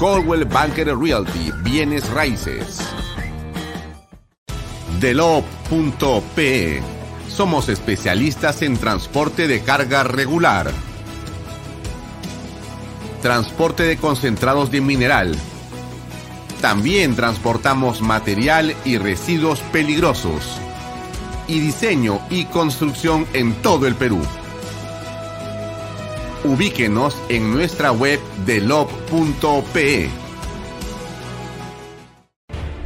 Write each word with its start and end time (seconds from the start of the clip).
Coldwell 0.00 0.46
Banker 0.46 0.96
Realty, 0.98 1.52
bienes 1.62 2.08
raíces. 2.08 2.80
Delop.pe. 4.98 6.80
Somos 7.28 7.68
especialistas 7.68 8.62
en 8.62 8.78
transporte 8.78 9.46
de 9.46 9.60
carga 9.60 10.02
regular. 10.02 10.72
Transporte 13.20 13.82
de 13.82 13.98
concentrados 13.98 14.70
de 14.70 14.80
mineral. 14.80 15.36
También 16.62 17.14
transportamos 17.14 18.00
material 18.00 18.74
y 18.86 18.96
residuos 18.96 19.60
peligrosos. 19.70 20.56
Y 21.46 21.60
diseño 21.60 22.22
y 22.30 22.46
construcción 22.46 23.26
en 23.34 23.52
todo 23.60 23.86
el 23.86 23.96
Perú. 23.96 24.22
Ubíquenos 26.44 27.16
en 27.28 27.52
nuestra 27.52 27.92
web 27.92 28.18
delop.pe. 28.46 30.29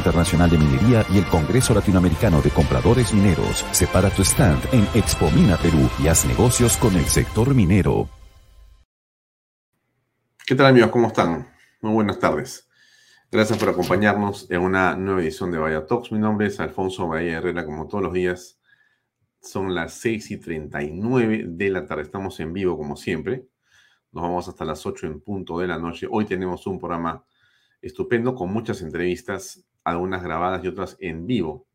Internacional 0.00 0.48
de 0.48 0.56
Minería 0.56 1.04
y 1.12 1.18
el 1.18 1.26
Congreso 1.26 1.74
Latinoamericano 1.74 2.40
de 2.40 2.48
Compradores 2.48 3.12
Mineros. 3.12 3.66
Separa 3.70 4.08
tu 4.08 4.22
stand 4.22 4.62
en 4.72 4.84
Expo 4.94 5.30
Mina 5.30 5.58
Perú 5.58 5.90
y 6.02 6.08
haz 6.08 6.24
negocios 6.24 6.78
con 6.78 6.96
el 6.96 7.04
sector 7.04 7.54
minero. 7.54 8.08
¿Qué 10.46 10.54
tal 10.54 10.66
amigos? 10.66 10.90
¿Cómo 10.90 11.08
están? 11.08 11.46
Muy 11.82 11.92
buenas 11.92 12.18
tardes. 12.18 12.66
Gracias 13.30 13.58
por 13.58 13.68
acompañarnos 13.68 14.50
en 14.50 14.62
una 14.62 14.96
nueva 14.96 15.20
edición 15.20 15.50
de 15.50 15.58
Vaya 15.58 15.86
Talks. 15.86 16.10
Mi 16.12 16.18
nombre 16.18 16.46
es 16.46 16.58
Alfonso 16.60 17.06
Bahía 17.06 17.36
Herrera, 17.36 17.66
como 17.66 17.86
todos 17.86 18.02
los 18.02 18.14
días. 18.14 18.58
Son 19.42 19.74
las 19.74 19.92
6 19.94 20.30
y 20.30 20.36
39 20.38 21.44
de 21.46 21.70
la 21.70 21.84
tarde. 21.84 22.02
Estamos 22.04 22.40
en 22.40 22.54
vivo, 22.54 22.78
como 22.78 22.96
siempre. 22.96 23.46
Nos 24.12 24.22
vamos 24.22 24.48
hasta 24.48 24.64
las 24.64 24.86
8 24.86 25.06
en 25.06 25.20
punto 25.20 25.58
de 25.58 25.66
la 25.66 25.78
noche. 25.78 26.08
Hoy 26.10 26.24
tenemos 26.24 26.66
un 26.66 26.78
programa 26.78 27.22
estupendo 27.82 28.34
con 28.34 28.50
muchas 28.50 28.80
entrevistas 28.80 29.62
algunas 29.84 30.22
grabadas 30.22 30.64
y 30.64 30.68
otras 30.68 30.96
en 31.00 31.26
vivo. 31.26 31.66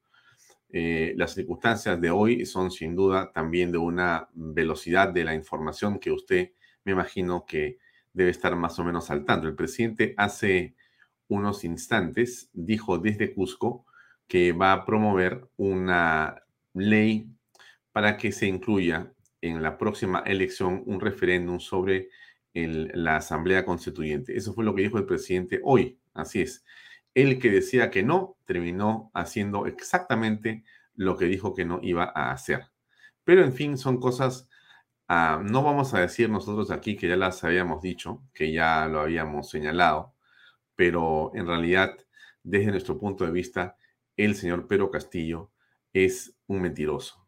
Eh, 0.70 1.14
las 1.16 1.34
circunstancias 1.34 2.00
de 2.02 2.10
hoy 2.10 2.46
son 2.46 2.72
sin 2.72 2.96
duda 2.96 3.32
también 3.32 3.72
de 3.72 3.78
una 3.78 4.28
velocidad 4.34 5.10
de 5.10 5.24
la 5.24 5.34
información 5.34 6.00
que 6.00 6.12
usted 6.12 6.52
me 6.84 6.92
imagino 6.92 7.46
que 7.46 7.80
debe 8.14 8.32
estar 8.32 8.56
más 8.56 8.80
o 8.80 8.84
menos 8.84 9.06
saltando. 9.06 9.48
El 9.48 9.56
presidente 9.56 10.14
hace 10.18 10.76
unos 11.28 11.64
instantes 11.64 12.50
dijo 12.54 12.98
desde 12.98 13.34
Cusco 13.34 13.86
que 14.28 14.54
va 14.54 14.72
a 14.72 14.86
promover 14.86 15.48
una 15.58 16.44
ley 16.74 17.30
para 17.92 18.18
que 18.18 18.32
se 18.32 18.48
incluya 18.48 19.12
en 19.42 19.62
la 19.62 19.78
próxima 19.78 20.20
elección 20.20 20.84
un 20.86 21.00
referéndum 21.00 21.60
sobre 21.60 22.10
la 22.54 23.18
Asamblea 23.18 23.66
Constituyente. 23.66 24.36
Eso 24.36 24.54
fue 24.54 24.64
lo 24.64 24.74
que 24.74 24.84
dijo 24.84 24.98
el 24.98 25.06
presidente 25.06 25.60
hoy. 25.64 26.00
Así 26.14 26.42
es. 26.42 26.64
El 27.16 27.40
que 27.40 27.50
decía 27.50 27.90
que 27.90 28.04
no 28.04 28.38
terminó 28.46 29.10
haciendo 29.16 29.66
exactamente 29.66 30.64
lo 30.94 31.18
que 31.18 31.26
dijo 31.26 31.56
que 31.56 31.66
no 31.66 31.80
iba 31.82 32.12
a 32.14 32.32
hacer. 32.32 32.68
Pero 33.24 33.44
en 33.44 33.54
fin, 33.54 33.78
son 33.78 34.00
cosas, 34.00 34.50
ah, 35.08 35.42
no 35.44 35.64
vamos 35.64 35.94
a 35.94 36.02
decir 36.02 36.30
nosotros 36.30 36.72
aquí 36.72 36.96
que 36.96 37.08
ya 37.08 37.16
las 37.16 37.44
habíamos 37.44 37.82
dicho, 37.82 38.24
que 38.34 38.52
ya 38.52 38.88
lo 38.88 39.02
habíamos 39.02 39.50
señalado, 39.50 40.14
pero 40.76 41.32
en 41.36 41.48
realidad, 41.48 41.98
desde 42.44 42.72
nuestro 42.72 43.00
punto 43.00 43.26
de 43.26 43.32
vista, 43.32 43.78
el 44.18 44.36
señor 44.36 44.68
Pedro 44.68 44.92
Castillo 44.92 45.52
es 45.94 46.36
un 46.48 46.62
mentiroso. 46.62 47.28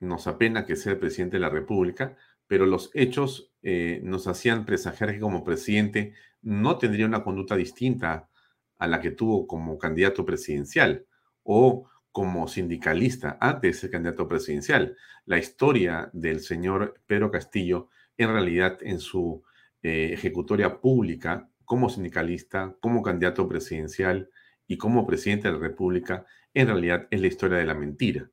Nos 0.00 0.26
apena 0.26 0.66
que 0.66 0.76
sea 0.76 0.92
el 0.92 0.98
presidente 0.98 1.36
de 1.36 1.40
la 1.40 1.50
República, 1.50 2.16
pero 2.46 2.66
los 2.66 2.90
hechos 2.94 3.52
eh, 3.62 4.00
nos 4.02 4.26
hacían 4.26 4.66
presagiar 4.66 5.12
que 5.12 5.20
como 5.20 5.44
presidente 5.44 6.14
no 6.42 6.76
tendría 6.78 7.06
una 7.06 7.24
conducta 7.24 7.56
distinta 7.56 8.28
a 8.84 8.88
la 8.88 9.00
que 9.00 9.10
tuvo 9.10 9.46
como 9.46 9.78
candidato 9.78 10.24
presidencial 10.24 11.06
o 11.42 11.88
como 12.12 12.46
sindicalista 12.46 13.38
antes 13.40 13.72
de 13.72 13.80
ser 13.80 13.90
candidato 13.90 14.28
presidencial. 14.28 14.96
La 15.26 15.38
historia 15.38 16.10
del 16.12 16.40
señor 16.40 17.00
Pedro 17.06 17.30
Castillo, 17.30 17.88
en 18.16 18.28
realidad, 18.28 18.78
en 18.82 19.00
su 19.00 19.42
eh, 19.82 20.10
ejecutoria 20.12 20.80
pública 20.80 21.48
como 21.64 21.88
sindicalista, 21.88 22.76
como 22.80 23.02
candidato 23.02 23.48
presidencial 23.48 24.30
y 24.66 24.76
como 24.76 25.06
presidente 25.06 25.48
de 25.48 25.54
la 25.54 25.60
República, 25.60 26.24
en 26.52 26.68
realidad 26.68 27.08
es 27.10 27.20
la 27.20 27.26
historia 27.26 27.58
de 27.58 27.64
la 27.64 27.74
mentira. 27.74 28.30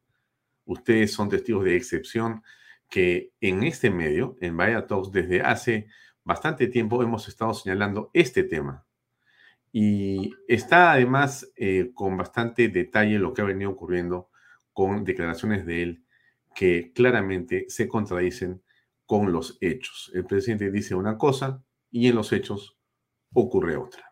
Ustedes 0.65 1.11
son 1.11 1.29
testigos 1.29 1.63
de 1.63 1.75
excepción 1.75 2.43
que 2.89 3.31
en 3.39 3.63
este 3.63 3.89
medio, 3.89 4.37
en 4.41 4.55
Vaya 4.57 4.85
Talks, 4.85 5.11
desde 5.11 5.41
hace 5.41 5.87
bastante 6.23 6.67
tiempo 6.67 7.01
hemos 7.01 7.27
estado 7.27 7.53
señalando 7.53 8.11
este 8.13 8.43
tema, 8.43 8.85
y 9.71 10.33
está 10.47 10.91
además 10.91 11.51
eh, 11.55 11.91
con 11.93 12.17
bastante 12.17 12.67
detalle 12.67 13.19
lo 13.19 13.33
que 13.33 13.41
ha 13.41 13.45
venido 13.45 13.71
ocurriendo 13.71 14.29
con 14.73 15.03
declaraciones 15.03 15.65
de 15.65 15.83
él 15.83 16.05
que 16.53 16.91
claramente 16.93 17.65
se 17.69 17.87
contradicen 17.87 18.61
con 19.05 19.31
los 19.31 19.57
hechos. 19.61 20.11
El 20.13 20.25
presidente 20.25 20.71
dice 20.71 20.95
una 20.95 21.17
cosa 21.17 21.63
y 21.89 22.07
en 22.07 22.15
los 22.15 22.33
hechos 22.33 22.77
ocurre 23.33 23.77
otra. 23.77 24.03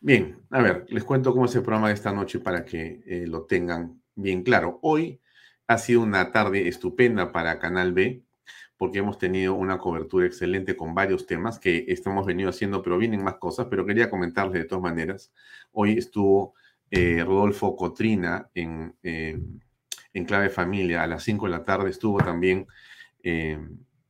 Bien, 0.00 0.42
a 0.50 0.62
ver, 0.62 0.86
les 0.88 1.04
cuento 1.04 1.32
cómo 1.32 1.44
es 1.44 1.54
el 1.54 1.62
programa 1.62 1.88
de 1.88 1.94
esta 1.94 2.12
noche 2.12 2.40
para 2.40 2.64
que 2.64 3.02
eh, 3.06 3.26
lo 3.26 3.44
tengan 3.44 4.02
bien 4.14 4.42
claro. 4.42 4.78
Hoy 4.82 5.20
ha 5.66 5.78
sido 5.78 6.00
una 6.00 6.32
tarde 6.32 6.68
estupenda 6.68 7.32
para 7.32 7.58
Canal 7.58 7.92
B 7.92 8.24
porque 8.80 9.00
hemos 9.00 9.18
tenido 9.18 9.52
una 9.52 9.76
cobertura 9.76 10.24
excelente 10.24 10.74
con 10.74 10.94
varios 10.94 11.26
temas 11.26 11.58
que 11.58 11.84
estamos 11.88 12.24
venido 12.24 12.48
haciendo, 12.48 12.80
pero 12.82 12.96
vienen 12.96 13.22
más 13.22 13.34
cosas, 13.34 13.66
pero 13.68 13.84
quería 13.84 14.08
comentarles 14.08 14.54
de 14.54 14.64
todas 14.64 14.80
maneras. 14.80 15.34
Hoy 15.72 15.98
estuvo 15.98 16.54
eh, 16.90 17.22
Rodolfo 17.22 17.76
Cotrina 17.76 18.48
en, 18.54 18.96
eh, 19.02 19.38
en 20.14 20.24
Clave 20.24 20.48
Familia. 20.48 21.02
A 21.02 21.06
las 21.06 21.24
5 21.24 21.44
de 21.44 21.50
la 21.50 21.62
tarde, 21.62 21.90
estuvo 21.90 22.20
también 22.20 22.68
eh, 23.22 23.58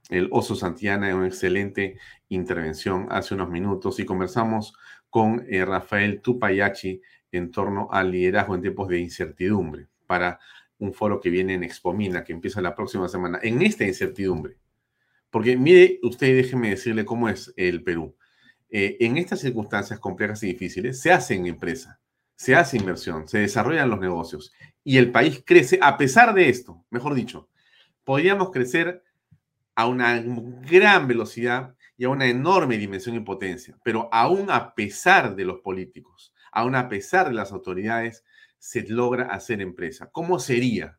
el 0.09 0.29
Oso 0.31 0.55
Santiana 0.55 1.11
en 1.11 1.17
una 1.17 1.27
excelente 1.27 1.99
intervención 2.29 3.09
hace 3.11 3.35
unos 3.35 3.51
minutos. 3.51 3.99
Y 3.99 4.05
conversamos 4.05 4.73
con 5.09 5.45
Rafael 5.51 6.21
Tupayachi 6.21 7.03
en 7.33 7.51
torno 7.51 7.89
al 7.91 8.13
liderazgo 8.13 8.55
en 8.55 8.63
tiempos 8.63 8.87
de 8.87 9.01
incertidumbre 9.01 9.89
para 10.07 10.39
un 10.79 10.93
foro 10.93 11.21
que 11.21 11.29
viene 11.29 11.55
en 11.55 11.65
Expomina, 11.65 12.23
que 12.23 12.33
empieza 12.33 12.61
la 12.61 12.77
próxima 12.77 13.09
semana, 13.09 13.41
en 13.43 13.63
esta 13.63 13.85
incertidumbre 13.85 14.60
Porque 15.31 15.56
mire 15.56 15.99
usted, 16.03 16.37
déjeme 16.37 16.71
decirle 16.71 17.05
cómo 17.05 17.29
es 17.29 17.53
el 17.56 17.82
Perú. 17.82 18.17
Eh, 18.69 18.97
en 19.00 19.17
estas 19.17 19.41
circunstancias 19.41 19.99
complejas 19.99 20.43
y 20.43 20.49
difíciles 20.49 21.00
se 21.00 21.12
hace 21.12 21.35
en 21.35 21.47
empresa, 21.47 22.00
se 22.37 22.55
hace 22.55 22.77
inversión, 22.77 23.27
se 23.27 23.38
desarrollan 23.38 23.91
los 23.91 24.00
negocios 24.00 24.53
y 24.85 24.97
el 24.99 25.11
país 25.11 25.43
crece 25.44 25.79
a 25.82 25.99
pesar 25.99 26.35
de 26.35 26.49
esto, 26.49 26.85
mejor 26.91 27.15
dicho, 27.15 27.49
podríamos 28.05 28.50
crecer 28.50 29.03
a 29.75 29.87
una 29.87 30.21
gran 30.21 31.09
velocidad 31.09 31.75
y 31.97 32.05
a 32.05 32.11
una 32.11 32.26
enorme 32.26 32.79
dimensión 32.79 33.17
y 33.17 33.21
potencia, 33.21 33.76
pero 33.83 34.09
aún 34.12 34.50
a 34.50 34.75
pesar 34.75 35.35
de 35.35 35.44
los 35.44 35.61
políticos, 35.61 36.33
aún 36.53 36.75
a 36.75 36.88
pesar 36.88 37.29
de 37.29 37.35
las 37.35 37.53
autoridades, 37.53 38.25
se 38.59 38.87
logra 38.87 39.26
hacer 39.26 39.61
empresa. 39.61 40.11
¿Cómo 40.12 40.38
sería? 40.38 40.99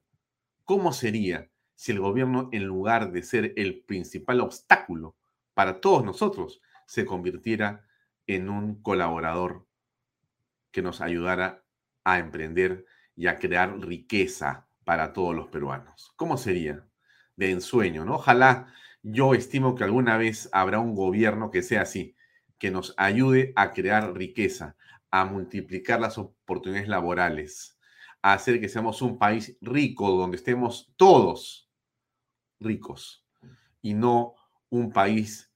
¿Cómo 0.66 0.94
sería 0.94 1.51
si 1.82 1.92
el 1.92 2.00
gobierno, 2.00 2.48
en 2.52 2.66
lugar 2.66 3.12
de 3.12 3.24
ser 3.24 3.54
el 3.56 3.82
principal 3.82 4.40
obstáculo 4.42 5.16
para 5.56 5.82
todos 5.82 6.06
nosotros, 6.06 6.62
se 6.86 7.08
convirtiera 7.08 7.88
en 8.28 8.52
un 8.52 8.84
colaborador 8.84 9.66
que 10.70 10.84
nos 10.84 11.02
ayudara 11.02 11.66
a 12.04 12.20
emprender 12.20 12.86
y 13.16 13.26
a 13.26 13.40
crear 13.40 13.80
riqueza 13.80 14.68
para 14.84 15.12
todos 15.12 15.34
los 15.36 15.48
peruanos. 15.48 16.14
¿Cómo 16.18 16.38
sería? 16.38 16.86
De 17.36 17.50
ensueño, 17.50 18.06
¿no? 18.06 18.18
Ojalá 18.18 18.72
yo 19.02 19.34
estimo 19.34 19.74
que 19.74 19.84
alguna 19.84 20.18
vez 20.18 20.50
habrá 20.52 20.78
un 20.78 20.94
gobierno 20.94 21.50
que 21.50 21.64
sea 21.64 21.82
así, 21.82 22.16
que 22.60 22.70
nos 22.70 22.94
ayude 22.96 23.54
a 23.56 23.74
crear 23.74 24.14
riqueza, 24.14 24.76
a 25.10 25.26
multiplicar 25.26 26.00
las 26.00 26.20
oportunidades 26.20 26.88
laborales, 26.88 27.80
a 28.22 28.34
hacer 28.34 28.62
que 28.62 28.70
seamos 28.70 29.02
un 29.02 29.18
país 29.18 29.58
rico 29.62 30.12
donde 30.12 30.38
estemos 30.38 30.94
todos 30.96 31.70
ricos 32.62 33.26
y 33.82 33.94
no 33.94 34.36
un 34.70 34.94
país 34.94 35.52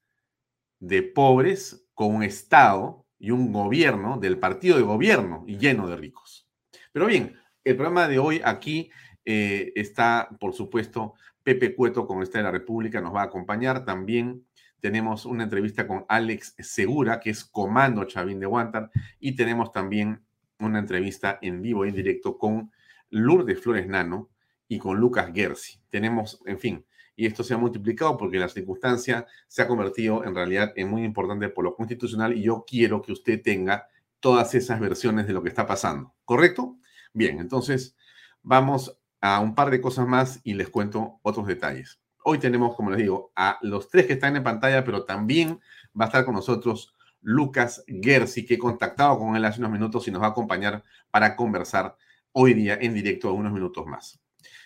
de 0.78 1.02
pobres 1.02 1.86
con 1.94 2.14
un 2.14 2.22
Estado 2.22 3.06
y 3.18 3.30
un 3.30 3.52
gobierno 3.52 4.18
del 4.18 4.38
partido 4.38 4.76
de 4.76 4.82
gobierno 4.82 5.44
y 5.46 5.56
lleno 5.56 5.88
de 5.88 5.96
ricos. 5.96 6.48
Pero 6.92 7.06
bien, 7.06 7.34
el 7.64 7.76
programa 7.76 8.08
de 8.08 8.18
hoy 8.18 8.40
aquí 8.44 8.90
eh, 9.24 9.72
está, 9.74 10.28
por 10.38 10.52
supuesto, 10.52 11.14
Pepe 11.42 11.74
Cueto, 11.74 12.06
con 12.06 12.22
Estado 12.22 12.44
de 12.44 12.52
la 12.52 12.58
República, 12.58 13.00
nos 13.00 13.14
va 13.14 13.22
a 13.22 13.26
acompañar. 13.26 13.84
También 13.84 14.44
tenemos 14.80 15.24
una 15.24 15.44
entrevista 15.44 15.86
con 15.86 16.04
Alex 16.08 16.54
Segura, 16.58 17.20
que 17.20 17.30
es 17.30 17.44
comando 17.44 18.04
Chavín 18.04 18.40
de 18.40 18.46
Guantar, 18.46 18.90
y 19.18 19.34
tenemos 19.34 19.72
también 19.72 20.22
una 20.58 20.78
entrevista 20.78 21.38
en 21.40 21.62
vivo, 21.62 21.84
en 21.84 21.94
directo, 21.94 22.38
con 22.38 22.70
Lourdes 23.10 23.60
Flores 23.60 23.86
Nano 23.86 24.30
y 24.68 24.78
con 24.78 24.98
Lucas 24.98 25.30
Gersi. 25.34 25.80
Tenemos, 25.88 26.42
en 26.46 26.58
fin, 26.58 26.84
y 27.16 27.26
esto 27.26 27.42
se 27.42 27.54
ha 27.54 27.58
multiplicado 27.58 28.16
porque 28.16 28.38
la 28.38 28.48
circunstancia 28.48 29.26
se 29.48 29.62
ha 29.62 29.66
convertido 29.66 30.22
en 30.24 30.34
realidad 30.34 30.72
en 30.76 30.90
muy 30.90 31.02
importante 31.02 31.48
por 31.48 31.64
lo 31.64 31.74
constitucional 31.74 32.36
y 32.36 32.42
yo 32.42 32.64
quiero 32.66 33.00
que 33.00 33.12
usted 33.12 33.42
tenga 33.42 33.88
todas 34.20 34.54
esas 34.54 34.78
versiones 34.78 35.26
de 35.26 35.32
lo 35.32 35.42
que 35.42 35.48
está 35.48 35.66
pasando. 35.66 36.14
¿Correcto? 36.24 36.76
Bien, 37.12 37.40
entonces 37.40 37.96
vamos 38.42 38.98
a 39.20 39.40
un 39.40 39.54
par 39.54 39.70
de 39.70 39.80
cosas 39.80 40.06
más 40.06 40.40
y 40.44 40.54
les 40.54 40.68
cuento 40.68 41.18
otros 41.22 41.46
detalles. 41.46 41.98
Hoy 42.22 42.38
tenemos, 42.38 42.76
como 42.76 42.90
les 42.90 42.98
digo, 42.98 43.32
a 43.34 43.58
los 43.62 43.88
tres 43.88 44.06
que 44.06 44.14
están 44.14 44.36
en 44.36 44.42
pantalla, 44.42 44.84
pero 44.84 45.04
también 45.04 45.60
va 45.98 46.04
a 46.04 46.08
estar 46.08 46.24
con 46.24 46.34
nosotros 46.34 46.94
Lucas 47.22 47.84
Gersi, 47.86 48.44
que 48.44 48.54
he 48.54 48.58
contactado 48.58 49.18
con 49.18 49.36
él 49.36 49.44
hace 49.44 49.60
unos 49.60 49.72
minutos 49.72 50.06
y 50.06 50.10
nos 50.10 50.22
va 50.22 50.26
a 50.26 50.30
acompañar 50.30 50.84
para 51.10 51.34
conversar 51.34 51.96
hoy 52.32 52.52
día 52.52 52.78
en 52.80 52.94
directo 52.94 53.32
unos 53.32 53.52
minutos 53.52 53.86
más. 53.86 54.20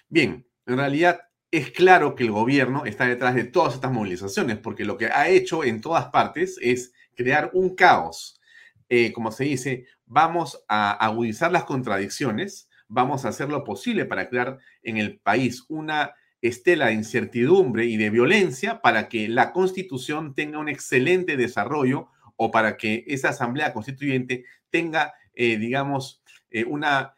Bien, 0.09 0.47
en 0.67 0.77
realidad 0.77 1.21
es 1.51 1.73
claro 1.73 2.15
que 2.15 2.25
el 2.25 2.31
gobierno 2.31 2.85
está 2.85 3.07
detrás 3.07 3.35
de 3.35 3.45
todas 3.45 3.75
estas 3.75 3.93
movilizaciones, 3.93 4.59
porque 4.59 4.85
lo 4.85 4.97
que 4.97 5.07
ha 5.07 5.29
hecho 5.29 5.65
en 5.65 5.81
todas 5.81 6.07
partes 6.07 6.59
es 6.61 6.93
crear 7.17 7.51
un 7.53 7.75
caos. 7.75 8.41
Eh, 8.89 9.13
como 9.13 9.33
se 9.33 9.45
dice, 9.45 9.87
vamos 10.07 10.65
a 10.69 10.93
agudizar 10.93 11.51
las 11.51 11.65
contradicciones, 11.65 12.69
vamos 12.89 13.25
a 13.25 13.29
hacer 13.29 13.49
lo 13.49 13.65
posible 13.65 14.05
para 14.05 14.29
crear 14.29 14.59
en 14.83 14.97
el 14.97 15.19
país 15.19 15.65
una 15.69 16.15
estela 16.41 16.87
de 16.87 16.95
incertidumbre 16.95 17.85
y 17.85 17.97
de 17.97 18.11
violencia 18.11 18.81
para 18.81 19.09
que 19.09 19.29
la 19.29 19.53
constitución 19.53 20.35
tenga 20.35 20.59
un 20.59 20.69
excelente 20.69 21.37
desarrollo 21.37 22.09
o 22.37 22.51
para 22.51 22.77
que 22.77 23.05
esa 23.07 23.31
asamblea 23.31 23.73
constituyente 23.73 24.45
tenga, 24.71 25.13
eh, 25.35 25.59
digamos, 25.59 26.23
eh, 26.51 26.65
una, 26.65 27.15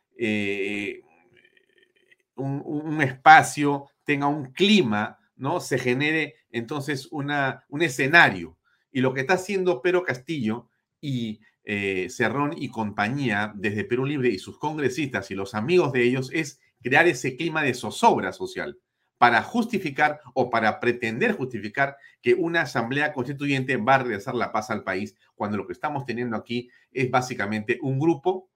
un, 2.43 3.03
espacio, 3.03 3.89
tenga 4.05 4.27
un 4.27 4.53
clima, 4.53 5.19
¿no? 5.37 5.61
Se 5.61 5.79
genere 5.79 6.37
entonces 6.51 7.09
una, 7.11 7.65
un 7.69 7.83
escenario. 7.83 8.59
Y 8.91 9.01
lo 9.01 9.15
que 9.15 9.21
está 9.21 9.35
haciendo 9.35 9.81
Pedro 9.83 10.03
Castillo 10.03 10.69
y 11.01 11.41
eh, 11.65 12.09
Cerrón 12.11 12.55
y 12.57 12.69
compañía 12.69 13.53
desde 13.55 13.85
Perú 13.85 14.05
Libre 14.05 14.29
y 14.29 14.39
sus 14.39 14.59
congresistas 14.59 15.31
y 15.31 15.35
los 15.35 15.55
amigos 15.55 15.93
de 15.93 16.03
ellos 16.03 16.31
es 16.33 16.61
crear 16.83 17.07
ese 17.07 17.37
clima 17.37 17.63
de 17.63 17.75
zozobra 17.75 18.33
social 18.33 18.79
para 19.23 19.41
justificar 19.45 20.21
o 20.35 20.51
para 20.51 20.81
pretender 20.81 21.37
justificar 21.37 21.97
que 22.21 22.35
una 22.35 22.63
asamblea 22.63 23.13
constituyente 23.13 23.77
va 23.77 23.95
a 23.95 23.99
regresar 23.99 24.35
la 24.35 24.51
paz 24.51 24.69
al 24.71 24.83
país, 24.83 25.15
cuando 25.37 25.57
lo 25.57 25.65
que 25.65 25.75
estamos 25.75 26.05
teniendo 26.05 26.37
aquí 26.37 26.69
es 26.91 27.09
básicamente 27.09 27.79
un 27.83 28.01
grupo, 28.01 28.51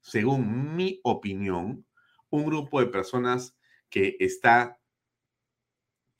según 0.00 0.76
mi 0.76 1.00
opinión, 1.02 1.84
un 2.32 2.46
grupo 2.46 2.80
de 2.80 2.86
personas 2.86 3.56
que 3.88 4.16
está 4.18 4.80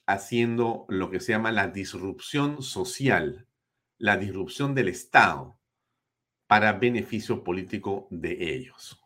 haciendo 0.06 0.84
lo 0.88 1.10
que 1.10 1.20
se 1.20 1.32
llama 1.32 1.52
la 1.52 1.68
disrupción 1.68 2.62
social, 2.62 3.48
la 3.98 4.16
disrupción 4.16 4.74
del 4.74 4.88
Estado 4.88 5.58
para 6.46 6.74
beneficio 6.74 7.42
político 7.42 8.08
de 8.10 8.54
ellos. 8.54 9.00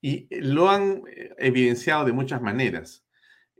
Y 0.00 0.26
eh, 0.30 0.40
lo 0.40 0.70
han 0.70 1.02
eh, 1.06 1.34
evidenciado 1.38 2.04
de 2.04 2.12
muchas 2.12 2.40
maneras. 2.40 3.06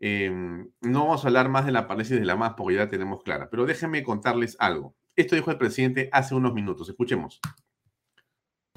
Em, 0.00 0.70
no 0.80 1.00
vamos 1.00 1.24
a 1.24 1.28
hablar 1.28 1.48
más 1.48 1.66
de 1.66 1.72
la 1.72 1.86
parálisis 1.86 2.18
de 2.18 2.24
la 2.24 2.36
más 2.36 2.54
porque 2.56 2.74
ya 2.74 2.80
la 2.80 2.90
tenemos 2.90 3.22
clara, 3.22 3.50
pero 3.50 3.66
déjenme 3.66 4.02
contarles 4.02 4.56
algo. 4.58 4.96
Esto 5.14 5.36
dijo 5.36 5.50
el 5.50 5.58
presidente 5.58 6.08
hace 6.10 6.34
unos 6.34 6.54
minutos. 6.54 6.88
Escuchemos. 6.88 7.38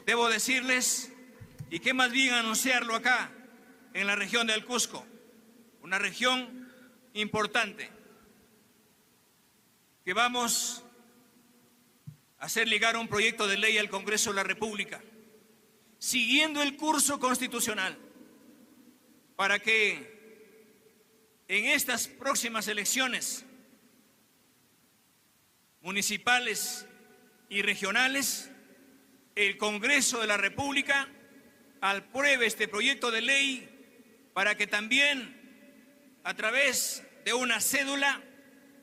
Debo 0.06 0.28
decirles, 0.28 1.14
y 1.72 1.80
qué 1.80 1.94
más 1.94 2.12
bien 2.12 2.34
anunciarlo 2.34 2.94
acá, 2.94 3.32
en 3.96 4.08
la 4.08 4.16
región 4.18 4.46
del 4.46 4.66
Cusco, 4.66 5.08
una 5.82 5.98
región 5.98 6.70
importante, 7.14 7.90
que 10.04 10.14
vamos 10.14 10.84
hacer 12.40 12.68
ligar 12.68 12.98
un 12.98 13.08
proyecto 13.08 13.48
de 13.48 13.58
ley 13.58 13.78
al 13.78 13.90
Congreso 13.90 14.32
de 14.32 14.36
la 14.36 14.44
República, 14.44 15.02
siguiendo 15.98 16.62
el 16.62 16.76
curso 16.76 17.22
constitucional, 17.22 17.98
para 19.38 19.60
que 19.60 20.14
en 21.48 21.64
estas 21.64 22.10
próximas 22.10 22.68
elecciones 22.68 23.46
municipales 25.80 26.86
y 27.48 27.62
regionales, 27.62 28.52
el 29.36 29.56
Congreso 29.56 30.20
de 30.20 30.28
la 30.28 30.36
República 30.36 31.08
apruebe 31.80 32.46
este 32.46 32.68
proyecto 32.68 33.10
de 33.10 33.22
ley 33.22 33.72
para 34.36 34.56
que 34.56 34.68
también 34.68 36.20
a 36.26 36.34
través 36.34 37.02
de 37.24 37.34
una 37.34 37.62
cédula 37.62 38.22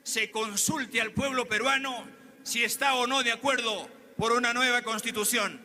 se 0.03 0.31
consulte 0.31 0.99
al 0.99 1.13
pueblo 1.13 1.47
peruano 1.47 2.09
si 2.43 2.65
está 2.65 2.95
o 2.95 3.07
no 3.07 3.23
de 3.23 3.33
acuerdo 3.33 3.87
por 4.17 4.33
una 4.33 4.55
nueva 4.55 4.81
constitución. 4.81 5.61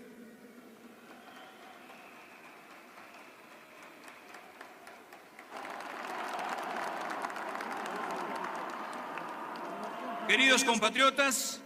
Queridos 10.27 10.65
compatriotas, 10.65 11.61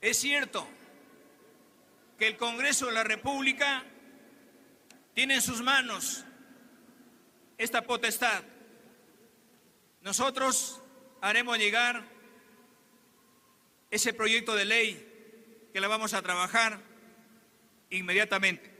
es 0.00 0.16
cierto 0.16 0.66
que 2.18 2.26
el 2.26 2.38
Congreso 2.38 2.86
de 2.86 2.92
la 2.92 3.04
República 3.04 3.84
tiene 5.14 5.36
en 5.36 5.42
sus 5.42 5.62
manos 5.62 6.24
esta 7.58 7.82
potestad. 7.82 8.42
Nosotros 10.00 10.82
haremos 11.20 11.58
llegar 11.58 12.04
ese 13.90 14.12
proyecto 14.12 14.54
de 14.54 14.64
ley 14.64 15.68
que 15.72 15.80
la 15.80 15.88
vamos 15.88 16.14
a 16.14 16.22
trabajar 16.22 16.80
inmediatamente. 17.90 18.70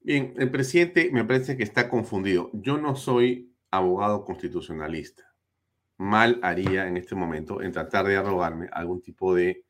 Bien, 0.00 0.34
el 0.36 0.50
presidente 0.50 1.10
me 1.12 1.24
parece 1.24 1.56
que 1.56 1.62
está 1.62 1.88
confundido. 1.88 2.50
Yo 2.52 2.78
no 2.78 2.96
soy 2.96 3.52
abogado 3.70 4.24
constitucionalista. 4.24 5.34
Mal 5.96 6.38
haría 6.42 6.86
en 6.86 6.96
este 6.96 7.14
momento 7.14 7.62
en 7.62 7.72
tratar 7.72 8.06
de 8.06 8.16
arrogarme 8.16 8.68
algún 8.72 9.00
tipo 9.00 9.34
de 9.34 9.64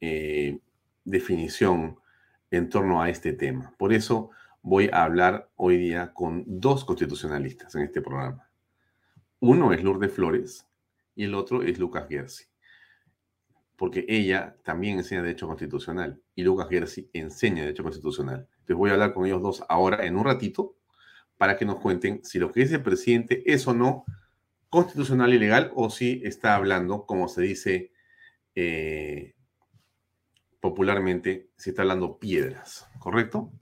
eh, 0.00 0.58
definición 1.04 1.98
en 2.50 2.68
torno 2.68 3.02
a 3.02 3.08
este 3.08 3.32
tema. 3.32 3.74
Por 3.78 3.92
eso 3.92 4.30
voy 4.66 4.90
a 4.92 5.04
hablar 5.04 5.48
hoy 5.54 5.76
día 5.76 6.12
con 6.12 6.42
dos 6.44 6.84
constitucionalistas 6.84 7.72
en 7.76 7.82
este 7.82 8.02
programa 8.02 8.50
Uno 9.38 9.72
es 9.72 9.80
Lourdes 9.80 10.12
Flores 10.12 10.66
y 11.14 11.22
el 11.22 11.36
otro 11.36 11.62
es 11.62 11.78
Lucas 11.78 12.08
Gersi. 12.08 12.46
Porque 13.76 14.04
ella 14.08 14.56
también 14.64 14.98
enseña 14.98 15.22
Derecho 15.22 15.46
Constitucional 15.46 16.20
y 16.34 16.42
Lucas 16.42 16.68
Gersi 16.68 17.08
enseña 17.12 17.62
Derecho 17.62 17.84
Constitucional. 17.84 18.48
Entonces 18.50 18.76
voy 18.76 18.90
a 18.90 18.94
hablar 18.94 19.14
con 19.14 19.24
ellos 19.24 19.40
dos 19.40 19.62
ahora 19.68 20.04
en 20.04 20.16
un 20.16 20.24
ratito 20.24 20.74
para 21.38 21.56
que 21.56 21.64
nos 21.64 21.78
cuenten 21.78 22.24
si 22.24 22.40
lo 22.40 22.50
que 22.50 22.62
dice 22.62 22.74
el 22.74 22.82
presidente 22.82 23.44
es 23.46 23.68
o 23.68 23.72
no 23.72 24.04
constitucional 24.68 25.32
y 25.32 25.38
legal 25.38 25.70
o 25.76 25.90
si 25.90 26.22
está 26.24 26.56
hablando, 26.56 27.06
como 27.06 27.28
se 27.28 27.42
dice 27.42 27.92
eh, 28.56 29.36
popularmente, 30.58 31.50
si 31.56 31.70
está 31.70 31.82
hablando 31.82 32.18
piedras, 32.18 32.88
¿correcto? 32.98 33.52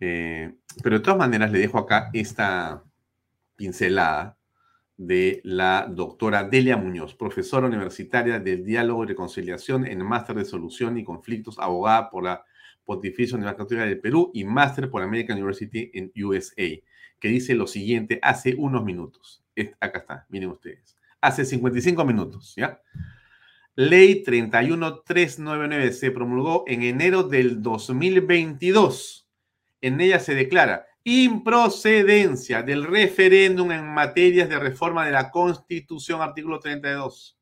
Eh, 0.00 0.54
pero 0.82 0.98
de 0.98 1.04
todas 1.04 1.18
maneras 1.18 1.52
le 1.52 1.58
dejo 1.58 1.78
acá 1.78 2.10
esta 2.12 2.82
pincelada 3.54 4.38
de 4.96 5.40
la 5.44 5.86
doctora 5.90 6.44
Delia 6.44 6.76
Muñoz, 6.76 7.14
profesora 7.14 7.66
universitaria 7.66 8.38
del 8.38 8.64
diálogo 8.64 9.04
y 9.04 9.08
reconciliación 9.08 9.86
en 9.86 10.04
máster 10.04 10.36
de 10.36 10.44
solución 10.44 10.98
y 10.98 11.04
conflictos, 11.04 11.58
abogada 11.58 12.10
por 12.10 12.24
la 12.24 12.44
Pontificia 12.84 13.36
Universidad 13.36 13.58
Católica 13.58 13.86
del 13.86 14.00
Perú 14.00 14.30
y 14.34 14.44
máster 14.44 14.90
por 14.90 15.02
American 15.02 15.36
University 15.36 15.90
en 15.94 16.12
USA, 16.22 16.68
que 17.18 17.28
dice 17.28 17.54
lo 17.54 17.66
siguiente 17.66 18.18
hace 18.22 18.54
unos 18.56 18.84
minutos. 18.84 19.44
Acá 19.78 20.00
está, 20.00 20.26
miren 20.28 20.50
ustedes. 20.50 20.96
Hace 21.20 21.44
55 21.44 22.04
minutos, 22.04 22.54
¿ya? 22.56 22.80
Ley 23.76 24.22
31399 24.22 25.92
se 25.92 26.10
promulgó 26.10 26.64
en 26.66 26.82
enero 26.82 27.22
del 27.22 27.62
2022. 27.62 29.19
En 29.80 30.00
ella 30.00 30.20
se 30.20 30.34
declara 30.34 30.86
improcedencia 31.04 32.62
del 32.62 32.84
referéndum 32.84 33.72
en 33.72 33.86
materias 33.86 34.48
de 34.48 34.58
reforma 34.58 35.06
de 35.06 35.12
la 35.12 35.30
Constitución, 35.30 36.20
artículo 36.20 36.60
32. 36.60 37.38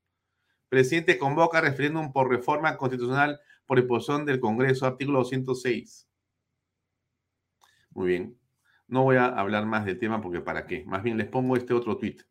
Presidente 0.68 1.18
convoca 1.18 1.60
referéndum 1.60 2.12
por 2.12 2.30
reforma 2.30 2.76
constitucional 2.76 3.40
por 3.66 3.78
imposición 3.78 4.24
del 4.24 4.40
Congreso, 4.40 4.86
artículo 4.86 5.18
206. 5.18 6.08
Muy 7.90 8.08
bien. 8.08 8.38
No 8.86 9.02
voy 9.02 9.16
a 9.16 9.26
hablar 9.26 9.66
más 9.66 9.84
del 9.84 9.98
tema 9.98 10.22
porque 10.22 10.40
para 10.40 10.66
qué. 10.66 10.84
Más 10.86 11.02
bien 11.02 11.18
les 11.18 11.26
pongo 11.26 11.56
este 11.56 11.74
otro 11.74 11.98
tuit. 11.98 12.22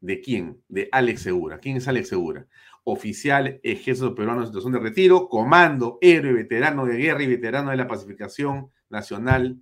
¿De 0.00 0.20
quién? 0.20 0.62
De 0.68 0.88
Alex 0.90 1.22
Segura. 1.22 1.58
¿Quién 1.58 1.76
es 1.76 1.86
Alex 1.86 2.08
Segura? 2.08 2.46
Oficial 2.84 3.60
Ejército 3.62 4.14
Peruano 4.14 4.42
en 4.42 4.46
situación 4.46 4.72
de 4.74 4.78
retiro, 4.78 5.28
comando, 5.28 5.98
héroe, 6.00 6.32
veterano 6.32 6.84
de 6.86 6.96
guerra 6.96 7.22
y 7.22 7.26
veterano 7.26 7.70
de 7.70 7.76
la 7.76 7.88
pacificación 7.88 8.70
nacional 8.90 9.58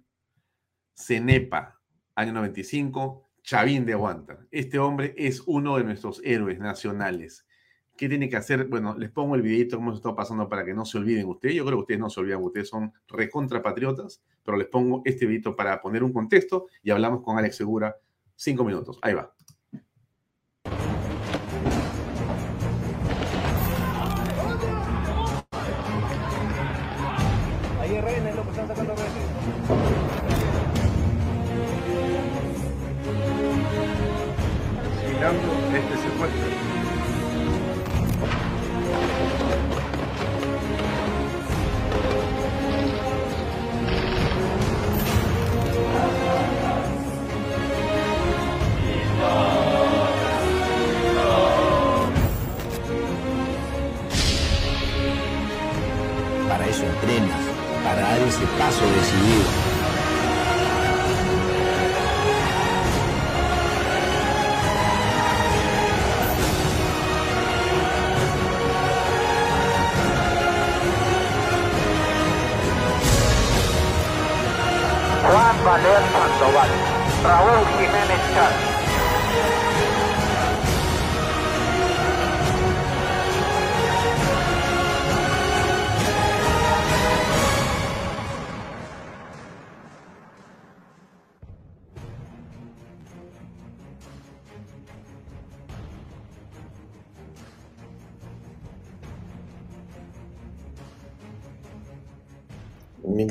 Cenepa, 0.94 1.80
año 2.14 2.32
95, 2.32 3.30
Chavín 3.42 3.84
de 3.86 3.92
Aguanta. 3.94 4.46
Este 4.50 4.78
hombre 4.78 5.14
es 5.16 5.42
uno 5.46 5.76
de 5.76 5.84
nuestros 5.84 6.20
héroes 6.24 6.58
nacionales. 6.58 7.46
¿Qué 7.96 8.08
tiene 8.08 8.28
que 8.28 8.36
hacer? 8.36 8.66
Bueno, 8.66 8.96
les 8.98 9.10
pongo 9.10 9.34
el 9.34 9.42
videito 9.42 9.76
cómo 9.76 9.92
se 9.92 9.96
está 9.96 10.14
pasando 10.14 10.48
para 10.48 10.64
que 10.64 10.74
no 10.74 10.84
se 10.84 10.98
olviden 10.98 11.28
ustedes. 11.28 11.56
Yo 11.56 11.64
creo 11.64 11.78
que 11.78 11.82
ustedes 11.82 12.00
no 12.00 12.10
se 12.10 12.20
olvidan, 12.20 12.42
ustedes 12.42 12.68
son 12.68 12.92
recontrapatriotas, 13.08 14.22
pero 14.42 14.56
les 14.56 14.66
pongo 14.66 15.02
este 15.04 15.26
videito 15.26 15.54
para 15.54 15.80
poner 15.80 16.02
un 16.02 16.12
contexto 16.12 16.66
y 16.82 16.90
hablamos 16.90 17.22
con 17.22 17.38
Alex 17.38 17.56
Segura 17.56 17.96
cinco 18.34 18.64
minutos. 18.64 18.98
Ahí 19.02 19.14
va. 19.14 19.32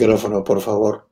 Micrófono, 0.02 0.44
por 0.44 0.60
favor 0.62 1.08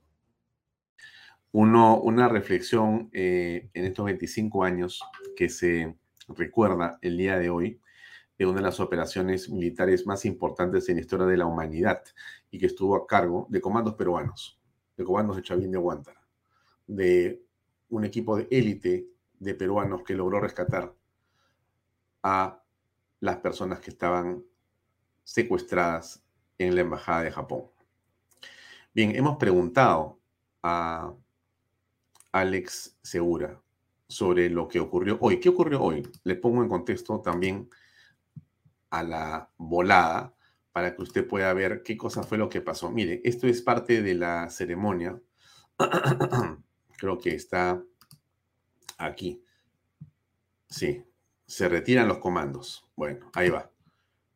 una 1.52 2.28
reflexión 2.28 3.12
eh, 3.14 3.70
en 3.76 3.86
estos 3.86 4.06
25 4.06 4.64
años 4.64 5.00
que 5.36 5.48
se 5.48 5.96
recuerda 6.28 6.98
el 7.04 7.16
día 7.16 7.38
de 7.38 7.52
hoy 7.52 7.80
de 8.40 8.48
una 8.48 8.58
de 8.58 8.64
las 8.64 8.80
operaciones 8.80 9.48
militares 9.48 10.08
más 10.08 10.26
importantes 10.26 10.90
en 10.90 10.96
la 10.96 11.02
historia 11.02 11.28
de 11.28 11.38
la 11.38 11.46
humanidad 11.46 12.02
y 12.50 12.58
que 12.58 12.66
estuvo 12.66 12.96
a 12.96 13.06
cargo 13.06 13.46
de 13.52 13.62
comandos 13.62 13.94
peruanos, 13.94 14.60
de 14.98 15.04
comandos 15.04 15.36
de 15.36 15.44
Chavín 15.44 15.70
de 15.70 15.78
Huántara, 15.78 16.28
de 16.88 17.44
un 17.90 18.06
equipo 18.06 18.38
de 18.38 18.48
élite 18.50 19.08
de 19.38 19.54
peruanos 19.54 20.02
que 20.02 20.16
logró 20.16 20.40
rescatar 20.40 20.96
a 22.24 22.64
las 23.20 23.38
personas 23.38 23.82
que 23.82 23.92
estaban 23.92 24.44
secuestradas 25.24 26.24
en 26.58 26.74
la 26.74 26.82
Embajada 26.82 27.22
de 27.22 27.32
Japón. 27.32 27.66
Bien, 28.92 29.16
hemos 29.16 29.38
preguntado 29.38 30.20
a 30.64 31.14
Alex 32.32 32.98
Segura 33.04 33.62
sobre 34.08 34.50
lo 34.50 34.68
que 34.68 34.80
ocurrió 34.80 35.20
hoy. 35.22 35.40
¿Qué 35.40 35.50
ocurrió 35.50 35.84
hoy? 35.84 36.10
Le 36.24 36.36
pongo 36.36 36.64
en 36.64 36.70
contexto 36.70 37.22
también 37.22 37.70
a 38.90 39.04
la 39.04 39.52
volada 39.58 40.34
para 40.72 40.96
que 40.96 41.04
usted 41.04 41.28
pueda 41.28 41.54
ver 41.54 41.84
qué 41.84 41.96
cosa 41.96 42.24
fue 42.24 42.40
lo 42.40 42.50
que 42.50 42.62
pasó. 42.62 42.90
Mire, 42.90 43.22
esto 43.24 43.46
es 43.46 43.62
parte 43.62 44.02
de 44.02 44.16
la 44.16 44.50
ceremonia. 44.50 45.22
Creo 46.98 47.20
que 47.20 47.36
está 47.36 47.84
aquí. 48.98 49.44
Sí, 50.68 51.04
se 51.46 51.70
retiran 51.70 52.08
los 52.08 52.18
comandos. 52.18 52.90
Bueno, 52.96 53.30
ahí 53.36 53.50
va. 53.50 53.70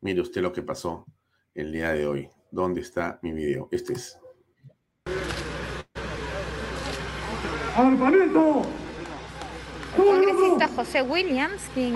Mire 0.02 0.22
usted 0.22 0.42
lo 0.42 0.54
que 0.54 0.62
pasó 0.62 1.08
el 1.56 1.72
día 1.72 1.92
de 1.92 2.06
hoy. 2.06 2.30
¿Dónde 2.52 2.82
está 2.82 3.20
mi 3.24 3.32
video? 3.32 3.68
Este 3.72 3.94
es. 3.94 4.20
¡Armamento! 5.06 5.34
El 7.44 7.63
congresista 9.96 10.68
José 10.76 11.02
Williams, 11.02 11.62
quien 11.74 11.96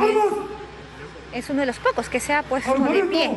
es, 1.33 1.49
uno 1.49 1.61
de 1.61 1.65
los 1.65 1.79
pocos 1.79 2.09
que 2.09 2.19
se 2.19 2.33
ha 2.33 2.43
puesto 2.43 2.73
de 2.73 3.03
pie. 3.03 3.31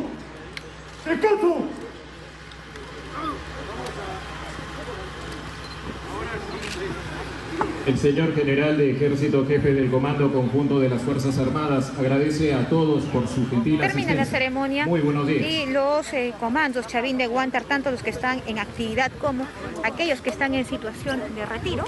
El 7.86 7.98
señor 7.98 8.34
general 8.34 8.76
de 8.76 8.90
ejército, 8.90 9.44
jefe 9.46 9.72
del 9.72 9.90
Comando 9.90 10.32
Conjunto 10.32 10.78
de 10.78 10.88
las 10.88 11.02
Fuerzas 11.02 11.38
Armadas, 11.38 11.92
agradece 11.98 12.54
a 12.54 12.68
todos 12.68 13.04
por 13.04 13.26
su 13.26 13.48
gentil 13.48 13.80
Termina 13.80 14.14
la 14.14 14.26
ceremonia. 14.26 14.86
Muy 14.86 15.00
buenos 15.00 15.26
días. 15.26 15.50
Y 15.50 15.66
los 15.66 16.12
eh, 16.12 16.34
comandos 16.38 16.86
Chavín 16.86 17.16
de 17.16 17.26
Guantar, 17.26 17.64
tanto 17.64 17.90
los 17.90 18.02
que 18.02 18.10
están 18.10 18.42
en 18.46 18.58
actividad 18.58 19.10
como 19.20 19.46
aquellos 19.82 20.20
que 20.20 20.30
están 20.30 20.54
en 20.54 20.66
situación 20.66 21.20
de 21.34 21.46
retiro, 21.46 21.84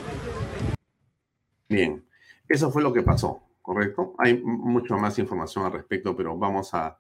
Bien, 1.73 2.05
eso 2.49 2.71
fue 2.71 2.83
lo 2.83 2.93
que 2.93 3.03
pasó, 3.03 3.43
¿correcto? 3.63 4.15
Hay 4.19 4.43
mucha 4.43 4.97
más 4.97 5.19
información 5.19 5.65
al 5.65 5.73
respecto, 5.73 6.15
pero 6.15 6.37
vamos 6.37 6.75
a 6.75 6.99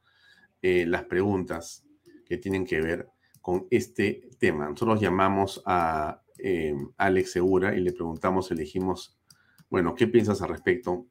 eh, 0.62 0.86
las 0.86 1.04
preguntas 1.04 1.84
que 2.24 2.38
tienen 2.38 2.64
que 2.64 2.80
ver 2.80 3.08
con 3.40 3.66
este 3.70 4.30
tema. 4.38 4.68
Nosotros 4.68 5.00
llamamos 5.00 5.62
a 5.66 6.22
eh, 6.38 6.74
Alex 6.96 7.32
Segura 7.32 7.76
y 7.76 7.80
le 7.80 7.92
preguntamos, 7.92 8.50
elegimos, 8.50 9.18
bueno, 9.68 9.94
¿qué 9.94 10.06
piensas 10.06 10.40
al 10.42 10.48
respecto? 10.48 11.06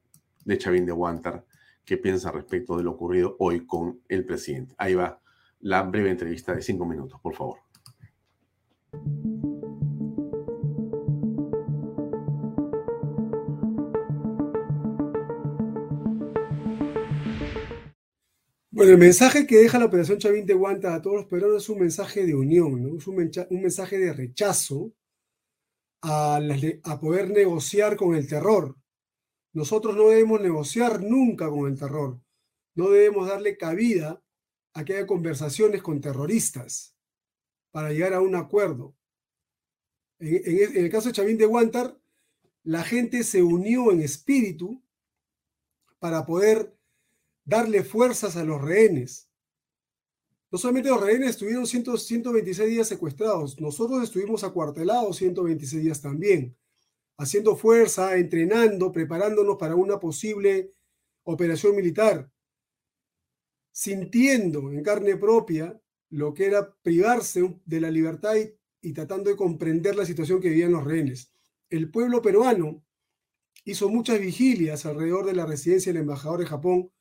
de 0.46 0.58
Chavín 0.58 0.86
de 0.86 0.92
Huántar, 0.92 1.46
qué 1.86 1.98
piensa 1.98 2.32
respecto 2.32 2.78
de 2.78 2.84
lo 2.84 2.92
ocurrido 2.92 3.36
hoy 3.40 3.66
con 3.66 4.02
el 4.08 4.26
presidente. 4.26 4.76
Ahí 4.78 4.96
va 4.96 5.22
la 5.60 5.84
breve 5.84 6.10
entrevista 6.10 6.54
de 6.54 6.62
cinco 6.62 6.86
minutos, 6.86 7.20
por 7.22 7.36
favor. 7.36 7.60
Bueno, 18.74 18.94
el 18.94 18.98
mensaje 18.98 19.46
que 19.46 19.58
deja 19.58 19.78
la 19.80 19.86
Operación 19.86 20.18
Chavín 20.18 20.46
de 20.46 20.54
Guanta 20.54 20.96
a 20.96 21.02
todos 21.02 21.18
los 21.18 21.26
peruanos 21.26 21.64
es 21.64 21.70
un 21.70 21.80
mensaje 21.80 22.26
de 22.26 22.34
unión, 22.34 22.98
es 22.98 23.06
un, 23.06 23.16
mensaje 23.62 23.98
de 23.98 24.14
rechazo 24.14 24.94
a, 26.02 26.40
a 26.84 27.00
poder 27.02 27.32
negociar 27.32 27.98
con 27.98 28.16
el 28.16 28.30
terror. 28.30 28.78
Nosotros 29.52 29.98
no 29.98 30.08
debemos 30.08 30.40
negociar 30.40 31.04
nunca 31.04 31.50
con 31.50 31.70
el 31.70 31.78
terror, 31.78 32.22
no 32.74 32.90
debemos 32.90 33.28
darle 33.28 33.58
cabida 33.58 34.24
a 34.74 34.86
que 34.86 34.96
haya 34.96 35.06
conversaciones 35.06 35.82
con 35.82 36.00
terroristas 36.00 36.96
para 37.72 37.92
llegar 37.92 38.14
a 38.14 38.22
un 38.22 38.36
acuerdo. 38.36 38.96
En, 40.20 40.78
el 40.82 40.90
caso 40.90 41.10
de 41.10 41.16
Chavín 41.16 41.38
de 41.38 41.46
Guantar, 41.46 42.00
la 42.64 42.84
gente 42.84 43.26
se 43.26 43.44
unió 43.44 43.92
en 43.92 44.00
espíritu 44.00 44.82
para 46.00 46.26
poder 46.26 46.74
darle 47.46 47.84
fuerzas 47.84 48.36
a 48.36 48.44
los 48.44 48.62
rehenes. 48.62 49.30
No 50.52 50.58
solamente 50.58 50.90
los 50.90 51.02
rehenes 51.02 51.32
estuvieron 51.32 51.66
126 51.66 52.70
días 52.70 52.88
secuestrados, 52.88 53.60
nosotros 53.60 54.04
estuvimos 54.04 54.44
acuartelados 54.44 55.18
126 55.18 55.84
días 55.84 56.02
también, 56.02 56.58
haciendo 57.18 57.56
fuerza, 57.56 58.18
entrenando, 58.18 58.92
preparándonos 58.92 59.58
para 59.58 59.76
una 59.76 60.00
posible 60.00 60.74
operación 61.24 61.76
militar, 61.76 62.30
sintiendo 63.72 64.72
en 64.72 64.84
carne 64.84 65.16
propia 65.16 65.82
lo 66.10 66.34
que 66.34 66.48
era 66.48 66.76
privarse 66.82 67.62
de 67.66 67.80
la 67.80 67.90
libertad 67.90 68.36
y, 68.36 68.54
y 68.82 68.92
tratando 68.92 69.30
de 69.30 69.38
comprender 69.38 69.96
la 69.96 70.06
situación 70.06 70.42
que 70.42 70.50
vivían 70.50 70.74
los 70.74 70.84
rehenes. 70.84 71.32
El 71.70 71.90
pueblo 71.90 72.22
peruano 72.22 72.84
hizo 73.64 73.88
muchas 73.88 74.20
vigilias 74.20 74.86
alrededor 74.86 75.26
de 75.26 75.34
la 75.34 75.46
residencia 75.46 75.94
del 75.94 76.02
embajador 76.02 76.42
de 76.42 76.48
Japón 76.48 76.92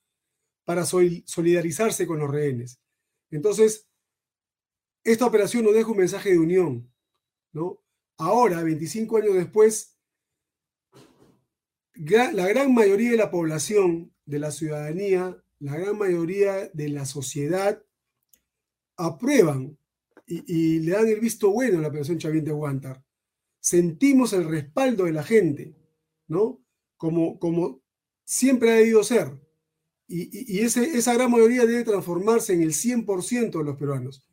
para 0.65 0.85
solidarizarse 0.85 2.07
con 2.07 2.19
los 2.19 2.31
rehenes. 2.31 2.81
Entonces, 3.31 3.89
esta 5.05 5.27
operación 5.27 5.65
nos 5.65 5.75
deja 5.75 5.91
un 5.91 5.99
mensaje 5.99 6.31
de 6.31 6.39
unión, 6.39 6.93
¿no? 7.53 7.83
Ahora, 8.17 8.63
25 8.63 9.17
años 9.17 9.35
después, 9.35 9.97
la 11.95 12.49
gran 12.49 12.75
mayoría 12.75 13.11
de 13.11 13.17
la 13.17 13.31
población, 13.31 14.13
de 14.27 14.39
la 14.39 14.51
ciudadanía, 14.51 15.43
la 15.59 15.77
gran 15.77 15.99
mayoría 15.99 16.69
de 16.73 16.89
la 16.89 17.05
sociedad 17.05 17.83
aprueban 18.97 19.79
y, 20.27 20.79
le 20.81 20.93
dan 20.93 21.09
el 21.09 21.21
visto 21.21 21.51
bueno 21.51 21.79
a 21.79 21.83
la 21.83 21.89
operación 21.89 22.19
Chavín 22.19 22.45
de 22.45 22.53
Guantar. 22.53 23.05
Sentimos 23.59 24.33
el 24.33 24.49
respaldo 24.49 25.05
de 25.05 25.13
la 25.13 25.25
gente, 25.25 25.75
¿no? 26.29 26.63
Como, 26.97 27.39
como 27.39 27.83
siempre 28.25 28.71
ha 28.71 28.75
debido 28.75 29.03
ser. 29.03 29.33
Y, 30.13 30.61
esa 30.61 31.15
gran 31.15 31.31
mayoría 31.31 31.65
debe 31.65 31.85
transformarse 31.85 32.53
en 32.53 32.63
el 32.63 32.73
100% 32.73 33.59
de 33.59 33.65
los 33.65 33.77
peruanos. 33.77 34.27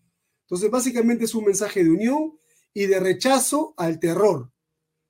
Entonces, 0.45 0.71
básicamente 0.71 1.25
es 1.25 1.35
un 1.35 1.45
mensaje 1.45 1.83
de 1.83 1.91
unión 1.91 2.33
y 2.73 2.87
de 2.87 2.99
rechazo 2.99 3.75
al 3.77 3.99
terror. 3.99 4.51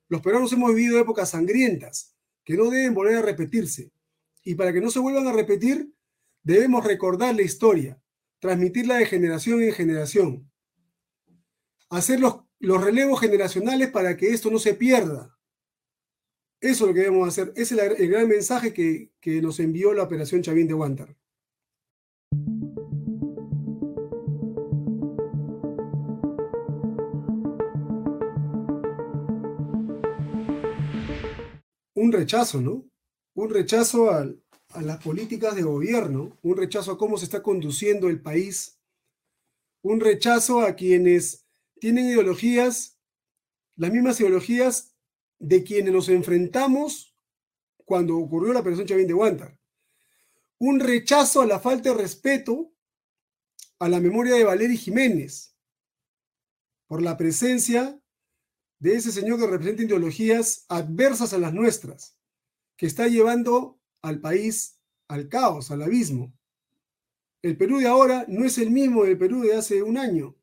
Los 0.09 0.21
peruanos 0.21 0.51
hemos 0.51 0.75
vivido 0.75 0.99
épocas 0.99 1.29
sangrientas 1.29 2.17
que 2.43 2.57
no 2.57 2.69
deben 2.69 2.93
volver 2.93 3.15
a 3.15 3.21
repetirse. 3.21 3.93
Y 4.43 4.55
para 4.55 4.73
que 4.73 4.81
no 4.81 4.91
se 4.91 4.99
vuelvan 4.99 5.27
a 5.27 5.31
repetir, 5.31 5.93
debemos 6.43 6.83
recordar 6.83 7.33
la 7.33 7.43
historia, 7.43 8.01
transmitirla 8.39 8.97
de 8.97 9.05
generación 9.05 9.61
en 9.61 9.71
generación, 9.71 10.51
hacer 11.89 12.19
los, 12.19 12.41
los 12.59 12.83
relevos 12.83 13.21
generacionales 13.21 13.89
para 13.89 14.17
que 14.17 14.31
esto 14.31 14.51
no 14.51 14.59
se 14.59 14.73
pierda. 14.73 15.36
Eso 16.59 16.85
es 16.85 16.87
lo 16.87 16.93
que 16.93 17.01
debemos 17.01 17.27
hacer. 17.27 17.53
Ese 17.55 17.75
es 17.75 17.99
el 17.99 18.09
gran 18.09 18.27
mensaje 18.27 18.73
que, 18.73 19.11
nos 19.41 19.59
envió 19.59 19.93
la 19.93 20.03
operación 20.03 20.41
Chavín 20.41 20.67
de 20.67 20.73
Guantar. 20.73 21.15
Un 31.93 32.11
rechazo, 32.11 32.61
¿no? 32.61 32.89
Un 33.35 33.49
rechazo 33.51 34.09
a, 34.09 34.27
a 34.69 34.81
las 34.81 35.03
políticas 35.03 35.55
de 35.55 35.61
gobierno, 35.61 36.37
un 36.41 36.57
rechazo 36.57 36.93
a 36.93 36.97
cómo 36.97 37.17
se 37.17 37.25
está 37.25 37.43
conduciendo 37.43 38.07
el 38.07 38.21
país, 38.21 38.79
un 39.83 39.99
rechazo 39.99 40.61
a 40.61 40.75
quienes 40.75 41.45
tienen 41.79 42.07
ideologías, 42.07 42.97
las 43.75 43.91
mismas 43.91 44.19
ideologías 44.19 44.96
de 45.39 45.63
quienes 45.63 45.93
nos 45.93 46.09
enfrentamos 46.09 47.15
cuando 47.85 48.17
ocurrió 48.17 48.53
la 48.53 48.59
operación 48.59 48.87
Chavín 48.87 49.07
de 49.07 49.13
Guantar. 49.13 49.59
Un 50.59 50.79
rechazo 50.79 51.41
a 51.41 51.45
la 51.45 51.59
falta 51.59 51.89
de 51.89 51.95
respeto 51.95 52.73
a 53.79 53.87
la 53.87 53.99
memoria 53.99 54.35
de 54.35 54.43
Valery 54.43 54.77
Jiménez 54.77 55.55
por 56.87 57.01
la 57.01 57.17
presencia 57.17 58.01
de 58.79 58.95
ese 58.95 59.11
señor 59.11 59.39
que 59.39 59.47
representa 59.47 59.83
ideologías 59.83 60.65
adversas 60.69 61.33
a 61.33 61.37
las 61.37 61.53
nuestras, 61.53 62.17
que 62.75 62.85
está 62.85 63.07
llevando 63.07 63.79
al 64.01 64.19
país 64.19 64.79
al 65.07 65.29
caos, 65.29 65.71
al 65.71 65.81
abismo. 65.81 66.33
El 67.41 67.57
Perú 67.57 67.79
de 67.79 67.87
ahora 67.87 68.25
no 68.27 68.45
es 68.45 68.57
el 68.57 68.71
mismo 68.71 69.03
del 69.03 69.17
Perú 69.17 69.41
de 69.41 69.55
hace 69.55 69.83
un 69.83 69.97
año. 69.97 70.35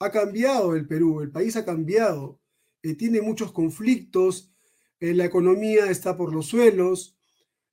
Ha 0.00 0.10
cambiado 0.10 0.74
el 0.74 0.86
Perú, 0.86 1.20
el 1.20 1.30
país 1.30 1.56
ha 1.56 1.64
cambiado, 1.64 2.40
eh, 2.82 2.94
tiene 2.94 3.20
muchos 3.20 3.52
conflictos, 3.52 4.52
eh, 5.00 5.14
la 5.14 5.24
economía 5.24 5.90
está 5.90 6.16
por 6.16 6.32
los 6.32 6.46
suelos, 6.46 7.16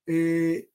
eh, 0.06 0.70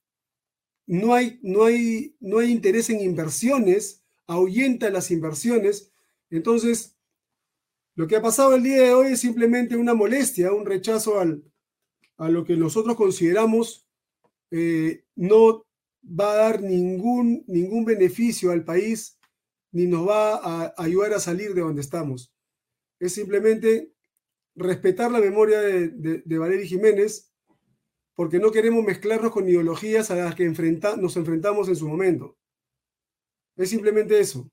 no, 0.86 1.14
hay, 1.14 1.38
no, 1.42 1.64
hay, 1.64 2.16
no 2.20 2.38
hay 2.38 2.50
interés 2.50 2.90
en 2.90 3.00
inversiones, 3.00 4.02
ahuyenta 4.26 4.90
las 4.90 5.10
inversiones. 5.10 5.92
Entonces, 6.30 6.96
lo 7.94 8.06
que 8.06 8.16
ha 8.16 8.22
pasado 8.22 8.54
el 8.54 8.62
día 8.62 8.82
de 8.82 8.94
hoy 8.94 9.12
es 9.12 9.20
simplemente 9.20 9.76
una 9.76 9.94
molestia, 9.94 10.52
un 10.52 10.66
rechazo 10.66 11.20
al, 11.20 11.44
a 12.16 12.28
lo 12.28 12.44
que 12.44 12.56
nosotros 12.56 12.96
consideramos 12.96 13.86
no 15.16 15.64
va 16.04 16.32
a 16.32 16.36
dar 16.36 16.62
ningún, 16.62 17.42
ningún 17.46 17.86
beneficio 17.86 18.50
al 18.50 18.64
país 18.64 19.18
ni 19.72 19.86
nos 19.86 20.06
va 20.06 20.34
a 20.36 20.74
ayudar 20.76 21.14
a 21.14 21.20
salir 21.20 21.54
de 21.54 21.62
donde 21.62 21.80
estamos. 21.80 22.32
Es 23.00 23.14
simplemente 23.14 23.92
respetar 24.54 25.10
la 25.10 25.20
memoria 25.20 25.60
de, 25.60 25.88
de, 26.24 26.66
Jiménez, 26.66 27.32
porque 28.14 28.38
no 28.38 28.50
queremos 28.50 28.84
mezclarnos 28.84 29.32
con 29.32 29.48
ideologías 29.48 30.10
a 30.10 30.16
las 30.16 30.34
que 30.34 30.44
nos 30.44 31.16
enfrentamos 31.16 31.68
en 31.68 31.76
su 31.76 31.88
momento. 31.88 32.36
Es 33.56 33.70
simplemente 33.70 34.18
eso. 34.18 34.50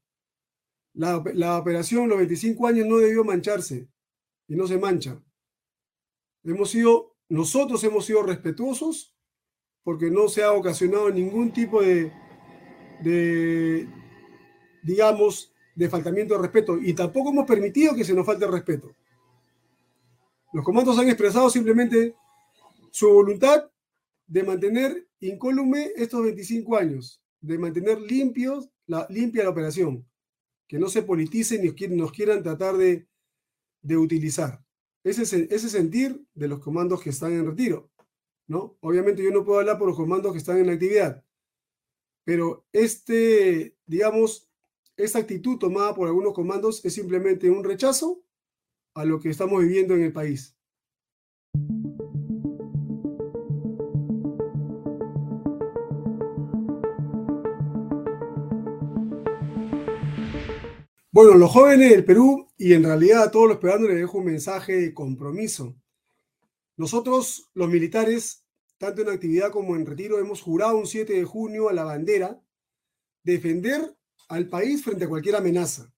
La, 0.94 1.18
operación, 1.58 2.10
los 2.10 2.18
25 2.18 2.68
años, 2.68 2.88
no 2.88 2.98
debió 2.98 3.24
mancharse 3.24 3.88
y 4.48 4.56
no 4.56 4.68
se 4.68 4.78
mancha. 4.78 5.22
Hemos 6.44 6.72
sido, 6.72 7.16
nosotros 7.30 7.84
hemos 7.84 8.06
sido 8.06 8.24
respetuosos 8.24 9.16
porque 9.84 10.10
no 10.10 10.28
se 10.28 10.44
ha 10.44 10.52
ocasionado 10.52 11.10
ningún 11.10 11.54
tipo 11.54 11.82
de, 11.82 12.12
digamos, 14.84 15.54
de 15.76 15.90
faltamiento 15.90 16.34
de 16.36 16.42
respeto 16.42 16.78
y 16.78 16.94
tampoco 16.94 17.30
hemos 17.30 17.46
permitido 17.46 17.96
que 17.96 18.04
se 18.04 18.14
nos 18.14 18.26
falte 18.26 18.48
respeto. 18.48 18.96
Los 20.52 20.66
comandos 20.66 20.98
han 20.98 21.08
expresado 21.08 21.50
simplemente 21.50 22.16
su 22.92 23.08
voluntad 23.10 23.70
de 24.26 24.44
mantener 24.44 25.08
incólume 25.20 25.92
estos 25.96 26.24
25 26.24 26.76
años, 26.76 27.22
de 27.40 27.58
mantener 27.58 28.00
limpios, 28.02 28.70
la, 28.88 29.06
limpia 29.10 29.44
la 29.44 29.52
operación, 29.52 30.08
que 30.68 30.80
no 30.80 30.90
se 30.90 31.04
politice 31.04 31.60
ni 31.60 31.96
nos 31.96 32.12
quieran 32.12 32.42
tratar 32.42 32.78
de, 32.78 33.08
utilizar. 33.96 34.64
Ese 35.04 35.24
es 35.24 35.34
ese 35.34 35.70
sentir 35.70 36.22
de 36.34 36.48
los 36.48 36.60
comandos 36.60 37.02
que 37.02 37.12
están 37.12 37.34
en 37.34 37.46
retiro. 37.46 37.90
¿no? 38.48 38.78
Obviamente 38.82 39.24
yo 39.24 39.32
no 39.32 39.46
puedo 39.46 39.60
hablar 39.60 39.78
por 39.78 39.88
los 39.88 39.98
comandos 39.98 40.32
que 40.32 40.40
están 40.40 40.58
en 40.58 40.70
actividad, 40.70 41.24
pero 42.24 42.66
este, 42.74 43.76
digamos, 43.86 44.50
esta 44.98 45.20
actitud 45.20 45.58
tomada 45.58 45.96
por 45.96 46.08
algunos 46.08 46.34
comandos 46.34 46.84
es 46.84 46.94
simplemente 46.94 47.50
un 47.50 47.64
rechazo 47.64 48.24
a 49.00 49.06
lo 49.06 49.20
que 49.20 49.30
estamos 49.30 49.62
viviendo 49.62 49.96
en 49.96 50.04
el 50.04 50.12
país. 50.12 50.56
Bueno, 61.12 61.36
los 61.36 61.50
jóvenes 61.52 61.92
del 61.92 62.04
Perú 62.04 62.50
y 62.58 62.74
en 62.74 62.84
realidad 62.84 63.24
a 63.24 63.32
todos 63.32 63.48
los 63.48 63.58
peruanos 63.58 63.88
les 63.88 64.00
dejo 64.00 64.18
un 64.18 64.26
mensaje 64.26 64.76
de 64.76 64.94
compromiso. 64.94 65.76
Nosotros, 66.76 67.50
los 67.54 67.70
militares, 67.70 68.46
tanto 68.78 69.02
en 69.02 69.10
actividad 69.10 69.52
como 69.52 69.76
en 69.76 69.86
retiro, 69.86 70.20
hemos 70.20 70.42
jurado 70.42 70.78
un 70.78 70.88
7 70.88 71.14
de 71.14 71.24
junio 71.24 71.70
a 71.70 71.74
la 71.74 71.86
bandera 71.86 72.42
defender 73.24 73.96
al 74.28 74.48
país 74.48 74.84
frente 74.84 75.06
a 75.06 75.10
cualquier 75.10 75.38
amenaza. 75.38 75.94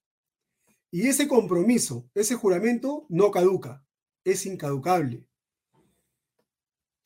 Y 0.91 1.08
ese 1.08 1.30
compromiso, 1.30 2.10
ese 2.13 2.36
juramento 2.36 3.06
no 3.08 3.32
caduca, 3.32 3.86
es 4.25 4.45
incaducable. 4.45 5.25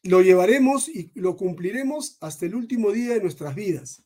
Lo 0.01 0.21
llevaremos 0.21 0.89
y 0.89 1.11
lo 1.13 1.35
cumpliremos 1.35 2.17
hasta 2.19 2.47
el 2.47 2.55
último 2.55 2.91
día 2.91 3.13
de 3.13 3.21
nuestras 3.21 3.53
vidas. 3.53 4.03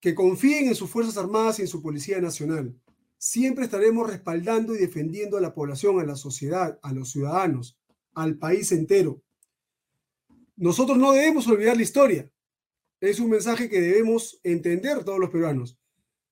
Que 0.00 0.14
confíen 0.14 0.68
en 0.68 0.74
sus 0.74 0.90
Fuerzas 0.90 1.16
Armadas 1.16 1.58
y 1.58 1.62
en 1.62 1.68
su 1.68 1.82
Policía 1.82 2.20
Nacional. 2.20 2.78
Siempre 3.16 3.64
estaremos 3.64 4.08
respaldando 4.08 4.74
y 4.74 4.78
defendiendo 4.78 5.38
a 5.38 5.40
la 5.40 5.54
población, 5.54 5.98
a 5.98 6.04
la 6.04 6.14
sociedad, 6.14 6.78
a 6.82 6.92
los 6.92 7.10
ciudadanos, 7.10 7.78
al 8.14 8.38
país 8.38 8.72
entero. 8.72 9.22
Nosotros 10.54 10.98
no 10.98 11.12
debemos 11.12 11.46
olvidar 11.48 11.76
la 11.76 11.82
historia. 11.82 12.30
Es 13.00 13.20
un 13.20 13.30
mensaje 13.30 13.68
que 13.68 13.80
debemos 13.80 14.38
entender 14.42 15.02
todos 15.04 15.18
los 15.18 15.30
peruanos. 15.30 15.78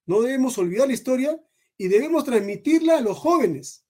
No 0.04 0.20
debemos 0.20 0.58
olvidar 0.58 0.88
la 0.88 0.94
historia 0.94 1.40
y 1.78 1.88
debemos 1.88 2.24
transmitirla 2.24 2.98
a 2.98 3.00
los 3.00 3.18
jóvenes. 3.18 3.84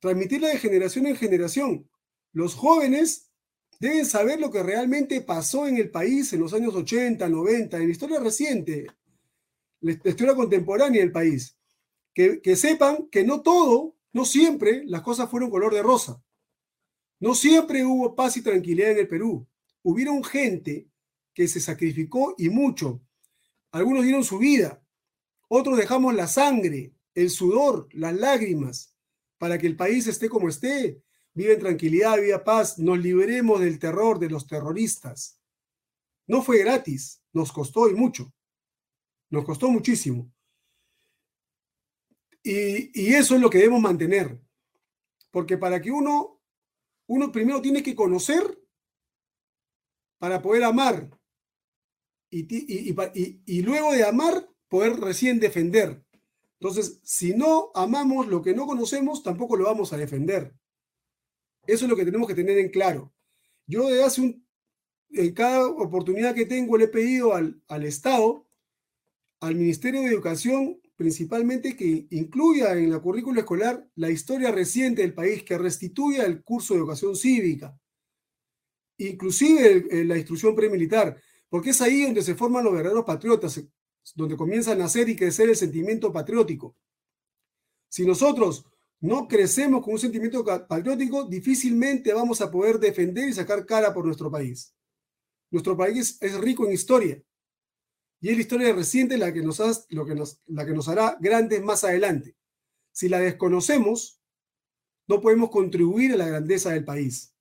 Transmitirla 0.00 0.48
de 0.48 0.58
generación 0.58 1.06
en 1.06 1.16
generación. 1.16 1.90
Los 2.32 2.54
jóvenes 2.54 3.30
deben 3.80 4.06
saber 4.06 4.40
lo 4.40 4.50
que 4.50 4.62
realmente 4.62 5.20
pasó 5.22 5.66
en 5.66 5.78
el 5.78 5.90
país 5.90 6.32
en 6.32 6.40
los 6.40 6.52
años 6.52 6.74
80, 6.74 7.28
90, 7.28 7.76
en 7.76 7.84
la 7.84 7.90
historia 7.90 8.20
reciente, 8.20 8.86
la 9.80 9.92
historia 9.92 10.34
contemporánea 10.34 11.00
del 11.00 11.12
país. 11.12 11.56
Que, 12.12 12.40
que 12.40 12.56
sepan 12.56 13.08
que 13.10 13.24
no 13.24 13.42
todo, 13.42 13.96
no 14.12 14.24
siempre 14.24 14.84
las 14.86 15.02
cosas 15.02 15.30
fueron 15.30 15.50
color 15.50 15.74
de 15.74 15.82
rosa. 15.82 16.22
No 17.20 17.34
siempre 17.34 17.84
hubo 17.84 18.14
paz 18.14 18.36
y 18.36 18.42
tranquilidad 18.42 18.92
en 18.92 18.98
el 18.98 19.08
Perú. 19.08 19.46
Hubieron 19.82 20.22
gente 20.24 20.88
que 21.34 21.48
se 21.48 21.60
sacrificó 21.60 22.34
y 22.38 22.48
mucho. 22.48 23.02
Algunos 23.70 24.04
dieron 24.04 24.24
su 24.24 24.38
vida, 24.38 24.82
otros 25.48 25.76
dejamos 25.76 26.14
la 26.14 26.26
sangre, 26.26 26.92
el 27.14 27.30
sudor, 27.30 27.88
las 27.92 28.14
lágrimas, 28.14 28.94
para 29.38 29.58
que 29.58 29.66
el 29.66 29.76
país 29.76 30.06
esté 30.06 30.28
como 30.28 30.48
esté, 30.48 31.02
vive 31.34 31.54
en 31.54 31.60
tranquilidad, 31.60 32.20
viva 32.20 32.44
paz, 32.44 32.78
nos 32.78 32.98
liberemos 32.98 33.60
del 33.60 33.78
terror 33.78 34.18
de 34.18 34.30
los 34.30 34.46
terroristas. 34.46 35.40
No 36.26 36.42
fue 36.42 36.58
gratis, 36.58 37.22
nos 37.32 37.52
costó 37.52 37.88
y 37.88 37.94
mucho. 37.94 38.32
Nos 39.30 39.44
costó 39.44 39.70
muchísimo. 39.70 40.32
Y, 42.42 43.12
eso 43.14 43.34
es 43.34 43.40
lo 43.40 43.50
que 43.50 43.58
debemos 43.58 43.80
mantener. 43.80 44.40
Porque 45.30 45.58
para 45.58 45.80
que 45.80 45.90
uno, 45.90 46.40
uno 47.06 47.32
primero 47.32 47.60
tiene 47.60 47.82
que 47.82 47.94
conocer 47.94 48.42
para 50.18 50.40
poder 50.40 50.64
amar. 50.64 51.10
Y 52.30 53.62
luego 53.62 53.92
de 53.92 54.04
amar, 54.04 54.48
poder 54.68 54.98
recién 55.00 55.40
defender. 55.40 56.02
Entonces, 56.58 57.00
si 57.02 57.34
no 57.34 57.70
amamos 57.74 58.28
lo 58.28 58.42
que 58.42 58.54
no 58.54 58.66
conocemos, 58.66 59.22
tampoco 59.22 59.56
lo 59.56 59.64
vamos 59.64 59.92
a 59.92 59.96
defender. 59.96 60.54
Eso 61.66 61.84
es 61.84 61.90
lo 61.90 61.96
que 61.96 62.04
tenemos 62.04 62.26
que 62.28 62.34
tener 62.34 62.58
en 62.58 62.70
claro. 62.70 63.12
Yo 63.66 63.88
de 63.88 64.02
hace 64.02 64.20
un, 64.20 64.46
en 65.10 65.34
cada 65.34 65.66
oportunidad 65.66 66.34
que 66.34 66.46
tengo 66.46 66.76
le 66.76 66.84
he 66.84 66.88
pedido 66.88 67.34
al, 67.34 67.60
al 67.68 67.84
Estado, 67.84 68.46
al 69.40 69.54
Ministerio 69.54 70.00
de 70.00 70.08
Educación, 70.08 70.80
principalmente 70.96 71.76
que 71.76 72.06
incluya 72.10 72.72
en 72.72 72.90
la 72.90 73.00
currícula 73.00 73.40
escolar 73.40 73.86
la 73.96 74.10
historia 74.10 74.50
reciente 74.50 75.02
del 75.02 75.14
país, 75.14 75.42
que 75.42 75.58
restituya 75.58 76.24
el 76.24 76.42
curso 76.42 76.72
de 76.72 76.80
educación 76.80 77.14
cívica, 77.14 77.78
inclusive 78.98 80.04
la 80.04 80.16
instrucción 80.16 80.56
premilitar, 80.56 81.20
porque 81.48 81.70
es 81.70 81.80
ahí 81.82 82.04
donde 82.04 82.22
se 82.22 82.34
forman 82.34 82.64
los 82.64 82.72
verdaderos 82.72 83.04
patriotas, 83.04 83.62
donde 84.14 84.36
comienza 84.36 84.72
a 84.72 84.76
nacer 84.76 85.08
y 85.08 85.16
crecer 85.16 85.48
el 85.48 85.56
sentimiento 85.56 86.12
patriótico. 86.12 86.76
Si 87.88 88.06
nosotros 88.06 88.66
no 89.00 89.28
crecemos 89.28 89.82
con 89.82 89.94
un 89.94 89.98
sentimiento 89.98 90.44
patriótico, 90.44 91.24
difícilmente 91.24 92.12
vamos 92.12 92.40
a 92.40 92.50
poder 92.50 92.78
defender 92.78 93.28
y 93.28 93.32
sacar 93.32 93.66
cara 93.66 93.92
por 93.92 94.04
nuestro 94.04 94.30
país. 94.30 94.74
Nuestro 95.50 95.76
país 95.76 96.18
es 96.20 96.34
rico 96.38 96.66
en 96.66 96.72
historia 96.72 97.22
y 98.20 98.30
es 98.30 98.34
la 98.34 98.40
historia 98.40 98.72
reciente 98.72 99.18
la 99.18 99.32
que 99.32 99.42
nos, 99.42 99.86
lo 99.90 100.06
que 100.06 100.14
nos, 100.14 100.40
la 100.46 100.64
que 100.64 100.72
nos 100.72 100.88
hará 100.88 101.16
grandes 101.20 101.62
más 101.62 101.84
adelante. 101.84 102.36
Si 102.92 103.08
la 103.08 103.20
desconocemos, 103.20 104.20
no 105.06 105.20
podemos 105.20 105.50
contribuir 105.50 106.12
a 106.12 106.16
la 106.16 106.26
grandeza 106.26 106.70
del 106.70 106.84
país. 106.84 107.34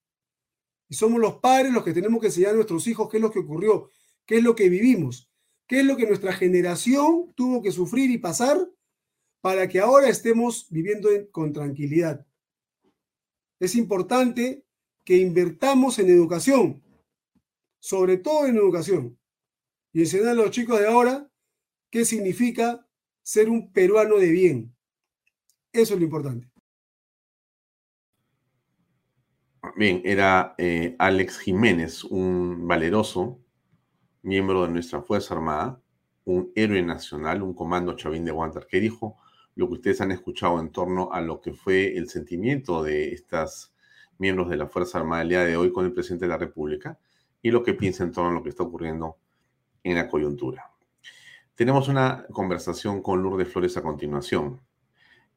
Y 0.87 0.95
somos 0.95 1.19
los 1.19 1.37
padres 1.37 1.73
los 1.73 1.83
que 1.83 1.93
tenemos 1.93 2.19
que 2.19 2.27
enseñar 2.27 2.51
a 2.51 2.55
nuestros 2.55 2.85
hijos 2.87 3.09
qué 3.09 3.17
es 3.17 3.23
lo 3.23 3.31
que 3.31 3.39
ocurrió, 3.39 3.89
qué 4.25 4.37
es 4.37 4.43
lo 4.43 4.55
que 4.55 4.69
vivimos, 4.69 5.31
qué 5.67 5.79
es 5.79 5.85
lo 5.85 5.97
que 5.97 6.07
nuestra 6.07 6.33
generación 6.33 7.33
tuvo 7.35 7.61
que 7.61 7.71
sufrir 7.71 8.11
y 8.11 8.17
pasar 8.17 8.57
para 9.41 9.67
que 9.67 9.79
ahora 9.79 10.09
estemos 10.09 10.67
viviendo 10.69 11.09
con 11.31 11.53
tranquilidad. 11.53 12.25
Es 13.59 13.75
importante 13.75 14.65
que 15.03 15.17
invertamos 15.17 15.99
en 15.99 16.09
educación, 16.09 16.83
sobre 17.79 18.17
todo 18.17 18.47
en 18.47 18.57
educación, 18.57 19.19
y 19.93 20.01
enseñar 20.01 20.29
a 20.29 20.33
los 20.33 20.51
chicos 20.51 20.79
de 20.79 20.87
ahora 20.87 21.31
qué 21.91 22.03
significa 22.05 22.87
ser 23.23 23.49
un 23.49 23.71
peruano 23.71 24.17
de 24.17 24.29
bien. 24.29 24.75
Eso 25.71 25.93
es 25.93 25.99
lo 25.99 26.05
importante. 26.05 26.49
Bien, 29.75 30.01
era 30.05 30.55
eh, 30.57 30.95
Alex 30.99 31.39
Jiménez, 31.39 32.03
un 32.03 32.67
valeroso 32.67 33.44
miembro 34.25 34.63
de 34.63 34.69
nuestra 34.69 35.01
Fuerza 35.01 35.35
Armada, 35.35 35.79
un 36.25 36.51
héroe 36.55 36.81
nacional, 36.81 37.43
un 37.43 37.53
comando 37.53 37.95
chavín 37.95 38.25
de 38.25 38.31
Guantar, 38.31 38.65
que 38.65 38.79
dijo 38.79 39.17
lo 39.53 39.67
que 39.67 39.75
ustedes 39.75 40.01
han 40.01 40.11
escuchado 40.11 40.59
en 40.59 40.71
torno 40.71 41.13
a 41.13 41.21
lo 41.21 41.41
que 41.41 41.53
fue 41.53 41.95
el 41.95 42.09
sentimiento 42.09 42.81
de 42.81 43.13
estas 43.13 43.71
miembros 44.17 44.49
de 44.49 44.57
la 44.57 44.67
Fuerza 44.67 44.97
Armada 44.97 45.21
el 45.21 45.29
día 45.29 45.45
de 45.45 45.55
hoy 45.55 45.71
con 45.71 45.85
el 45.85 45.93
presidente 45.93 46.25
de 46.25 46.29
la 46.29 46.39
República 46.39 46.97
y 47.43 47.51
lo 47.51 47.61
que 47.61 47.75
piensa 47.75 48.03
en 48.03 48.11
torno 48.11 48.31
a 48.31 48.33
lo 48.33 48.41
que 48.41 48.49
está 48.49 48.63
ocurriendo 48.63 49.17
en 49.83 49.95
la 49.95 50.09
coyuntura. 50.09 50.71
Tenemos 51.53 51.87
una 51.87 52.25
conversación 52.31 53.03
con 53.03 53.21
Lourdes 53.21 53.47
Flores 53.47 53.77
a 53.77 53.83
continuación. 53.83 54.59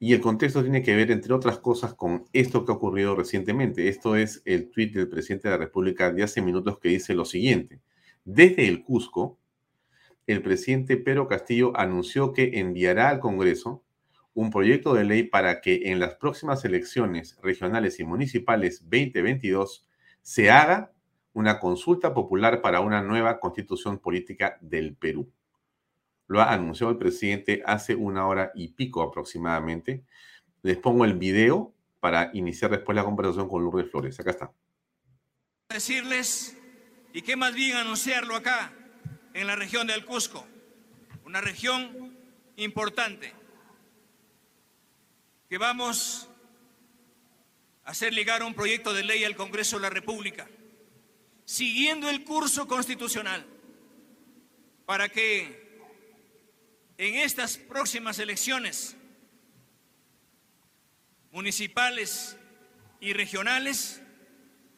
Y 0.00 0.14
el 0.14 0.20
contexto 0.22 0.62
tiene 0.62 0.82
que 0.82 0.96
ver, 0.96 1.10
entre 1.10 1.34
otras 1.34 1.58
cosas, 1.58 1.92
con 1.92 2.24
esto 2.32 2.64
que 2.64 2.72
ha 2.72 2.76
ocurrido 2.76 3.14
recientemente. 3.14 3.88
Esto 3.88 4.16
es 4.16 4.40
el 4.46 4.70
tuit 4.70 4.94
del 4.94 5.08
presidente 5.08 5.48
de 5.48 5.58
la 5.58 5.64
República 5.64 6.10
de 6.10 6.22
hace 6.22 6.40
minutos 6.40 6.78
que 6.78 6.88
dice 6.88 7.14
lo 7.14 7.26
siguiente. 7.26 7.82
Desde 8.30 8.68
el 8.68 8.84
Cusco, 8.84 9.38
el 10.26 10.42
presidente 10.42 10.98
Pedro 10.98 11.28
Castillo 11.28 11.72
anunció 11.74 12.34
que 12.34 12.60
enviará 12.60 13.08
al 13.08 13.20
Congreso 13.20 13.82
un 14.34 14.50
proyecto 14.50 14.92
de 14.92 15.04
ley 15.04 15.22
para 15.22 15.62
que 15.62 15.90
en 15.90 15.98
las 15.98 16.16
próximas 16.16 16.62
elecciones 16.66 17.38
regionales 17.42 17.98
y 18.00 18.04
municipales 18.04 18.80
2022 18.82 19.88
se 20.20 20.50
haga 20.50 20.92
una 21.32 21.58
consulta 21.58 22.12
popular 22.12 22.60
para 22.60 22.80
una 22.80 23.00
nueva 23.00 23.40
constitución 23.40 23.98
política 23.98 24.58
del 24.60 24.94
Perú. 24.94 25.32
Lo 26.26 26.42
ha 26.42 26.52
anunciado 26.52 26.92
el 26.92 26.98
presidente 26.98 27.62
hace 27.64 27.94
una 27.94 28.26
hora 28.26 28.52
y 28.54 28.68
pico 28.68 29.00
aproximadamente. 29.00 30.04
Les 30.60 30.76
pongo 30.76 31.06
el 31.06 31.14
video 31.14 31.72
para 31.98 32.30
iniciar 32.34 32.72
después 32.72 32.94
la 32.94 33.04
conversación 33.04 33.48
con 33.48 33.64
Lourdes 33.64 33.90
Flores. 33.90 34.20
Acá 34.20 34.32
está. 34.32 34.52
Decirles 35.70 36.58
y 37.12 37.22
qué 37.22 37.36
más 37.36 37.54
bien 37.54 37.76
anunciarlo 37.76 38.36
acá, 38.36 38.72
en 39.34 39.46
la 39.46 39.56
región 39.56 39.86
del 39.86 40.04
Cusco, 40.04 40.46
una 41.24 41.40
región 41.40 42.16
importante, 42.56 43.32
que 45.48 45.58
vamos 45.58 46.28
a 47.84 47.90
hacer 47.90 48.12
llegar 48.12 48.42
un 48.42 48.54
proyecto 48.54 48.92
de 48.92 49.04
ley 49.04 49.24
al 49.24 49.36
Congreso 49.36 49.76
de 49.76 49.82
la 49.82 49.90
República, 49.90 50.48
siguiendo 51.44 52.10
el 52.10 52.24
curso 52.24 52.66
constitucional, 52.66 53.46
para 54.84 55.08
que 55.08 55.68
en 56.98 57.14
estas 57.14 57.56
próximas 57.56 58.18
elecciones 58.18 58.96
municipales 61.30 62.36
y 63.00 63.12
regionales, 63.12 64.02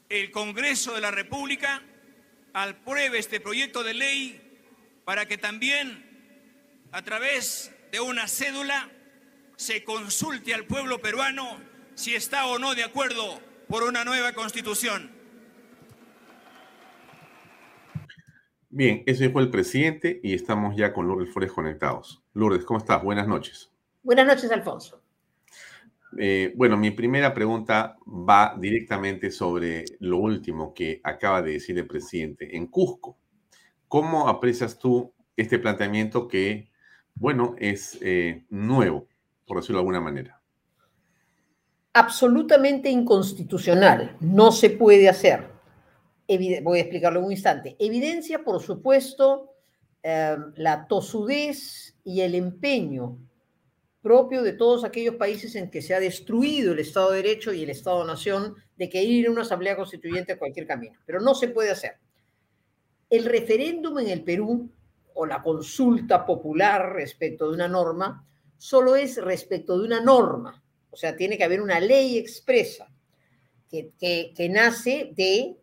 el 0.08 0.30
Congreso 0.30 0.94
de 0.94 1.00
la 1.00 1.10
República 1.10 1.82
apruebe 2.52 3.18
este 3.18 3.40
proyecto 3.40 3.82
de 3.82 3.94
ley 3.94 4.40
para 5.04 5.26
que 5.26 5.38
también 5.38 6.06
a 6.92 7.02
través 7.02 7.74
de 7.92 8.00
una 8.00 8.28
cédula 8.28 8.90
se 9.56 9.84
consulte 9.84 10.54
al 10.54 10.64
pueblo 10.64 11.00
peruano 11.00 11.60
si 11.94 12.14
está 12.14 12.46
o 12.46 12.58
no 12.58 12.74
de 12.74 12.84
acuerdo 12.84 13.40
por 13.68 13.82
una 13.82 14.04
nueva 14.04 14.32
constitución. 14.32 15.10
Bien, 18.68 19.02
ese 19.06 19.30
fue 19.30 19.42
el 19.42 19.50
presidente 19.50 20.20
y 20.22 20.34
estamos 20.34 20.76
ya 20.76 20.92
con 20.92 21.08
Lourdes 21.08 21.32
Flores 21.32 21.52
conectados. 21.52 22.22
Lourdes, 22.34 22.64
¿cómo 22.64 22.78
estás? 22.78 23.02
Buenas 23.02 23.26
noches. 23.26 23.70
Buenas 24.02 24.26
noches, 24.26 24.50
Alfonso. 24.50 24.99
Eh, 26.18 26.52
bueno, 26.56 26.76
mi 26.76 26.90
primera 26.90 27.32
pregunta 27.32 27.96
va 28.06 28.56
directamente 28.58 29.30
sobre 29.30 29.84
lo 30.00 30.18
último 30.18 30.74
que 30.74 31.00
acaba 31.04 31.42
de 31.42 31.52
decir 31.52 31.78
el 31.78 31.86
presidente. 31.86 32.56
En 32.56 32.66
Cusco, 32.66 33.16
¿cómo 33.86 34.28
aprecias 34.28 34.78
tú 34.78 35.12
este 35.36 35.58
planteamiento 35.58 36.26
que, 36.26 36.70
bueno, 37.14 37.54
es 37.58 37.98
eh, 38.02 38.44
nuevo, 38.50 39.06
por 39.46 39.58
decirlo 39.58 39.78
de 39.78 39.82
alguna 39.82 40.00
manera? 40.00 40.40
Absolutamente 41.92 42.90
inconstitucional. 42.90 44.16
No 44.20 44.52
se 44.52 44.70
puede 44.70 45.08
hacer. 45.08 45.48
voy 46.62 46.78
a 46.78 46.82
explicarlo 46.82 47.20
en 47.20 47.26
un 47.26 47.32
instante. 47.32 47.76
Evidencia, 47.78 48.42
por 48.42 48.60
supuesto, 48.60 49.54
eh, 50.02 50.36
la 50.56 50.86
tosudez 50.86 51.96
y 52.04 52.20
el 52.22 52.34
empeño 52.34 53.18
propio 54.02 54.42
de 54.42 54.52
todos 54.52 54.84
aquellos 54.84 55.16
países 55.16 55.54
en 55.56 55.70
que 55.70 55.82
se 55.82 55.94
ha 55.94 56.00
destruido 56.00 56.72
el 56.72 56.78
Estado 56.78 57.10
de 57.10 57.22
Derecho 57.22 57.52
y 57.52 57.62
el 57.62 57.70
Estado-Nación 57.70 58.54
de 58.76 58.88
que 58.88 59.02
ir 59.02 59.26
a 59.26 59.30
una 59.30 59.42
asamblea 59.42 59.76
constituyente 59.76 60.32
a 60.32 60.38
cualquier 60.38 60.66
camino. 60.66 60.98
Pero 61.04 61.20
no 61.20 61.34
se 61.34 61.48
puede 61.48 61.70
hacer. 61.70 61.98
El 63.08 63.24
referéndum 63.24 63.98
en 63.98 64.08
el 64.08 64.22
Perú 64.22 64.70
o 65.14 65.26
la 65.26 65.42
consulta 65.42 66.24
popular 66.24 66.94
respecto 66.94 67.48
de 67.48 67.54
una 67.54 67.68
norma 67.68 68.26
solo 68.56 68.96
es 68.96 69.16
respecto 69.16 69.78
de 69.78 69.84
una 69.84 70.00
norma. 70.00 70.62
O 70.90 70.96
sea, 70.96 71.16
tiene 71.16 71.36
que 71.36 71.44
haber 71.44 71.60
una 71.60 71.80
ley 71.80 72.16
expresa 72.16 72.88
que, 73.68 73.92
que 73.98 74.48
nace 74.48 75.12
de 75.14 75.56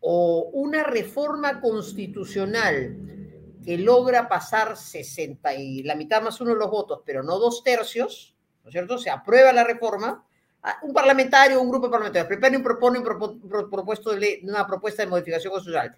o 0.00 0.50
una 0.52 0.82
reforma 0.82 1.60
constitucional 1.60 3.19
que 3.64 3.78
logra 3.78 4.28
pasar 4.28 4.76
60 4.76 5.54
y 5.54 5.82
la 5.82 5.94
mitad 5.94 6.22
más 6.22 6.40
uno 6.40 6.52
de 6.52 6.58
los 6.58 6.70
votos, 6.70 7.02
pero 7.04 7.22
no 7.22 7.38
dos 7.38 7.62
tercios, 7.62 8.34
¿no 8.62 8.68
es 8.68 8.72
cierto? 8.72 8.98
Se 8.98 9.10
aprueba 9.10 9.52
la 9.52 9.64
reforma, 9.64 10.26
ah, 10.62 10.78
un 10.82 10.92
parlamentario, 10.92 11.60
un 11.60 11.68
grupo 11.68 11.86
de 11.86 11.92
parlamentarios 11.92 12.28
prepara 12.28 12.56
y 12.56 12.62
propone 12.62 12.98
un 12.98 13.04
de 13.04 14.20
ley, 14.20 14.40
una 14.44 14.66
propuesta 14.66 15.02
de 15.02 15.08
modificación 15.08 15.52
constitucional, 15.52 15.96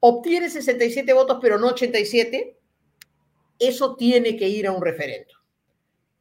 obtiene 0.00 0.50
67 0.50 1.12
votos, 1.12 1.38
pero 1.40 1.58
no 1.58 1.68
87, 1.68 2.58
eso 3.58 3.96
tiene 3.96 4.36
que 4.36 4.48
ir 4.48 4.66
a 4.66 4.72
un 4.72 4.82
referendo. 4.82 5.34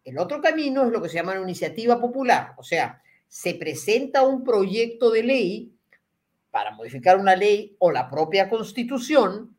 El 0.03 0.17
otro 0.19 0.41
camino 0.41 0.85
es 0.85 0.91
lo 0.91 1.01
que 1.01 1.09
se 1.09 1.15
llama 1.15 1.33
una 1.33 1.41
iniciativa 1.41 1.99
popular, 1.99 2.53
o 2.57 2.63
sea, 2.63 3.01
se 3.27 3.55
presenta 3.55 4.23
un 4.23 4.43
proyecto 4.43 5.11
de 5.11 5.23
ley 5.23 5.73
para 6.49 6.71
modificar 6.71 7.17
una 7.17 7.35
ley 7.35 7.75
o 7.79 7.91
la 7.91 8.09
propia 8.09 8.49
constitución, 8.49 9.56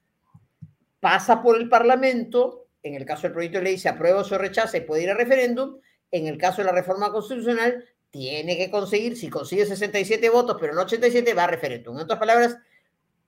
pasa 1.01 1.43
por 1.43 1.57
el 1.57 1.69
Parlamento, 1.69 2.69
en 2.83 2.95
el 2.95 3.05
caso 3.05 3.23
del 3.23 3.33
proyecto 3.33 3.59
de 3.59 3.65
ley 3.65 3.79
se 3.79 3.89
aprueba 3.89 4.21
o 4.21 4.25
se 4.25 4.39
rechaza 4.39 4.77
y 4.77 4.83
puede 4.83 5.03
ir 5.03 5.11
a 5.11 5.15
referéndum, 5.15 5.79
en 6.11 6.27
el 6.27 6.39
caso 6.39 6.59
de 6.59 6.67
la 6.67 6.73
reforma 6.73 7.13
constitucional 7.13 7.85
tiene 8.11 8.57
que 8.57 8.71
conseguir, 8.71 9.17
si 9.17 9.29
consigue 9.29 9.67
67 9.67 10.31
votos, 10.31 10.57
pero 10.59 10.75
no 10.75 10.83
87, 10.83 11.35
va 11.35 11.45
a 11.45 11.49
referéndum. 11.49 11.97
En 11.97 12.03
otras 12.05 12.19
palabras, 12.19 12.57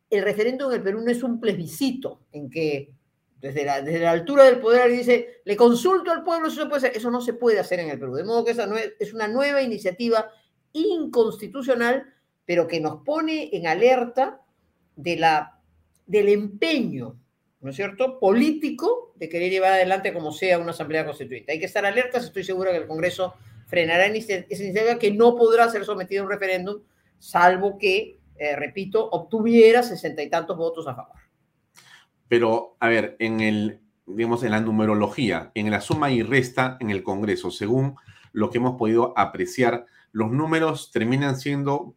el 0.08 0.22
referéndum 0.22 0.70
en 0.70 0.78
el 0.78 0.82
Perú 0.82 1.00
no 1.02 1.10
es 1.10 1.22
un 1.22 1.38
plebiscito 1.38 2.22
en 2.32 2.50
que 2.50 2.92
desde 3.40 3.64
la, 3.64 3.82
desde 3.82 4.00
la 4.00 4.10
altura 4.10 4.44
del 4.44 4.60
poder 4.60 4.90
dice, 4.90 5.42
le 5.44 5.56
consulto 5.56 6.10
al 6.10 6.24
pueblo, 6.24 6.48
eso, 6.48 6.68
puede 6.68 6.96
eso 6.96 7.10
no 7.10 7.20
se 7.20 7.34
puede 7.34 7.58
hacer 7.58 7.80
en 7.80 7.90
el 7.90 7.98
Perú. 7.98 8.14
De 8.14 8.24
modo 8.24 8.44
que 8.44 8.52
esa 8.52 8.68
es 8.98 9.12
una 9.12 9.28
nueva 9.28 9.62
iniciativa 9.62 10.30
inconstitucional, 10.72 12.06
pero 12.44 12.66
que 12.66 12.80
nos 12.80 13.02
pone 13.02 13.50
en 13.52 13.66
alerta 13.66 14.42
de 14.96 15.16
la, 15.16 15.60
del 16.06 16.28
empeño 16.28 17.16
¿no 17.60 17.70
es 17.70 17.76
cierto?, 17.76 18.18
político 18.18 19.12
de 19.16 19.28
querer 19.28 19.50
llevar 19.50 19.72
adelante 19.72 20.12
como 20.12 20.32
sea 20.32 20.58
una 20.58 20.70
asamblea 20.70 21.04
constituyente. 21.04 21.52
Hay 21.52 21.58
que 21.58 21.66
estar 21.66 21.84
alertas, 21.84 22.24
estoy 22.24 22.44
seguro 22.44 22.70
que 22.70 22.78
el 22.78 22.86
Congreso 22.86 23.34
frenará 23.66 24.06
esa 24.06 24.44
iniciativa 24.48 24.98
que 24.98 25.12
no 25.12 25.36
podrá 25.36 25.68
ser 25.68 25.84
sometida 25.84 26.20
a 26.20 26.24
un 26.24 26.30
referéndum, 26.30 26.82
salvo 27.18 27.78
que, 27.78 28.18
eh, 28.36 28.56
repito, 28.56 29.08
obtuviera 29.10 29.82
sesenta 29.82 30.22
y 30.22 30.30
tantos 30.30 30.56
votos 30.56 30.88
a 30.88 30.94
favor. 30.94 31.16
Pero, 32.28 32.76
a 32.80 32.88
ver, 32.88 33.16
en 33.18 33.40
el, 33.40 33.80
digamos, 34.06 34.42
en 34.42 34.52
la 34.52 34.60
numerología, 34.60 35.52
en 35.54 35.70
la 35.70 35.80
suma 35.80 36.10
y 36.10 36.22
resta 36.22 36.78
en 36.80 36.90
el 36.90 37.02
Congreso, 37.02 37.50
según 37.50 37.96
lo 38.32 38.50
que 38.50 38.58
hemos 38.58 38.76
podido 38.76 39.12
apreciar, 39.16 39.86
los 40.12 40.30
números 40.30 40.90
terminan 40.90 41.36
siendo 41.36 41.94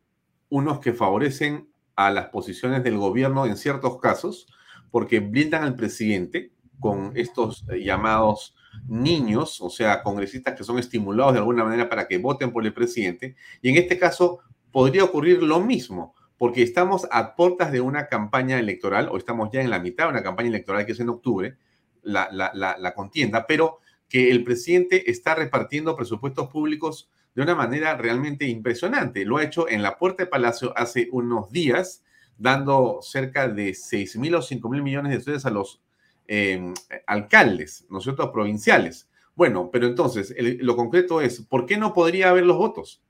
unos 0.49 0.79
que 0.79 0.93
favorecen 0.93 1.69
a 1.95 2.11
las 2.11 2.27
posiciones 2.27 2.83
del 2.83 2.97
gobierno 2.97 3.45
en 3.45 3.57
ciertos 3.57 3.99
casos, 3.99 4.47
porque 4.93 5.19
blindan 5.19 5.63
al 5.63 5.75
presidente 5.75 6.51
con 6.79 7.13
estos 7.15 7.65
eh, 7.71 7.83
llamados 7.83 8.53
niños, 8.87 9.59
o 9.59 9.71
sea, 9.71 10.03
congresistas 10.03 10.53
que 10.55 10.63
son 10.63 10.77
estimulados 10.77 11.33
de 11.33 11.39
alguna 11.39 11.63
manera 11.63 11.89
para 11.89 12.07
que 12.07 12.19
voten 12.19 12.51
por 12.51 12.63
el 12.63 12.75
presidente. 12.75 13.35
Y 13.63 13.69
en 13.69 13.77
este 13.77 13.97
caso 13.97 14.41
podría 14.71 15.03
ocurrir 15.03 15.41
lo 15.41 15.59
mismo, 15.61 16.13
porque 16.37 16.61
estamos 16.61 17.07
a 17.09 17.35
puertas 17.35 17.71
de 17.71 17.81
una 17.81 18.05
campaña 18.05 18.59
electoral, 18.59 19.09
o 19.11 19.17
estamos 19.17 19.49
ya 19.51 19.61
en 19.61 19.71
la 19.71 19.79
mitad 19.79 20.03
de 20.03 20.11
una 20.11 20.21
campaña 20.21 20.49
electoral 20.49 20.85
que 20.85 20.91
es 20.91 20.99
en 20.99 21.09
octubre, 21.09 21.57
la, 22.03 22.29
la 22.31 22.93
contienda, 22.93 23.47
pero 23.47 23.79
que 24.07 24.29
el 24.29 24.43
presidente 24.43 25.09
está 25.09 25.33
repartiendo 25.33 25.95
presupuestos 25.95 26.49
públicos 26.49 27.09
de 27.33 27.41
una 27.41 27.55
manera 27.55 27.97
realmente 27.97 28.45
impresionante. 28.45 29.25
Lo 29.25 29.37
ha 29.37 29.43
hecho 29.43 29.67
en 29.67 29.81
la 29.81 29.97
Puerta 29.97 30.21
de 30.21 30.29
Palacio 30.29 30.71
hace 30.77 31.09
unos 31.11 31.51
días 31.51 32.03
dando 32.37 32.99
cerca 33.01 33.47
de 33.47 33.73
6 33.73 34.17
mil 34.17 34.35
o 34.35 34.41
5 34.41 34.69
mil 34.69 34.81
millones 34.81 35.11
de 35.11 35.19
dólares 35.19 35.45
a 35.45 35.49
los 35.49 35.81
em, 36.27 36.73
alcaldes, 37.07 37.85
¿no 37.89 37.99
es 37.99 38.03
cierto?, 38.03 38.31
provinciales. 38.31 39.09
Bueno, 39.35 39.69
pero 39.71 39.87
entonces, 39.87 40.33
lo 40.37 40.75
concreto 40.75 41.21
es, 41.21 41.41
¿por 41.41 41.65
qué 41.65 41.77
no 41.77 41.93
podría 41.93 42.29
haber 42.29 42.45
los 42.45 42.57
votos? 42.57 43.01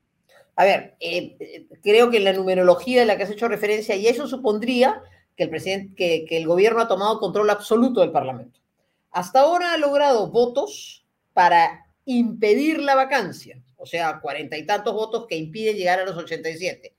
A 0.56 0.66
ver, 0.66 0.96
eh, 1.00 1.68
creo 1.82 2.10
que 2.10 2.20
la 2.20 2.34
numerología 2.34 3.02
de 3.02 3.06
la 3.06 3.18
que 3.18 3.24
has 3.24 3.32
hecho 3.32 3.48
referencia, 3.48 3.96
y 3.96 4.08
eso 4.08 4.28
supondría 4.28 5.02
que 5.36 5.44
el 5.44 5.50
presidente, 5.50 5.96
que, 5.96 6.26
que 6.26 6.38
el 6.38 6.48
gobierno 6.48 6.82
ha 6.82 6.88
tomado 6.88 7.20
control 7.20 7.50
absoluto 7.50 8.02
del 8.02 8.12
Parlamento. 8.12 8.60
Hasta 9.12 9.42
ahora 9.42 9.74
ha 9.74 9.78
logrado 9.78 10.30
votos 10.30 11.06
para 11.34 11.88
impedir 12.06 12.80
la 12.80 12.96
vacancia, 12.96 13.62
o 13.78 13.86
sea, 13.86 14.20
cuarenta 14.22 14.58
y 14.58 14.66
tantos 14.66 14.94
votos 14.94 15.26
que 15.28 15.36
impiden 15.36 15.76
llegar 15.76 16.00
a 16.00 16.06
los 16.06 16.16
87 16.16 16.94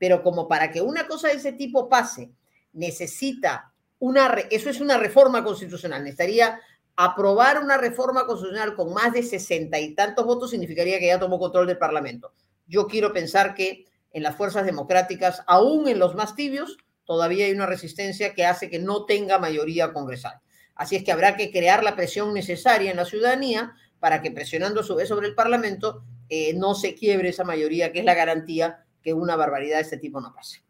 pero 0.00 0.22
como 0.22 0.48
para 0.48 0.72
que 0.72 0.80
una 0.80 1.06
cosa 1.06 1.28
de 1.28 1.34
ese 1.34 1.52
tipo 1.52 1.86
pase, 1.86 2.32
necesita 2.72 3.74
una, 3.98 4.34
eso 4.50 4.70
es 4.70 4.80
una 4.80 4.96
reforma 4.96 5.44
constitucional, 5.44 6.02
necesitaría 6.02 6.58
aprobar 6.96 7.62
una 7.62 7.76
reforma 7.76 8.26
constitucional 8.26 8.74
con 8.74 8.94
más 8.94 9.12
de 9.12 9.22
sesenta 9.22 9.78
y 9.78 9.94
tantos 9.94 10.24
votos, 10.24 10.50
significaría 10.50 10.98
que 10.98 11.08
ya 11.08 11.20
tomó 11.20 11.38
control 11.38 11.66
del 11.66 11.76
Parlamento. 11.76 12.32
Yo 12.66 12.86
quiero 12.86 13.12
pensar 13.12 13.54
que 13.54 13.84
en 14.12 14.22
las 14.22 14.36
fuerzas 14.36 14.64
democráticas, 14.64 15.42
aún 15.46 15.86
en 15.86 15.98
los 15.98 16.14
más 16.14 16.34
tibios, 16.34 16.78
todavía 17.04 17.44
hay 17.44 17.52
una 17.52 17.66
resistencia 17.66 18.32
que 18.34 18.46
hace 18.46 18.70
que 18.70 18.78
no 18.78 19.04
tenga 19.04 19.38
mayoría 19.38 19.92
congresal. 19.92 20.40
Así 20.74 20.96
es 20.96 21.04
que 21.04 21.12
habrá 21.12 21.36
que 21.36 21.50
crear 21.50 21.84
la 21.84 21.94
presión 21.94 22.32
necesaria 22.32 22.90
en 22.90 22.96
la 22.96 23.04
ciudadanía 23.04 23.74
para 23.98 24.22
que 24.22 24.30
presionando 24.30 24.82
sobre 24.82 25.26
el 25.26 25.34
Parlamento 25.34 26.04
eh, 26.30 26.54
no 26.54 26.74
se 26.74 26.94
quiebre 26.94 27.28
esa 27.28 27.44
mayoría 27.44 27.92
que 27.92 27.98
es 27.98 28.04
la 28.06 28.14
garantía 28.14 28.86
que 29.02 29.12
una 29.14 29.36
barbaridad 29.36 29.76
de 29.76 29.82
este 29.82 29.98
tipo 29.98 30.20
no 30.20 30.34
pase. 30.34 30.62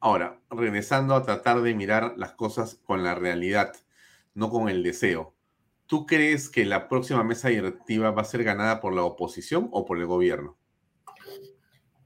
Ahora, 0.00 0.40
regresando 0.50 1.14
a 1.14 1.22
tratar 1.22 1.60
de 1.60 1.74
mirar 1.74 2.14
las 2.16 2.32
cosas 2.32 2.76
con 2.86 3.04
la 3.04 3.14
realidad, 3.14 3.72
no 4.34 4.48
con 4.48 4.68
el 4.68 4.82
deseo. 4.82 5.34
¿Tú 5.86 6.06
crees 6.06 6.48
que 6.48 6.64
la 6.64 6.88
próxima 6.88 7.22
mesa 7.22 7.48
directiva 7.48 8.10
va 8.10 8.22
a 8.22 8.24
ser 8.24 8.42
ganada 8.42 8.80
por 8.80 8.94
la 8.94 9.02
oposición 9.02 9.68
o 9.72 9.84
por 9.84 9.98
el 9.98 10.06
gobierno? 10.06 10.56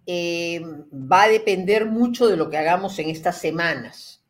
Eh, 0.07 0.61
va 0.93 1.23
a 1.23 1.29
depender 1.29 1.87
mucho 1.87 2.27
de 2.27 2.37
lo 2.37 2.51
que 2.51 2.59
hagamos 2.59 2.99
en 2.99 3.11
estas 3.11 3.39
semanas. 3.39 4.25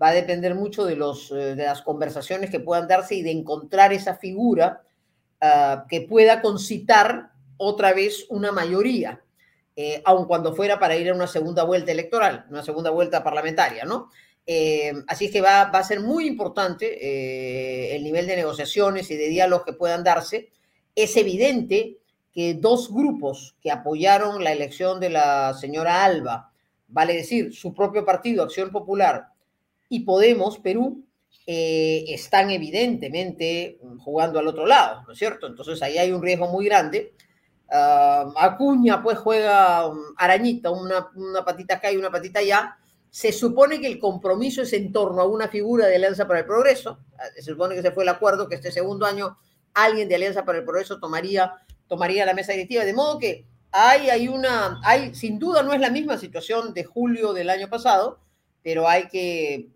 Va 0.00 0.08
a 0.08 0.12
depender 0.12 0.54
mucho 0.54 0.84
de, 0.84 0.94
los, 0.94 1.32
eh, 1.32 1.56
de 1.56 1.64
las 1.64 1.82
conversaciones 1.82 2.50
que 2.50 2.60
puedan 2.60 2.86
darse 2.86 3.16
y 3.16 3.22
de 3.22 3.32
encontrar 3.32 3.92
esa 3.92 4.14
figura 4.14 4.84
ah, 5.40 5.86
que 5.88 6.02
pueda 6.02 6.40
concitar 6.40 7.32
otra 7.56 7.92
vez 7.92 8.26
una 8.30 8.52
mayoría 8.52 9.22
eh, 9.80 10.02
aun 10.04 10.24
cuando 10.24 10.56
fuera 10.56 10.80
para 10.80 10.96
ir 10.96 11.08
a 11.08 11.14
una 11.14 11.28
segunda 11.28 11.62
vuelta 11.62 11.92
electoral, 11.92 12.46
una 12.50 12.64
segunda 12.64 12.90
vuelta 12.90 13.22
parlamentaria, 13.22 13.84
¿no? 13.84 14.10
Eh, 14.44 14.92
así 15.06 15.30
que 15.30 15.40
va, 15.40 15.60
a 15.60 15.82
ser 15.84 16.00
muy 16.00 16.26
importante 16.26 16.98
eh, 17.00 17.94
el 17.94 18.02
nivel 18.02 18.26
de 18.26 18.34
negociaciones 18.34 19.08
y 19.12 19.16
de 19.16 19.28
diálogo 19.28 19.64
que 19.64 19.74
puedan 19.74 20.02
darse. 20.02 20.50
Es 20.96 21.16
evidente 21.16 21.98
que 22.32 22.54
dos 22.54 22.92
grupos 22.92 23.54
que 23.62 23.70
apoyaron 23.70 24.42
la 24.42 24.50
elección 24.50 24.98
de 24.98 25.10
la 25.10 25.54
señora 25.54 26.02
Alba, 26.02 26.50
vale 26.88 27.14
decir, 27.14 27.54
su 27.54 27.72
propio 27.72 28.04
partido, 28.04 28.42
Acción 28.42 28.72
Popular, 28.72 29.28
y 29.88 30.00
Podemos, 30.00 30.58
Perú, 30.58 31.04
están 31.46 32.50
evidentemente 32.50 33.78
jugando 34.00 34.40
al 34.40 34.48
otro 34.48 34.66
lado, 34.66 35.04
¿no 35.06 35.12
es 35.12 35.18
cierto? 35.20 35.46
Entonces 35.46 35.80
ahí 35.82 35.98
hay 35.98 36.10
un 36.10 36.20
riesgo 36.20 36.48
muy 36.48 36.64
grande 36.64 37.12
Acuña 37.70 39.02
pues 39.02 39.18
juega 39.18 39.86
um, 39.86 39.98
arañita, 40.16 40.70
una, 40.70 41.10
una, 41.14 41.44
patita 41.44 41.74
acá 41.74 41.92
y 41.92 41.96
una 41.96 42.10
patita 42.10 42.40
allá. 42.40 42.76
Se 43.10 43.32
supone 43.32 43.80
que 43.80 43.86
el 43.86 43.98
compromiso 43.98 44.62
es 44.62 44.72
en 44.72 44.92
torno 44.92 45.20
a 45.20 45.26
una 45.26 45.48
figura 45.48 45.86
de 45.86 45.96
Alianza 45.96 46.26
para 46.26 46.40
el 46.40 46.46
Progreso. 46.46 46.98
Ah, 47.18 47.24
se 47.34 47.42
supone 47.42 47.74
que 47.74 47.82
se 47.82 47.90
fue 47.90 48.04
el 48.04 48.08
acuerdo 48.08 48.48
que 48.48 48.54
este 48.54 48.70
segundo 48.70 49.06
año 49.06 49.36
alguien 49.74 50.08
de 50.08 50.14
Alianza 50.14 50.44
para 50.44 50.58
el 50.58 50.64
Progreso 50.64 50.98
tomaría 50.98 51.54
tomaría 51.88 52.26
la 52.26 52.34
mesa 52.34 52.52
directiva. 52.52 52.84
De 52.84 52.92
modo 52.92 53.18
que 53.18 53.46
hay, 53.72 54.10
hay 54.10 54.28
una, 54.28 54.80
hay, 54.84 55.14
sin 55.14 55.38
duda 55.38 55.62
no 55.62 55.72
es 55.72 55.80
la 55.80 55.90
misma 55.90 56.18
situación 56.18 56.72
de 56.74 56.84
julio 56.84 57.32
del 57.32 57.50
año 57.50 57.68
pasado, 57.68 58.20
pero 58.62 58.86
hay 58.88 59.08
que, 59.08 59.68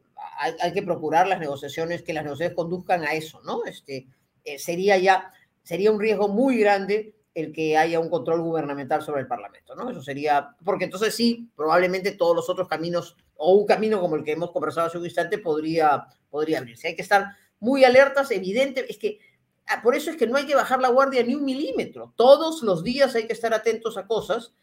hay, 0.60 0.72
que 0.72 0.82
procurar 0.82 1.26
las 1.26 1.40
negociaciones, 1.40 2.02
que 2.02 2.12
las 2.12 2.24
negociaciones 2.24 2.56
conduzcan 2.56 3.04
a 3.04 3.14
eso, 3.14 3.40
¿no? 3.44 3.64
Este, 3.64 4.06
eh, 4.44 4.58
sería 4.58 4.98
ya, 4.98 5.32
sería 5.62 5.90
un 5.90 6.00
riesgo 6.00 6.28
muy 6.28 6.58
grande 6.58 7.14
el 7.34 7.52
que 7.52 7.76
haya 7.78 7.98
un 7.98 8.10
control 8.10 8.42
gubernamental 8.42 9.02
sobre 9.02 9.22
el 9.22 9.26
Parlamento, 9.26 9.74
¿no? 9.74 9.90
Eso 9.90 10.02
sería, 10.02 10.54
porque 10.64 10.84
entonces 10.84 11.14
sí, 11.14 11.50
probablemente 11.56 12.12
todos 12.12 12.36
los 12.36 12.48
otros 12.50 12.68
caminos, 12.68 13.16
o 13.36 13.54
un 13.54 13.66
camino 13.66 14.00
como 14.00 14.16
el 14.16 14.24
que 14.24 14.32
hemos 14.32 14.50
conversado 14.50 14.86
hace 14.86 14.98
un 14.98 15.04
instante, 15.04 15.38
podría, 15.38 16.06
podría 16.30 16.58
abrirse. 16.58 16.88
Hay 16.88 16.96
que 16.96 17.02
estar 17.02 17.36
muy 17.58 17.84
alertas, 17.84 18.30
evidente, 18.30 18.84
es 18.88 18.98
que 18.98 19.18
ah, 19.66 19.80
por 19.82 19.94
eso 19.94 20.10
es 20.10 20.16
que 20.16 20.26
no 20.26 20.36
hay 20.36 20.46
que 20.46 20.54
bajar 20.54 20.80
la 20.80 20.88
guardia 20.88 21.22
ni 21.22 21.34
un 21.34 21.44
milímetro. 21.44 22.12
Todos 22.16 22.62
los 22.62 22.82
días 22.82 23.14
hay 23.14 23.26
que 23.26 23.32
estar 23.32 23.54
atentos 23.54 23.96
a 23.96 24.06
cosas, 24.06 24.54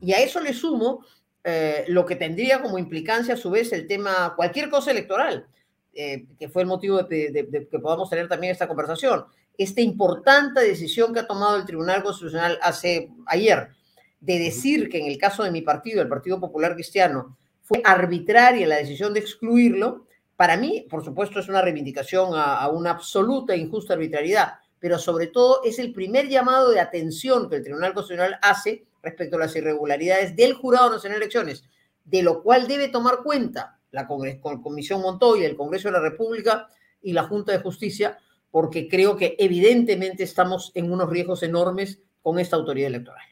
y 0.00 0.12
a 0.12 0.20
eso 0.20 0.40
le 0.40 0.52
sumo 0.52 1.04
eh, 1.42 1.84
lo 1.88 2.04
que 2.04 2.16
tendría 2.16 2.60
como 2.60 2.78
implicancia 2.78 3.34
a 3.34 3.38
su 3.38 3.50
vez 3.50 3.72
el 3.72 3.86
tema, 3.86 4.34
cualquier 4.36 4.68
cosa 4.68 4.90
electoral, 4.90 5.46
eh, 5.94 6.26
que 6.38 6.48
fue 6.48 6.62
el 6.62 6.68
motivo 6.68 7.02
de, 7.02 7.68
que 7.70 7.78
podamos 7.78 8.10
tener 8.10 8.28
también 8.28 8.52
esta 8.52 8.68
conversación. 8.68 9.24
Esta 9.56 9.80
importante 9.80 10.60
decisión 10.60 11.12
que 11.12 11.20
ha 11.20 11.26
tomado 11.26 11.56
el 11.56 11.64
Tribunal 11.64 12.02
Constitucional 12.02 12.58
hace 12.62 13.10
ayer, 13.26 13.68
de 14.20 14.38
decir 14.38 14.88
que 14.88 14.98
en 14.98 15.06
el 15.06 15.18
caso 15.18 15.42
de 15.42 15.50
mi 15.50 15.62
partido, 15.62 16.02
el 16.02 16.08
Partido 16.08 16.40
Popular 16.40 16.74
Cristiano, 16.74 17.36
fue 17.62 17.80
arbitraria 17.84 18.66
la 18.66 18.76
decisión 18.76 19.14
de 19.14 19.20
excluirlo, 19.20 20.06
para 20.36 20.56
mí, 20.56 20.86
por 20.88 21.04
supuesto, 21.04 21.38
es 21.38 21.48
una 21.48 21.62
reivindicación 21.62 22.34
a, 22.34 22.60
a 22.60 22.68
una 22.68 22.90
absoluta 22.90 23.52
e 23.52 23.58
injusta 23.58 23.94
arbitrariedad, 23.94 24.54
pero 24.78 24.98
sobre 24.98 25.26
todo 25.26 25.60
es 25.64 25.78
el 25.78 25.92
primer 25.92 26.28
llamado 26.28 26.70
de 26.70 26.80
atención 26.80 27.48
que 27.48 27.56
el 27.56 27.62
Tribunal 27.62 27.92
Constitucional 27.92 28.38
hace 28.42 28.86
respecto 29.02 29.36
a 29.36 29.40
las 29.40 29.54
irregularidades 29.54 30.34
del 30.36 30.54
Jurado 30.54 30.90
Nacional 30.90 31.18
de 31.18 31.24
Elecciones, 31.24 31.64
de 32.04 32.22
lo 32.22 32.42
cual 32.42 32.66
debe 32.66 32.88
tomar 32.88 33.18
cuenta 33.22 33.78
la 33.92 34.06
Comisión 34.06 35.02
Montoya, 35.02 35.46
el 35.46 35.56
Congreso 35.56 35.88
de 35.88 35.92
la 35.92 36.00
República 36.00 36.68
y 37.02 37.12
la 37.12 37.24
Junta 37.24 37.52
de 37.52 37.58
Justicia, 37.58 38.18
porque 38.50 38.88
creo 38.88 39.16
que 39.16 39.36
evidentemente 39.38 40.22
estamos 40.22 40.72
en 40.74 40.92
unos 40.92 41.08
riesgos 41.08 41.42
enormes 41.42 42.02
con 42.22 42.38
esta 42.38 42.56
autoridad 42.56 42.88
electoral. 42.88 43.24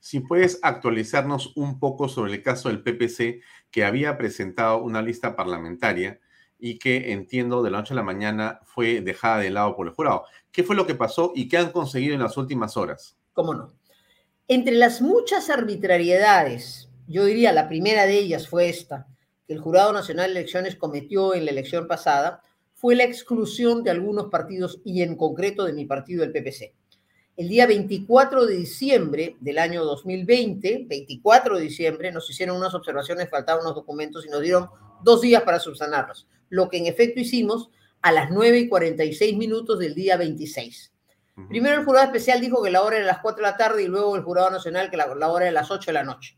Si 0.00 0.20
puedes 0.20 0.60
actualizarnos 0.62 1.56
un 1.56 1.78
poco 1.80 2.08
sobre 2.08 2.34
el 2.34 2.42
caso 2.42 2.68
del 2.68 2.82
PPC, 2.82 3.42
que 3.70 3.84
había 3.84 4.16
presentado 4.16 4.82
una 4.82 5.02
lista 5.02 5.34
parlamentaria 5.34 6.20
y 6.58 6.78
que 6.78 7.12
entiendo 7.12 7.62
de 7.62 7.70
la 7.70 7.78
noche 7.78 7.94
a 7.94 7.96
la 7.96 8.02
mañana 8.02 8.60
fue 8.64 9.00
dejada 9.00 9.38
de 9.38 9.50
lado 9.50 9.76
por 9.76 9.86
el 9.86 9.92
jurado. 9.92 10.24
¿Qué 10.50 10.64
fue 10.64 10.76
lo 10.76 10.86
que 10.86 10.94
pasó 10.94 11.32
y 11.34 11.48
qué 11.48 11.58
han 11.58 11.70
conseguido 11.70 12.14
en 12.14 12.22
las 12.22 12.36
últimas 12.36 12.76
horas? 12.76 13.16
¿Cómo 13.32 13.54
no? 13.54 13.72
Entre 14.48 14.74
las 14.74 15.00
muchas 15.02 15.50
arbitrariedades, 15.50 16.90
yo 17.06 17.24
diría 17.24 17.52
la 17.52 17.68
primera 17.68 18.06
de 18.06 18.18
ellas 18.18 18.48
fue 18.48 18.68
esta, 18.68 19.06
que 19.46 19.52
el 19.52 19.60
Jurado 19.60 19.92
Nacional 19.92 20.32
de 20.32 20.40
Elecciones 20.40 20.76
cometió 20.76 21.34
en 21.34 21.44
la 21.44 21.50
elección 21.50 21.86
pasada, 21.86 22.42
fue 22.80 22.94
la 22.94 23.02
exclusión 23.02 23.82
de 23.82 23.90
algunos 23.90 24.26
partidos 24.26 24.80
y 24.84 25.02
en 25.02 25.16
concreto 25.16 25.64
de 25.64 25.72
mi 25.72 25.84
partido, 25.84 26.22
el 26.22 26.30
PPC. 26.30 26.72
El 27.36 27.48
día 27.48 27.66
24 27.66 28.46
de 28.46 28.56
diciembre 28.56 29.36
del 29.40 29.58
año 29.58 29.84
2020, 29.84 30.86
24 30.88 31.56
de 31.56 31.62
diciembre, 31.62 32.12
nos 32.12 32.30
hicieron 32.30 32.56
unas 32.56 32.74
observaciones, 32.74 33.30
faltaban 33.30 33.62
unos 33.62 33.74
documentos 33.74 34.24
y 34.24 34.28
nos 34.28 34.42
dieron 34.42 34.68
dos 35.02 35.22
días 35.22 35.42
para 35.42 35.58
subsanarlos, 35.58 36.28
lo 36.50 36.68
que 36.68 36.78
en 36.78 36.86
efecto 36.86 37.18
hicimos 37.18 37.70
a 38.00 38.12
las 38.12 38.30
9 38.30 38.58
y 38.60 38.68
46 38.68 39.36
minutos 39.36 39.80
del 39.80 39.96
día 39.96 40.16
26. 40.16 40.92
Primero 41.48 41.80
el 41.80 41.84
jurado 41.84 42.06
especial 42.06 42.40
dijo 42.40 42.62
que 42.62 42.70
la 42.70 42.82
hora 42.82 42.98
era 42.98 43.06
las 43.06 43.18
4 43.18 43.44
de 43.44 43.50
la 43.50 43.56
tarde 43.56 43.82
y 43.82 43.88
luego 43.88 44.14
el 44.14 44.22
jurado 44.22 44.50
nacional 44.50 44.88
que 44.88 44.96
la, 44.96 45.06
hora 45.06 45.46
era 45.46 45.52
las 45.52 45.70
8 45.70 45.86
de 45.86 45.94
la 45.94 46.04
noche. 46.04 46.36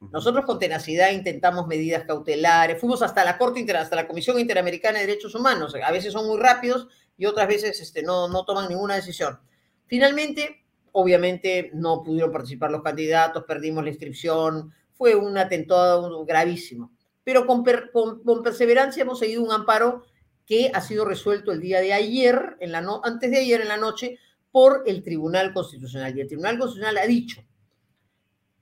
Nosotros 0.00 0.46
con 0.46 0.58
tenacidad 0.58 1.10
intentamos 1.10 1.66
medidas 1.66 2.04
cautelares, 2.04 2.80
fuimos 2.80 3.02
hasta 3.02 3.22
la 3.22 3.36
Corte 3.36 3.60
Inter, 3.60 3.76
hasta 3.76 3.96
la 3.96 4.08
Comisión 4.08 4.40
Interamericana 4.40 4.98
de 4.98 5.06
Derechos 5.06 5.34
Humanos. 5.34 5.74
A 5.82 5.92
veces 5.92 6.12
son 6.12 6.26
muy 6.26 6.38
rápidos 6.38 6.88
y 7.18 7.26
otras 7.26 7.46
veces 7.46 7.80
este, 7.80 8.02
no, 8.02 8.26
no 8.28 8.44
toman 8.46 8.68
ninguna 8.68 8.94
decisión. 8.94 9.38
Finalmente, 9.86 10.64
obviamente 10.92 11.70
no 11.74 12.02
pudieron 12.02 12.32
participar 12.32 12.70
los 12.70 12.82
candidatos, 12.82 13.44
perdimos 13.44 13.84
la 13.84 13.90
inscripción, 13.90 14.72
fue 14.94 15.14
un 15.14 15.36
atentado 15.36 16.24
gravísimo. 16.24 16.92
Pero 17.22 17.46
con, 17.46 17.62
con, 17.92 18.42
perseverancia 18.42 19.02
hemos 19.02 19.18
seguido 19.18 19.42
un 19.42 19.52
amparo 19.52 20.04
que 20.46 20.70
ha 20.74 20.80
sido 20.80 21.04
resuelto 21.04 21.52
el 21.52 21.60
día 21.60 21.80
de 21.80 21.92
ayer, 21.92 22.56
antes 23.04 23.30
de 23.30 23.38
ayer 23.38 23.60
en 23.60 23.68
la 23.68 23.76
noche, 23.76 24.18
por 24.50 24.82
el 24.86 25.02
Tribunal 25.02 25.52
Constitucional. 25.52 26.16
Y 26.16 26.22
el 26.22 26.26
Tribunal 26.26 26.58
Constitucional 26.58 26.98
ha 26.98 27.06
dicho, 27.06 27.42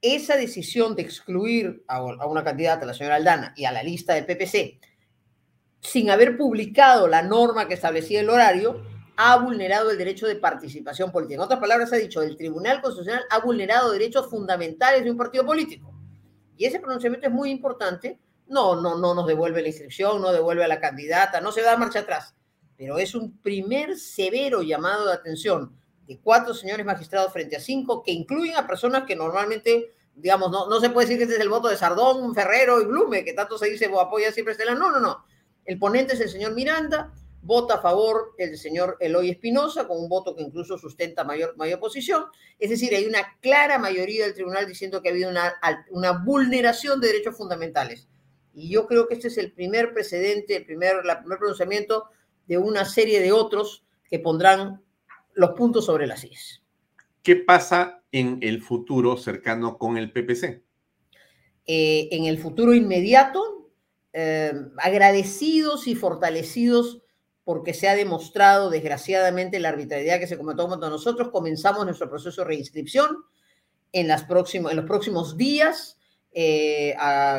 esa 0.02 0.36
decisión 0.36 0.94
de 0.94 1.02
excluir 1.02 1.82
a, 1.88 2.02
una 2.02 2.44
candidata, 2.44 2.86
la 2.86 2.94
señora 2.94 3.16
Aldana, 3.16 3.52
y 3.56 3.64
a 3.64 3.72
la 3.72 3.82
lista 3.82 4.14
del 4.14 4.26
PPC, 4.26 4.78
sin 5.80 6.10
haber 6.10 6.36
publicado 6.36 7.08
la 7.08 7.22
norma 7.22 7.66
que 7.66 7.74
establecía 7.74 8.20
el 8.20 8.30
horario, 8.30 8.82
ha 9.16 9.36
vulnerado 9.38 9.90
el 9.90 9.98
derecho 9.98 10.26
de 10.26 10.36
participación 10.36 11.10
política. 11.10 11.36
En 11.36 11.40
otras 11.40 11.60
palabras, 11.60 11.92
ha 11.92 11.96
dicho, 11.96 12.22
el 12.22 12.36
Tribunal 12.36 12.80
Constitucional 12.80 13.24
ha 13.30 13.40
vulnerado 13.40 13.90
derechos 13.90 14.30
fundamentales 14.30 15.02
de 15.02 15.10
un 15.10 15.16
partido 15.16 15.44
político. 15.44 15.92
Y 16.56 16.64
ese 16.64 16.78
pronunciamiento 16.78 17.26
es 17.26 17.32
muy 17.32 17.50
importante. 17.50 18.18
No, 18.46 18.80
no, 18.80 18.96
no 18.96 19.14
nos 19.14 19.26
devuelve 19.26 19.62
la 19.62 19.68
inscripción, 19.68 20.22
no 20.22 20.32
devuelve 20.32 20.64
a 20.64 20.68
la 20.68 20.80
candidata, 20.80 21.40
no 21.40 21.52
se 21.52 21.62
da 21.62 21.76
marcha 21.76 22.00
atrás. 22.00 22.34
Pero 22.76 22.98
es 22.98 23.14
un 23.14 23.38
primer 23.38 23.98
severo 23.98 24.62
llamado 24.62 25.06
de 25.06 25.14
atención 25.14 25.76
de 26.08 26.18
cuatro 26.18 26.54
señores 26.54 26.86
magistrados 26.86 27.32
frente 27.32 27.54
a 27.54 27.60
cinco, 27.60 28.02
que 28.02 28.12
incluyen 28.12 28.56
a 28.56 28.66
personas 28.66 29.04
que 29.04 29.14
normalmente, 29.14 29.92
digamos, 30.14 30.50
no, 30.50 30.66
no 30.66 30.80
se 30.80 30.88
puede 30.88 31.06
decir 31.06 31.18
que 31.18 31.24
este 31.24 31.36
es 31.36 31.42
el 31.42 31.50
voto 31.50 31.68
de 31.68 31.76
Sardón, 31.76 32.34
Ferrero 32.34 32.80
y 32.80 32.86
Blume, 32.86 33.24
que 33.24 33.34
tanto 33.34 33.58
se 33.58 33.68
dice 33.68 33.90
apoya 34.00 34.32
siempre 34.32 34.52
Estela. 34.52 34.74
No, 34.74 34.90
no, 34.90 35.00
no. 35.00 35.26
El 35.66 35.78
ponente 35.78 36.14
es 36.14 36.20
el 36.20 36.30
señor 36.30 36.54
Miranda, 36.54 37.12
vota 37.42 37.74
a 37.74 37.82
favor 37.82 38.32
el 38.38 38.56
señor 38.56 38.96
Eloy 39.00 39.28
Espinosa, 39.28 39.86
con 39.86 39.98
un 39.98 40.08
voto 40.08 40.34
que 40.34 40.40
incluso 40.40 40.78
sustenta 40.78 41.24
mayor, 41.24 41.54
mayor 41.58 41.78
posición. 41.78 42.24
Es 42.58 42.70
decir, 42.70 42.94
hay 42.94 43.04
una 43.04 43.38
clara 43.42 43.78
mayoría 43.78 44.24
del 44.24 44.32
tribunal 44.32 44.66
diciendo 44.66 45.02
que 45.02 45.10
ha 45.10 45.12
habido 45.12 45.28
una, 45.28 45.60
una 45.90 46.12
vulneración 46.12 47.02
de 47.02 47.08
derechos 47.08 47.36
fundamentales. 47.36 48.08
Y 48.54 48.70
yo 48.70 48.86
creo 48.86 49.06
que 49.06 49.14
este 49.14 49.28
es 49.28 49.36
el 49.36 49.52
primer 49.52 49.92
precedente, 49.92 50.56
el 50.56 50.64
primer, 50.64 50.96
el 51.04 51.18
primer 51.18 51.38
pronunciamiento 51.38 52.06
de 52.46 52.56
una 52.56 52.86
serie 52.86 53.20
de 53.20 53.30
otros 53.30 53.84
que 54.08 54.18
pondrán 54.18 54.82
los 55.38 55.50
puntos 55.50 55.86
sobre 55.86 56.08
las 56.08 56.24
IES. 56.24 56.62
¿Qué 57.22 57.36
pasa 57.36 58.02
en 58.10 58.38
el 58.42 58.60
futuro 58.60 59.16
cercano 59.16 59.78
con 59.78 59.96
el 59.96 60.10
PPC? 60.10 60.64
Eh, 61.64 62.08
en 62.10 62.24
el 62.24 62.38
futuro 62.38 62.74
inmediato, 62.74 63.70
eh, 64.12 64.52
agradecidos 64.78 65.86
y 65.86 65.94
fortalecidos 65.94 67.02
porque 67.44 67.72
se 67.72 67.88
ha 67.88 67.94
demostrado 67.94 68.68
desgraciadamente 68.68 69.60
la 69.60 69.68
arbitrariedad 69.68 70.18
que 70.18 70.26
se 70.26 70.36
cometió 70.36 70.66
contra 70.66 70.90
nosotros, 70.90 71.28
comenzamos 71.30 71.84
nuestro 71.84 72.10
proceso 72.10 72.40
de 72.40 72.48
reinscripción 72.48 73.18
en, 73.92 74.08
las 74.08 74.24
próximos, 74.24 74.72
en 74.72 74.78
los 74.78 74.86
próximos 74.86 75.36
días. 75.36 75.98
Eh, 76.32 76.94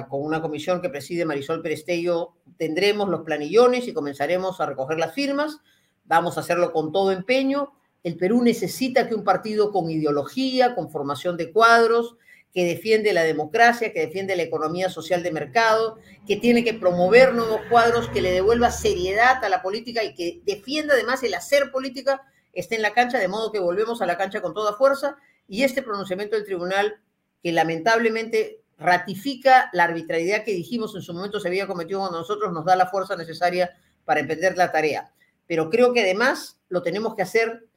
con 0.09 0.23
una 0.23 0.41
comisión 0.41 0.81
que 0.81 0.89
preside 0.89 1.25
Marisol 1.25 1.61
Perestello, 1.61 2.37
tendremos 2.57 3.09
los 3.09 3.21
planillones 3.21 3.87
y 3.87 3.93
comenzaremos 3.93 4.61
a 4.61 4.67
recoger 4.67 4.97
las 4.97 5.13
firmas. 5.13 5.59
Vamos 6.05 6.37
a 6.37 6.39
hacerlo 6.39 6.71
con 6.71 6.91
todo 6.91 7.11
empeño. 7.11 7.73
El 8.03 8.15
Perú 8.15 8.41
necesita 8.41 9.07
que 9.07 9.15
un 9.15 9.23
partido 9.23 9.71
con 9.71 9.89
ideología, 9.89 10.75
con 10.75 10.89
formación 10.89 11.37
de 11.37 11.51
cuadros, 11.51 12.15
que 12.53 12.65
defiende 12.65 13.13
la 13.13 13.23
democracia, 13.23 13.93
que 13.93 13.99
defiende 13.99 14.35
la 14.35 14.43
economía 14.43 14.89
social 14.89 15.21
de 15.21 15.31
mercado, 15.31 15.99
que 16.25 16.37
tiene 16.37 16.63
que 16.63 16.73
promover 16.73 17.33
nuevos 17.33 17.61
cuadros, 17.69 18.09
que 18.09 18.21
le 18.21 18.31
devuelva 18.31 18.71
seriedad 18.71 19.43
a 19.43 19.49
la 19.49 19.61
política 19.61 20.03
y 20.03 20.15
que 20.15 20.41
defienda 20.45 20.95
además 20.95 21.21
el 21.23 21.35
hacer 21.35 21.71
política, 21.71 22.23
esté 22.53 22.75
en 22.75 22.81
la 22.81 22.93
cancha, 22.93 23.19
de 23.19 23.27
modo 23.27 23.51
que 23.51 23.59
volvemos 23.59 24.01
a 24.01 24.07
la 24.07 24.17
cancha 24.17 24.41
con 24.41 24.53
toda 24.53 24.73
fuerza. 24.73 25.17
Y 25.47 25.63
este 25.63 25.83
pronunciamiento 25.83 26.35
del 26.35 26.45
tribunal, 26.45 26.99
que 27.43 27.51
lamentablemente 27.51 28.61
ratifica 28.79 29.69
la 29.73 29.83
arbitrariedad 29.83 30.43
que 30.43 30.53
dijimos 30.53 30.95
en 30.95 31.01
su 31.01 31.13
momento 31.13 31.39
se 31.39 31.49
había 31.49 31.67
cometido 31.67 31.99
con 31.99 32.11
nosotros, 32.11 32.51
nos 32.51 32.65
da 32.65 32.75
la 32.75 32.87
fuerza 32.87 33.15
necesaria 33.15 33.77
para 34.05 34.21
emprender 34.21 34.57
la 34.57 34.71
tarea. 34.71 35.11
Pero 35.45 35.69
creo 35.69 35.93
que 35.93 36.01
además 36.01 36.59
lo 36.69 36.81
tenemos 36.81 37.15
que 37.15 37.21
hacer 37.21 37.68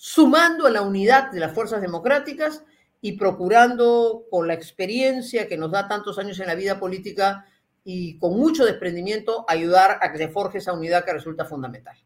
sumando 0.00 0.68
a 0.68 0.70
la 0.70 0.82
unidad 0.82 1.32
de 1.32 1.40
las 1.40 1.52
fuerzas 1.52 1.82
democráticas 1.82 2.64
y 3.00 3.18
procurando 3.18 4.26
con 4.30 4.46
la 4.46 4.54
experiencia 4.54 5.48
que 5.48 5.58
nos 5.58 5.72
da 5.72 5.88
tantos 5.88 6.20
años 6.20 6.38
en 6.38 6.46
la 6.46 6.54
vida 6.54 6.78
política 6.78 7.44
y 7.82 8.16
con 8.18 8.38
mucho 8.38 8.64
desprendimiento 8.64 9.44
ayudar 9.48 9.98
a 10.00 10.12
que 10.12 10.18
se 10.18 10.28
forje 10.28 10.58
esa 10.58 10.72
unidad 10.72 11.04
que 11.04 11.12
resulta 11.12 11.44
fundamental. 11.44 11.96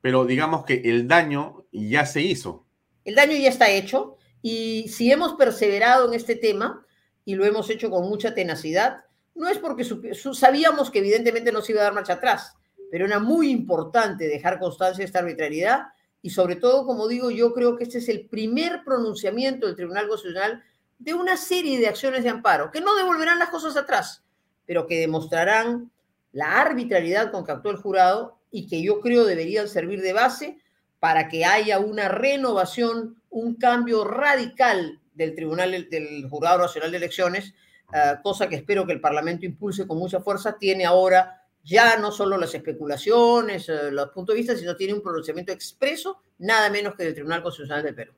Pero 0.00 0.24
digamos 0.24 0.64
que 0.64 0.80
el 0.86 1.06
daño 1.06 1.66
ya 1.72 2.06
se 2.06 2.22
hizo. 2.22 2.64
El 3.04 3.16
daño 3.16 3.36
ya 3.36 3.50
está 3.50 3.68
hecho 3.68 4.16
y 4.40 4.88
si 4.88 5.12
hemos 5.12 5.34
perseverado 5.34 6.08
en 6.08 6.14
este 6.14 6.36
tema 6.36 6.86
y 7.26 7.34
lo 7.34 7.44
hemos 7.44 7.68
hecho 7.68 7.90
con 7.90 8.08
mucha 8.08 8.34
tenacidad, 8.34 9.04
no 9.34 9.48
es 9.48 9.58
porque 9.58 9.84
sabíamos 10.32 10.90
que 10.90 11.00
evidentemente 11.00 11.52
no 11.52 11.60
se 11.60 11.72
iba 11.72 11.82
a 11.82 11.84
dar 11.84 11.94
marcha 11.94 12.14
atrás, 12.14 12.54
pero 12.90 13.04
era 13.04 13.18
muy 13.18 13.50
importante 13.50 14.26
dejar 14.26 14.58
constancia 14.58 15.02
de 15.02 15.06
esta 15.06 15.18
arbitrariedad 15.18 15.82
y 16.22 16.30
sobre 16.30 16.56
todo, 16.56 16.86
como 16.86 17.08
digo, 17.08 17.30
yo 17.30 17.52
creo 17.54 17.76
que 17.76 17.84
este 17.84 17.98
es 17.98 18.08
el 18.08 18.26
primer 18.26 18.84
pronunciamiento 18.84 19.66
del 19.66 19.76
Tribunal 19.76 20.08
Constitucional 20.08 20.62
de 20.98 21.14
una 21.14 21.36
serie 21.36 21.78
de 21.78 21.88
acciones 21.88 22.24
de 22.24 22.30
amparo, 22.30 22.70
que 22.70 22.80
no 22.80 22.94
devolverán 22.94 23.38
las 23.38 23.48
cosas 23.48 23.76
atrás, 23.76 24.22
pero 24.66 24.86
que 24.86 25.00
demostrarán 25.00 25.90
la 26.32 26.60
arbitrariedad 26.60 27.30
con 27.30 27.44
que 27.44 27.52
actuó 27.52 27.70
el 27.70 27.78
jurado 27.78 28.38
y 28.50 28.66
que 28.66 28.82
yo 28.82 29.00
creo 29.00 29.24
deberían 29.24 29.68
servir 29.68 30.02
de 30.02 30.12
base 30.12 30.58
para 30.98 31.28
que 31.28 31.46
haya 31.46 31.78
una 31.78 32.08
renovación, 32.08 33.22
un 33.30 33.54
cambio 33.54 34.04
radical 34.04 35.00
del 35.14 35.34
Tribunal 35.34 35.88
del 35.90 36.28
Jurado 36.28 36.58
Nacional 36.58 36.90
de 36.90 36.98
Elecciones, 36.98 37.54
eh, 37.92 38.16
cosa 38.22 38.48
que 38.48 38.56
espero 38.56 38.86
que 38.86 38.92
el 38.92 39.00
Parlamento 39.00 39.46
impulse 39.46 39.86
con 39.86 39.98
mucha 39.98 40.20
fuerza, 40.20 40.58
tiene 40.58 40.84
ahora 40.84 41.39
ya 41.62 41.98
no 41.98 42.10
solo 42.10 42.36
las 42.36 42.54
especulaciones, 42.54 43.68
eh, 43.68 43.90
los 43.90 44.10
puntos 44.10 44.34
de 44.34 44.40
vista, 44.40 44.56
sino 44.56 44.76
tiene 44.76 44.94
un 44.94 45.02
pronunciamiento 45.02 45.52
expreso, 45.52 46.22
nada 46.38 46.70
menos 46.70 46.94
que 46.94 47.04
del 47.04 47.14
Tribunal 47.14 47.42
Constitucional 47.42 47.82
del 47.82 47.94
Perú. 47.94 48.12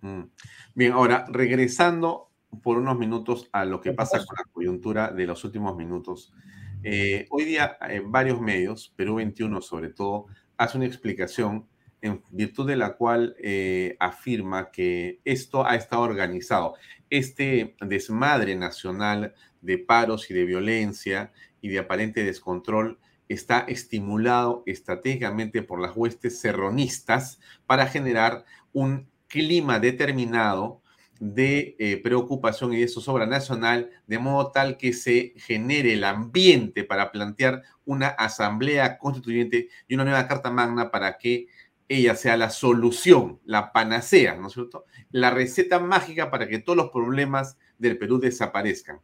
Mm. 0.00 0.22
Bien, 0.74 0.92
ahora, 0.92 1.24
regresando 1.28 2.30
por 2.62 2.78
unos 2.78 2.98
minutos 2.98 3.48
a 3.52 3.64
lo 3.64 3.80
que 3.80 3.92
pasa 3.92 4.18
con 4.18 4.36
la 4.36 4.44
coyuntura 4.52 5.10
de 5.10 5.26
los 5.26 5.44
últimos 5.44 5.76
minutos. 5.76 6.32
Eh, 6.82 7.26
hoy 7.30 7.44
día 7.44 7.76
en 7.80 8.12
varios 8.12 8.40
medios, 8.40 8.92
Perú 8.94 9.16
21 9.16 9.60
sobre 9.62 9.88
todo, 9.90 10.26
hace 10.56 10.76
una 10.76 10.86
explicación 10.86 11.66
en 12.02 12.22
virtud 12.30 12.68
de 12.68 12.76
la 12.76 12.96
cual 12.96 13.34
eh, 13.38 13.96
afirma 13.98 14.70
que 14.70 15.20
esto 15.24 15.66
ha 15.66 15.74
estado 15.74 16.02
organizado. 16.02 16.74
Este 17.08 17.76
desmadre 17.80 18.54
nacional 18.56 19.34
de 19.62 19.78
paros 19.78 20.30
y 20.30 20.34
de 20.34 20.44
violencia 20.44 21.32
y 21.64 21.68
de 21.68 21.78
aparente 21.78 22.22
descontrol 22.22 22.98
está 23.26 23.60
estimulado 23.60 24.62
estratégicamente 24.66 25.62
por 25.62 25.80
las 25.80 25.96
huestes 25.96 26.38
serronistas 26.38 27.40
para 27.64 27.86
generar 27.86 28.44
un 28.74 29.08
clima 29.28 29.80
determinado 29.80 30.82
de 31.20 31.74
eh, 31.78 31.96
preocupación 32.02 32.74
y 32.74 32.80
de 32.80 32.88
zozobra 32.88 33.24
nacional, 33.24 33.88
de 34.06 34.18
modo 34.18 34.50
tal 34.50 34.76
que 34.76 34.92
se 34.92 35.32
genere 35.38 35.94
el 35.94 36.04
ambiente 36.04 36.84
para 36.84 37.10
plantear 37.10 37.62
una 37.86 38.08
asamblea 38.08 38.98
constituyente 38.98 39.70
y 39.88 39.94
una 39.94 40.04
nueva 40.04 40.28
carta 40.28 40.50
magna 40.50 40.90
para 40.90 41.16
que 41.16 41.46
ella 41.88 42.14
sea 42.14 42.36
la 42.36 42.50
solución, 42.50 43.40
la 43.46 43.72
panacea, 43.72 44.36
¿no 44.36 44.48
es 44.48 44.52
cierto? 44.52 44.84
La 45.10 45.30
receta 45.30 45.78
mágica 45.78 46.30
para 46.30 46.46
que 46.46 46.58
todos 46.58 46.76
los 46.76 46.90
problemas 46.90 47.56
del 47.78 47.96
Perú 47.96 48.20
desaparezcan. 48.20 49.00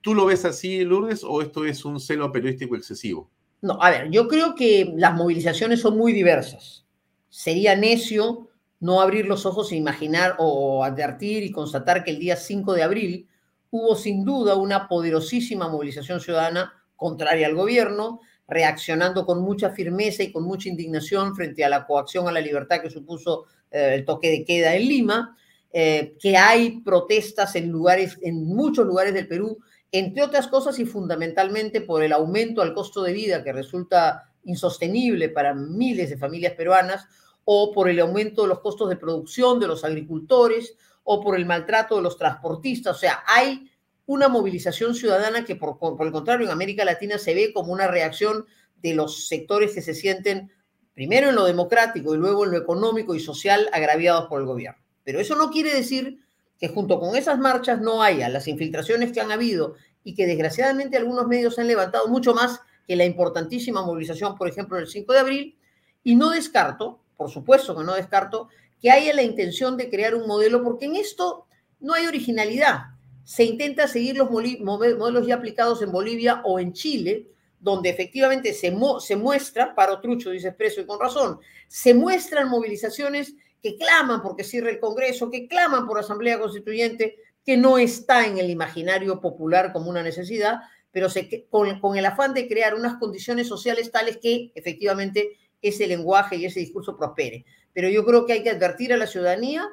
¿Tú 0.00 0.14
lo 0.14 0.26
ves 0.26 0.44
así, 0.44 0.84
Lourdes, 0.84 1.24
o 1.24 1.42
esto 1.42 1.64
es 1.64 1.84
un 1.84 2.00
celo 2.00 2.32
periodístico 2.32 2.76
excesivo? 2.76 3.30
No, 3.62 3.78
a 3.82 3.90
ver, 3.90 4.10
yo 4.10 4.26
creo 4.28 4.54
que 4.54 4.92
las 4.96 5.14
movilizaciones 5.14 5.80
son 5.80 5.98
muy 5.98 6.12
diversas. 6.12 6.86
Sería 7.28 7.76
necio 7.76 8.48
no 8.80 9.02
abrir 9.02 9.26
los 9.26 9.44
ojos 9.44 9.70
e 9.72 9.76
imaginar 9.76 10.36
o 10.38 10.82
advertir 10.82 11.42
y 11.42 11.52
constatar 11.52 12.02
que 12.02 12.10
el 12.10 12.18
día 12.18 12.36
5 12.36 12.72
de 12.72 12.82
abril 12.82 13.28
hubo 13.70 13.94
sin 13.94 14.24
duda 14.24 14.56
una 14.56 14.88
poderosísima 14.88 15.68
movilización 15.68 16.20
ciudadana 16.20 16.72
contraria 16.96 17.46
al 17.46 17.54
gobierno, 17.54 18.20
reaccionando 18.48 19.24
con 19.26 19.42
mucha 19.42 19.70
firmeza 19.70 20.22
y 20.22 20.32
con 20.32 20.44
mucha 20.44 20.68
indignación 20.68 21.36
frente 21.36 21.64
a 21.64 21.68
la 21.68 21.86
coacción 21.86 22.26
a 22.26 22.32
la 22.32 22.40
libertad 22.40 22.80
que 22.80 22.90
supuso 22.90 23.44
eh, 23.70 23.92
el 23.94 24.04
toque 24.04 24.30
de 24.30 24.44
queda 24.44 24.74
en 24.74 24.88
Lima, 24.88 25.36
eh, 25.72 26.16
que 26.18 26.36
hay 26.36 26.80
protestas 26.80 27.54
en 27.54 27.70
lugares, 27.70 28.18
en 28.22 28.44
muchos 28.44 28.86
lugares 28.86 29.14
del 29.14 29.28
Perú, 29.28 29.58
entre 29.92 30.22
otras 30.22 30.48
cosas 30.48 30.78
y 30.78 30.84
fundamentalmente 30.84 31.80
por 31.80 32.02
el 32.02 32.12
aumento 32.12 32.62
al 32.62 32.74
costo 32.74 33.02
de 33.02 33.12
vida 33.12 33.42
que 33.42 33.52
resulta 33.52 34.32
insostenible 34.44 35.28
para 35.28 35.54
miles 35.54 36.10
de 36.10 36.16
familias 36.16 36.54
peruanas, 36.54 37.06
o 37.44 37.72
por 37.72 37.88
el 37.88 37.98
aumento 37.98 38.42
de 38.42 38.48
los 38.48 38.60
costos 38.60 38.88
de 38.88 38.96
producción 38.96 39.58
de 39.58 39.66
los 39.66 39.84
agricultores, 39.84 40.76
o 41.02 41.20
por 41.20 41.36
el 41.36 41.46
maltrato 41.46 41.96
de 41.96 42.02
los 42.02 42.16
transportistas. 42.16 42.96
O 42.96 42.98
sea, 43.00 43.24
hay 43.26 43.70
una 44.06 44.28
movilización 44.28 44.94
ciudadana 44.94 45.44
que 45.44 45.56
por, 45.56 45.78
por, 45.78 46.06
el 46.06 46.12
contrario 46.12 46.46
en 46.46 46.52
América 46.52 46.84
Latina 46.84 47.18
se 47.18 47.34
ve 47.34 47.52
como 47.52 47.72
una 47.72 47.88
reacción 47.88 48.46
de 48.82 48.94
los 48.94 49.26
sectores 49.26 49.72
que 49.72 49.82
se 49.82 49.94
sienten 49.94 50.52
primero 50.94 51.28
en 51.30 51.34
lo 51.34 51.44
democrático 51.44 52.14
y 52.14 52.18
luego 52.18 52.44
en 52.44 52.52
lo 52.52 52.58
económico 52.58 53.14
y 53.14 53.20
social 53.20 53.68
agraviados 53.72 54.26
por 54.26 54.40
el 54.40 54.46
gobierno. 54.46 54.80
Pero 55.02 55.20
eso 55.20 55.34
no 55.34 55.50
quiere 55.50 55.74
decir 55.74 56.20
que 56.60 56.68
junto 56.68 57.00
con 57.00 57.16
esas 57.16 57.38
marchas 57.38 57.80
no 57.80 58.02
haya 58.02 58.28
las 58.28 58.46
infiltraciones 58.46 59.12
que 59.12 59.20
han 59.20 59.32
habido 59.32 59.74
y 60.04 60.14
que 60.14 60.26
desgraciadamente 60.26 60.96
algunos 60.96 61.26
medios 61.26 61.58
han 61.58 61.66
levantado 61.66 62.06
mucho 62.06 62.34
más 62.34 62.60
que 62.86 62.94
la 62.94 63.04
importantísima 63.04 63.82
movilización, 63.82 64.36
por 64.36 64.48
ejemplo, 64.48 64.76
del 64.76 64.86
5 64.86 65.12
de 65.12 65.18
abril. 65.18 65.58
Y 66.04 66.14
no 66.14 66.30
descarto, 66.30 67.00
por 67.16 67.30
supuesto 67.30 67.76
que 67.76 67.84
no 67.84 67.94
descarto, 67.94 68.48
que 68.80 68.90
haya 68.90 69.14
la 69.14 69.22
intención 69.22 69.76
de 69.76 69.90
crear 69.90 70.14
un 70.14 70.26
modelo, 70.26 70.62
porque 70.62 70.84
en 70.84 70.96
esto 70.96 71.46
no 71.80 71.94
hay 71.94 72.06
originalidad 72.06 72.90
se 73.30 73.44
intenta 73.44 73.86
seguir 73.86 74.16
los 74.16 74.28
modelos 74.28 75.24
ya 75.24 75.36
aplicados 75.36 75.82
en 75.82 75.92
Bolivia 75.92 76.42
o 76.44 76.58
en 76.58 76.72
Chile, 76.72 77.28
donde 77.60 77.88
efectivamente 77.88 78.52
se, 78.52 78.76
se 78.98 79.14
muestra, 79.14 79.72
paro 79.72 80.00
trucho, 80.00 80.30
dice 80.30 80.48
expreso 80.48 80.80
y 80.80 80.84
con 80.84 80.98
razón, 80.98 81.38
se 81.68 81.94
muestran 81.94 82.48
movilizaciones 82.48 83.34
que 83.62 83.76
claman 83.76 84.22
porque 84.22 84.44
cierre 84.44 84.70
el 84.70 84.80
Congreso, 84.80 85.30
que 85.30 85.48
claman 85.48 85.86
por 85.86 85.98
Asamblea 85.98 86.38
Constituyente, 86.38 87.16
que 87.44 87.56
no 87.56 87.78
está 87.78 88.26
en 88.26 88.38
el 88.38 88.50
imaginario 88.50 89.20
popular 89.20 89.72
como 89.72 89.90
una 89.90 90.02
necesidad, 90.02 90.60
pero 90.92 91.08
con, 91.48 91.80
con 91.80 91.96
el 91.96 92.06
afán 92.06 92.34
de 92.34 92.48
crear 92.48 92.74
unas 92.74 92.98
condiciones 92.98 93.48
sociales 93.48 93.90
tales 93.90 94.18
que 94.18 94.52
efectivamente 94.54 95.38
ese 95.62 95.86
lenguaje 95.86 96.36
y 96.36 96.46
ese 96.46 96.60
discurso 96.60 96.96
prospere. 96.96 97.44
Pero 97.72 97.88
yo 97.88 98.04
creo 98.04 98.26
que 98.26 98.32
hay 98.32 98.42
que 98.42 98.50
advertir 98.50 98.92
a 98.92 98.96
la 98.96 99.06
ciudadanía 99.06 99.68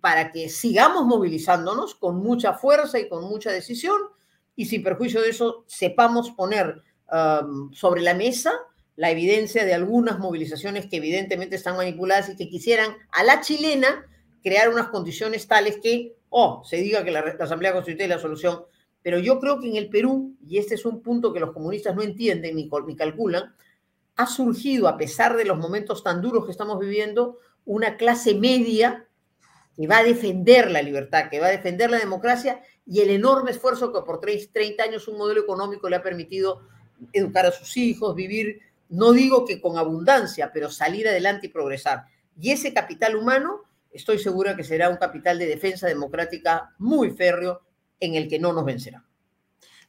para 0.00 0.32
que 0.32 0.48
sigamos 0.48 1.06
movilizándonos 1.06 1.94
con 1.94 2.16
mucha 2.16 2.54
fuerza 2.54 2.98
y 2.98 3.08
con 3.08 3.24
mucha 3.24 3.52
decisión 3.52 4.00
y 4.56 4.66
sin 4.66 4.82
perjuicio 4.82 5.22
de 5.22 5.30
eso 5.30 5.64
sepamos 5.66 6.30
poner 6.30 6.82
um, 7.12 7.72
sobre 7.72 8.02
la 8.02 8.14
mesa 8.14 8.52
la 8.96 9.10
evidencia 9.10 9.64
de 9.64 9.74
algunas 9.74 10.18
movilizaciones 10.18 10.86
que 10.86 10.96
evidentemente 10.96 11.56
están 11.56 11.76
manipuladas 11.76 12.30
y 12.30 12.36
que 12.36 12.48
quisieran 12.48 12.96
a 13.12 13.22
la 13.22 13.40
chilena 13.40 14.06
crear 14.42 14.70
unas 14.70 14.88
condiciones 14.88 15.46
tales 15.46 15.78
que, 15.82 16.16
oh, 16.30 16.62
se 16.64 16.78
diga 16.78 17.04
que 17.04 17.10
la, 17.10 17.20
Asamblea 17.20 17.72
Constituyente 17.72 18.04
es 18.04 18.10
la 18.10 18.18
solución. 18.18 18.64
Pero 19.02 19.18
yo 19.18 19.38
creo 19.38 19.60
que 19.60 19.68
en 19.68 19.76
el 19.76 19.88
Perú, 19.88 20.34
y 20.46 20.58
este 20.58 20.74
es 20.74 20.84
un 20.84 21.02
punto 21.02 21.32
que 21.32 21.40
los 21.40 21.52
comunistas 21.52 21.94
no 21.94 22.02
entienden 22.02 22.56
ni, 22.56 22.70
ni 22.86 22.96
calculan, 22.96 23.54
ha 24.16 24.26
surgido, 24.26 24.88
a 24.88 24.96
pesar 24.96 25.36
de 25.36 25.44
los 25.44 25.58
momentos 25.58 26.02
tan 26.02 26.22
duros 26.22 26.46
que 26.46 26.50
estamos 26.50 26.78
viviendo, 26.80 27.38
una 27.64 27.96
clase 27.96 28.34
media 28.34 29.06
que 29.76 29.86
va 29.86 29.98
a 29.98 30.04
defender 30.04 30.70
la 30.70 30.80
libertad, 30.80 31.28
que 31.28 31.38
va 31.38 31.48
a 31.48 31.50
defender 31.50 31.90
la 31.90 31.98
democracia 31.98 32.62
y 32.86 33.00
el 33.00 33.10
enorme 33.10 33.50
esfuerzo 33.50 33.92
que 33.92 34.00
por 34.00 34.20
30 34.20 34.82
años 34.82 35.06
un 35.06 35.18
modelo 35.18 35.42
económico 35.42 35.88
le 35.88 35.96
ha 35.96 36.02
permitido 36.02 36.62
educar 37.12 37.44
a 37.44 37.52
sus 37.52 37.76
hijos, 37.76 38.14
vivir, 38.14 38.60
no 38.88 39.12
digo 39.12 39.44
que 39.44 39.60
con 39.60 39.78
abundancia, 39.78 40.50
pero 40.52 40.70
salir 40.70 41.08
adelante 41.08 41.46
y 41.46 41.50
progresar. 41.50 42.04
Y 42.38 42.50
ese 42.50 42.72
capital 42.72 43.16
humano, 43.16 43.62
estoy 43.90 44.18
segura 44.18 44.56
que 44.56 44.64
será 44.64 44.88
un 44.88 44.96
capital 44.96 45.38
de 45.38 45.46
defensa 45.46 45.86
democrática 45.86 46.74
muy 46.78 47.10
férreo 47.10 47.62
en 48.00 48.14
el 48.14 48.28
que 48.28 48.38
no 48.38 48.52
nos 48.52 48.64
vencerá. 48.64 49.04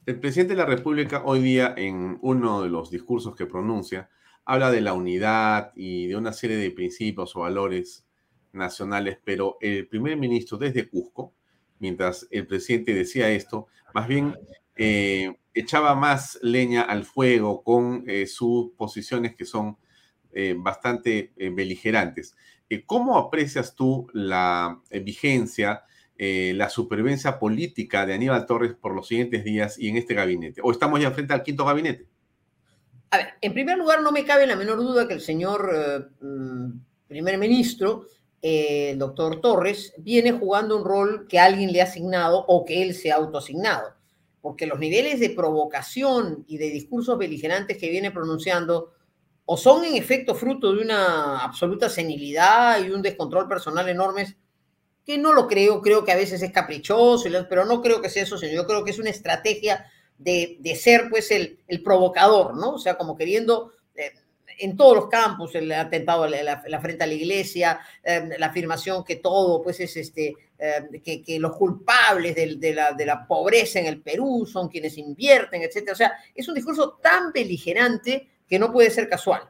El 0.06 0.20
presidente 0.20 0.54
de 0.54 0.60
la 0.60 0.66
República 0.66 1.24
hoy 1.26 1.41
día, 1.41 1.74
en 1.76 2.18
uno 2.22 2.64
de 2.64 2.70
los 2.70 2.89
discursos 2.89 3.36
que 3.36 3.45
pronuncia, 3.45 4.10
habla 4.45 4.72
de 4.72 4.80
la 4.80 4.93
unidad 4.93 5.74
y 5.76 6.08
de 6.08 6.16
una 6.16 6.32
serie 6.32 6.56
de 6.56 6.72
principios 6.72 7.36
o 7.36 7.41
valores 7.41 8.08
nacionales, 8.54 9.20
pero 9.24 9.58
el 9.60 9.88
primer 9.88 10.16
ministro 10.16 10.58
desde 10.58 10.89
Cusco, 10.89 11.34
mientras 11.80 12.26
el 12.32 12.48
presidente 12.48 12.93
decía 12.93 13.30
esto, 13.30 13.68
más 13.93 14.08
bien 14.08 14.34
eh, 14.78 15.36
echaba 15.54 15.96
más 15.96 16.40
leña 16.42 16.84
al 16.84 17.04
fuego 17.04 17.64
con 17.64 18.04
eh, 18.08 18.28
sus 18.28 18.72
posiciones 18.72 19.36
que 19.36 19.46
son 19.46 19.78
eh, 20.32 20.56
bastante 20.58 21.34
beligerantes. 21.36 22.36
¿Cómo 22.86 23.18
aprecias 23.18 23.76
tú 23.76 24.08
la 24.14 24.82
vigencia, 24.92 25.84
la 26.18 26.70
supervivencia 26.70 27.40
política 27.40 28.06
de 28.06 28.14
Aníbal 28.14 28.46
Torres 28.46 28.74
por 28.74 28.94
los 28.94 29.08
siguientes 29.08 29.46
días 29.46 29.80
y 29.80 29.88
en 29.88 29.96
este 29.96 30.14
gabinete? 30.14 30.60
¿O 30.64 30.72
estamos 30.72 31.00
ya 31.00 31.12
frente 31.12 31.34
al 31.34 31.44
quinto 31.44 31.66
gabinete? 31.66 32.08
A 33.12 33.18
ver, 33.18 33.28
en 33.40 33.54
primer 33.54 33.78
lugar, 33.78 34.02
no 34.02 34.12
me 34.12 34.26
cabe 34.26 34.46
la 34.46 34.58
menor 34.58 34.80
duda 34.80 35.08
que 35.08 35.14
el 35.14 35.22
señor 35.22 36.12
mm, 36.20 36.72
primer 37.08 37.38
ministro 37.38 38.06
el 38.42 39.00
doctor 39.00 39.42
Torres 39.42 39.94
viene 39.98 40.32
jugando 40.32 40.78
un 40.78 40.86
rol 40.86 41.28
que 41.28 41.40
alguien 41.40 41.72
le 41.72 41.82
ha 41.82 41.86
asignado 41.86 42.46
o 42.48 42.66
que 42.66 42.84
él 42.84 42.94
se 42.94 43.12
ha 43.12 43.16
autoasignado, 43.16 43.96
porque 44.42 44.66
los 44.66 44.80
niveles 44.80 45.20
de 45.20 45.32
provocación 45.32 46.46
y 46.48 46.58
de 46.58 46.70
discursos 46.70 47.18
beligerantes 47.18 47.78
que 47.78 47.90
viene 47.90 48.12
pronunciando 48.12 48.94
o 49.46 49.56
son 49.58 49.86
en 49.86 49.96
efecto 49.96 50.36
fruto 50.36 50.74
de 50.74 50.82
una 50.82 51.40
absoluta 51.40 51.90
senilidad 51.90 52.84
y 52.84 52.92
un 52.92 53.02
descontrol 53.02 53.48
personal 53.48 53.88
enormes, 53.88 54.36
que 55.06 55.18
no 55.18 55.34
lo 55.34 55.48
creo, 55.48 55.82
creo 55.82 56.04
que 56.04 56.12
a 56.12 56.18
veces 56.18 56.42
es 56.42 56.52
caprichoso, 56.52 57.30
pero 57.48 57.64
no 57.64 57.82
creo 57.82 58.02
que 58.02 58.10
sea 58.10 58.24
eso, 58.24 58.38
sino 58.38 58.52
yo 58.52 58.68
creo 58.68 58.84
que 58.84 58.92
es 58.92 59.00
una 59.00 59.10
estrategia 59.10 59.86
de, 60.18 60.60
ser 60.76 61.10
pues 61.10 61.32
el, 61.32 61.60
provocador, 61.82 62.56
¿no? 62.56 62.72
O 62.72 62.80
sea, 62.80 62.98
como 62.98 63.16
queriendo... 63.16 63.72
Eh, 63.96 64.12
en 64.60 64.76
todos 64.76 64.96
los 64.96 65.08
campos, 65.08 65.54
el 65.56 65.72
atentado 65.72 66.28
la, 66.28 66.64
la, 66.66 66.82
frente 66.82 67.04
a 67.04 67.08
la 67.08 67.14
iglesia, 67.14 67.80
eh, 68.04 68.30
la 68.38 68.48
afirmación 68.48 69.04
que 69.04 69.18
todo, 69.18 69.62
pues 69.62 69.80
es 69.80 69.96
este, 69.98 70.34
eh, 70.60 71.22
que, 71.26 71.39
los 71.39 71.55
culpables 71.55 72.36
de, 72.36 72.74
la, 72.74 73.26
pobreza 73.28 73.80
en 73.80 73.86
el 73.86 74.01
Perú 74.01 74.47
son 74.51 74.70
quienes 74.70 74.97
invierten, 74.97 75.62
etcétera. 75.62 75.93
O 75.93 75.95
sea, 75.95 76.14
es 76.34 76.47
un 76.47 76.55
discurso 76.55 76.99
tan 77.01 77.32
beligerante 77.32 78.28
que 78.47 78.58
no 78.58 78.72
puede 78.72 78.89
ser 78.89 79.08
casual. 79.08 79.43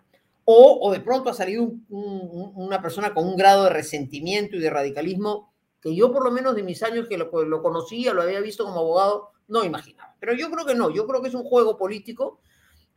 O, 0.43 0.91
de 0.91 1.01
pronto 1.01 1.30
ha 1.30 1.34
salido 1.34 1.64
un, 1.64 1.86
un, 1.89 2.51
una 2.55 2.82
persona 2.82 3.14
con 3.14 3.28
un 3.28 3.36
grado 3.36 3.66
de 3.66 3.70
resentimiento 3.70 4.55
y 4.55 4.60
de 4.60 4.70
radicalismo 4.70 5.53
que 5.82 5.93
yo 5.95 6.12
por 6.12 6.24
lo 6.24 6.32
menos 6.32 6.55
de 6.55 6.64
mis 6.64 6.82
años 6.84 7.08
que 7.08 7.18
lo, 7.18 7.30
lo 7.43 7.62
conocía, 7.62 8.14
lo 8.14 8.22
había 8.22 8.39
visto 8.39 8.64
como 8.64 8.80
abogado, 8.80 9.32
no 9.47 9.64
imaginaba. 9.64 10.16
Pero 10.20 10.34
yo 10.34 10.49
creo 10.49 10.66
que 10.66 10.76
no, 10.76 10.89
yo 10.89 11.05
creo 11.05 11.22
que 11.22 11.30
es 11.30 11.36
un 11.36 11.43
juego 11.43 11.78
político 11.78 12.39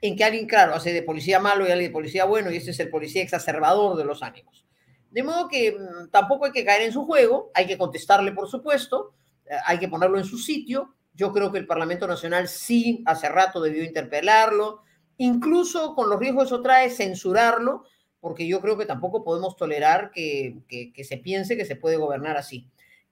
en 0.00 0.16
que 0.16 0.24
alguien, 0.24 0.46
claro, 0.46 0.74
hace 0.74 0.92
de 0.92 1.02
policía 1.02 1.38
malo 1.40 1.66
y 1.66 1.70
alguien 1.70 1.90
de 1.90 1.92
policía 1.92 2.24
bueno, 2.24 2.50
y 2.50 2.56
ese 2.56 2.70
es 2.70 2.80
el 2.80 2.88
policía 2.88 3.22
exacerbador 3.22 3.96
de 3.96 4.04
los 4.04 4.22
ánimos. 4.22 4.64
De 5.11 5.22
modo 5.22 5.48
que 5.48 5.72
mmm, 5.72 6.08
tampoco 6.11 6.46
hay 6.46 6.52
que 6.52 6.64
caer 6.64 6.82
en 6.82 6.92
su 6.92 7.04
juego, 7.04 7.50
hay 7.54 7.66
que 7.66 7.78
contestarle, 7.78 8.32
por 8.32 8.48
supuesto, 8.48 9.14
eh, 9.46 9.54
hay 9.66 9.78
que 9.78 9.88
ponerlo 9.88 10.18
en 10.18 10.24
su 10.24 10.38
sitio. 10.38 10.94
Yo 11.14 11.32
creo 11.32 11.50
que 11.50 11.58
el 11.58 11.66
Parlamento 11.66 12.06
Nacional 12.06 12.48
sí, 12.48 13.02
hace 13.06 13.28
rato 13.28 13.61
debió 13.61 13.84
interpelarlo, 13.84 14.82
incluso 15.18 15.94
con 15.94 16.08
los 16.08 16.18
riesgos 16.18 16.46
eso 16.46 16.62
trae, 16.62 16.90
censurarlo, 16.90 17.84
porque 18.20 18.46
yo 18.46 18.61
creo 18.61 18.78
que 18.78 18.86
tampoco 18.86 19.24
podemos 19.24 19.56
tolerar 19.56 20.11
que, 20.12 20.58
que, 20.68 20.92
que 20.92 21.04
se 21.04 21.18
piense 21.18 21.56
que 21.56 21.64
se 21.64 21.76
puede 21.76 21.96
gobernar 21.96 22.36
así. 22.36 22.68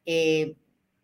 Eh, 0.07 0.57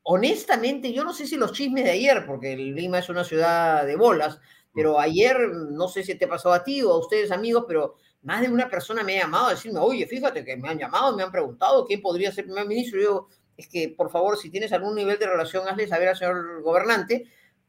honestamente, 0.03 0.93
yo 0.93 1.05
no 1.05 1.13
sé 1.13 1.27
si 1.27 1.37
los 1.37 1.53
chismes 1.53 1.85
de 1.85 1.91
ayer, 1.91 2.25
porque 2.27 2.57
Lima 2.57 2.99
es 2.99 3.09
una 3.09 3.25
ciudad 3.25 3.85
de 3.85 3.97
bolas, 3.97 4.39
pero 4.73 4.99
ayer, 5.01 5.37
no 5.51 5.89
sé 5.89 6.03
si 6.05 6.15
te 6.15 6.27
pasó 6.27 6.53
a 6.53 6.65
ti 6.65 6.83
o 6.83 6.93
a 6.93 6.99
ustedes 6.99 7.31
amigos, 7.31 7.65
pero 7.67 7.97
más 8.25 8.41
de 8.41 8.49
una 8.49 8.69
persona 8.69 9.03
me 9.03 9.17
ha 9.17 9.23
llamado 9.23 9.47
a 9.47 9.51
decirme, 9.51 9.79
oye, 9.81 10.07
fíjate 10.07 10.45
que 10.45 10.57
me 10.57 10.69
han 10.69 10.79
llamado, 10.79 11.15
me 11.17 11.23
han 11.23 11.31
preguntado 11.31 11.87
quién 11.87 12.01
podría 12.01 12.33
ser 12.33 12.45
primer 12.45 12.67
ministro. 12.67 13.01
Yo, 13.01 13.29
es 13.57 13.69
que, 13.69 13.91
por 13.91 14.11
favor, 14.11 14.37
si 14.37 14.51
tienes 14.51 14.73
algún 14.73 14.95
nivel 14.95 15.19
de 15.19 15.27
relación, 15.27 15.69
hazle 15.69 15.87
saber 15.87 16.09
al 16.09 16.17
señor 16.17 16.63
gobernante 16.63 17.27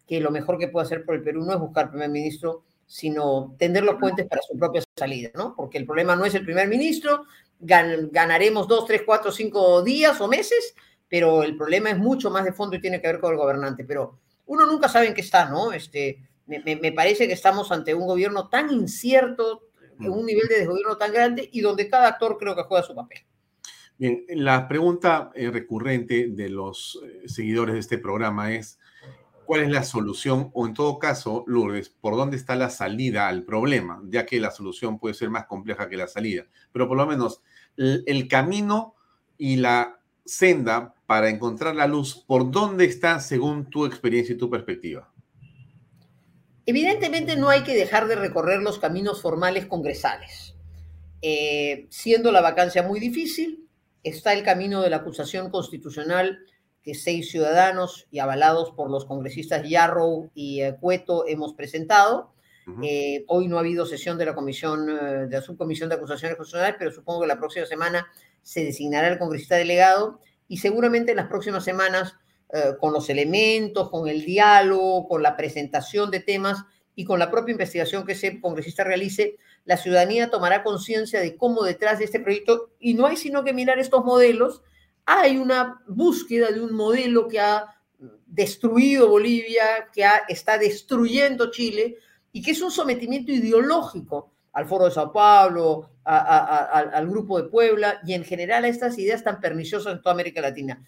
que 0.07 0.19
lo 0.19 0.31
mejor 0.31 0.57
que 0.57 0.67
puede 0.67 0.85
hacer 0.85 1.03
por 1.03 1.15
el 1.15 1.23
Perú 1.23 1.43
no 1.43 1.53
es 1.53 1.59
buscar 1.59 1.89
primer 1.89 2.09
ministro, 2.09 2.63
sino 2.85 3.55
tender 3.57 3.83
los 3.83 3.95
puentes 3.95 4.27
para 4.27 4.41
su 4.41 4.57
propia 4.57 4.83
salida, 4.95 5.31
¿no? 5.35 5.55
Porque 5.55 5.77
el 5.77 5.85
problema 5.85 6.15
no 6.15 6.25
es 6.25 6.35
el 6.35 6.45
primer 6.45 6.67
ministro, 6.67 7.25
gan 7.59 8.09
ganaremos 8.11 8.67
dos, 8.67 8.85
tres, 8.85 9.01
cuatro, 9.05 9.31
cinco 9.31 9.81
días 9.81 10.21
o 10.21 10.27
meses, 10.27 10.75
pero 11.09 11.43
el 11.43 11.57
problema 11.57 11.89
es 11.89 11.97
mucho 11.97 12.29
más 12.29 12.45
de 12.45 12.53
fondo 12.53 12.75
y 12.75 12.81
tiene 12.81 13.01
que 13.01 13.07
ver 13.07 13.19
con 13.19 13.31
el 13.31 13.37
gobernante. 13.37 13.83
Pero 13.83 14.19
uno 14.45 14.65
nunca 14.65 14.87
sabe 14.87 15.07
en 15.07 15.13
qué 15.13 15.21
está, 15.21 15.49
¿no? 15.49 15.73
Este, 15.73 16.19
me, 16.45 16.61
me, 16.75 16.91
parece 16.91 17.27
que 17.27 17.33
estamos 17.33 17.71
ante 17.71 17.95
un 17.95 18.05
gobierno 18.05 18.47
tan 18.49 18.71
incierto, 18.71 19.63
en 19.99 20.09
un 20.11 20.25
nivel 20.25 20.47
de 20.47 20.59
desgobierno 20.59 20.97
tan 20.97 21.13
grande 21.13 21.49
y 21.51 21.61
donde 21.61 21.89
cada 21.89 22.07
actor 22.07 22.37
creo 22.37 22.55
que 22.55 22.63
juega 22.63 22.83
su 22.83 22.95
papel. 22.95 23.19
Bien, 23.97 24.25
la 24.29 24.67
pregunta 24.67 25.31
eh, 25.35 25.49
recurrente 25.49 26.27
de 26.29 26.49
los 26.49 26.99
eh, 27.03 27.29
seguidores 27.29 27.75
de 27.75 27.79
este 27.79 27.97
programa 27.97 28.53
es, 28.53 28.77
¿cuál 29.45 29.61
es 29.61 29.69
la 29.69 29.83
solución? 29.83 30.49
O 30.53 30.67
en 30.67 30.73
todo 30.73 30.99
caso, 30.99 31.45
Lourdes, 31.47 31.89
¿por 31.89 32.17
dónde 32.17 32.35
está 32.35 32.57
la 32.57 32.69
salida 32.69 33.29
al 33.29 33.43
problema? 33.43 34.01
Ya 34.09 34.25
que 34.25 34.41
la 34.41 34.51
solución 34.51 34.99
puede 34.99 35.13
ser 35.15 35.29
más 35.29 35.45
compleja 35.45 35.87
que 35.87 35.95
la 35.95 36.07
salida. 36.07 36.45
Pero 36.73 36.89
por 36.89 36.97
lo 36.97 37.07
menos 37.07 37.41
el, 37.77 38.03
el 38.05 38.27
camino 38.27 38.95
y 39.37 39.55
la 39.55 39.99
senda 40.25 40.95
para 41.05 41.29
encontrar 41.29 41.75
la 41.75 41.87
luz, 41.87 42.15
¿por 42.27 42.51
dónde 42.51 42.85
está 42.85 43.21
según 43.21 43.69
tu 43.69 43.85
experiencia 43.85 44.35
y 44.35 44.37
tu 44.37 44.49
perspectiva? 44.49 45.09
Evidentemente 46.65 47.35
no 47.35 47.49
hay 47.49 47.63
que 47.63 47.75
dejar 47.75 48.07
de 48.07 48.15
recorrer 48.15 48.61
los 48.61 48.79
caminos 48.79 49.21
formales 49.21 49.67
congresales. 49.67 50.55
Eh, 51.21 51.87
siendo 51.89 52.31
la 52.31 52.41
vacancia 52.41 52.83
muy 52.83 52.99
difícil, 52.99 53.67
está 54.03 54.33
el 54.33 54.43
camino 54.43 54.81
de 54.81 54.89
la 54.89 54.97
acusación 54.97 55.49
constitucional 55.49 56.39
que 56.81 56.93
seis 56.93 57.31
ciudadanos 57.31 58.07
y 58.11 58.19
avalados 58.19 58.71
por 58.71 58.91
los 58.91 59.05
congresistas 59.05 59.67
Yarrow 59.67 60.29
y 60.35 60.61
eh, 60.61 60.75
Cueto 60.79 61.25
hemos 61.27 61.53
presentado. 61.53 62.33
Uh 62.67 62.71
-huh. 62.71 62.85
eh, 62.87 63.25
hoy 63.27 63.47
no 63.47 63.57
ha 63.57 63.59
habido 63.59 63.85
sesión 63.85 64.17
de 64.17 64.25
la 64.25 64.33
comisión, 64.33 64.87
de 64.87 65.29
la 65.29 65.41
subcomisión 65.41 65.89
de 65.89 65.95
acusaciones 65.95 66.35
constitucionales, 66.35 66.77
pero 66.79 66.91
supongo 66.91 67.21
que 67.21 67.27
la 67.27 67.37
próxima 67.37 67.65
semana 67.67 68.07
se 68.41 68.63
designará 68.63 69.07
el 69.07 69.19
congresista 69.19 69.55
delegado 69.55 70.19
y 70.47 70.57
seguramente 70.57 71.11
en 71.11 71.17
las 71.17 71.27
próximas 71.27 71.63
semanas 71.63 72.15
eh, 72.53 72.75
con 72.79 72.93
los 72.93 73.09
elementos, 73.09 73.89
con 73.89 74.07
el 74.07 74.23
diálogo, 74.23 75.07
con 75.07 75.23
la 75.23 75.35
presentación 75.35 76.11
de 76.11 76.19
temas 76.19 76.63
y 76.93 77.03
con 77.03 77.17
la 77.17 77.31
propia 77.31 77.53
investigación 77.53 78.05
que 78.05 78.13
ese 78.13 78.39
congresista 78.39 78.83
realice, 78.83 79.37
la 79.65 79.77
ciudadanía 79.77 80.29
tomará 80.29 80.63
conciencia 80.63 81.19
de 81.19 81.35
cómo 81.35 81.63
detrás 81.63 81.97
de 81.97 82.05
este 82.05 82.19
proyecto, 82.19 82.69
y 82.79 82.93
no 82.93 83.07
hay 83.07 83.17
sino 83.17 83.43
que 83.43 83.51
mirar 83.51 83.79
estos 83.79 84.05
modelos, 84.05 84.61
hay 85.05 85.37
una 85.37 85.81
búsqueda 85.87 86.51
de 86.51 86.61
un 86.61 86.73
modelo 86.73 87.27
que 87.27 87.39
ha 87.39 87.75
destruido 88.27 89.09
Bolivia, 89.09 89.89
que 89.91 90.05
está 90.27 90.57
destruyendo 90.57 91.51
Chile 91.51 91.97
y 92.31 92.41
que 92.41 92.51
es 92.51 92.61
un 92.61 92.71
sometimiento 92.71 93.31
ideológico 93.31 94.31
al 94.53 94.67
Foro 94.67 94.85
de 94.85 94.91
Sao 94.91 95.11
Paulo, 95.11 95.89
al 96.03 97.07
Grupo 97.07 97.41
de 97.41 97.49
Puebla 97.49 98.01
y 98.05 98.13
en 98.13 98.23
general 98.23 98.65
a 98.65 98.67
estas 98.67 98.97
ideas 98.99 99.23
tan 99.23 99.39
perniciosas 99.39 99.93
en 99.93 100.01
toda 100.01 100.13
América 100.13 100.41
Latina 100.41 100.85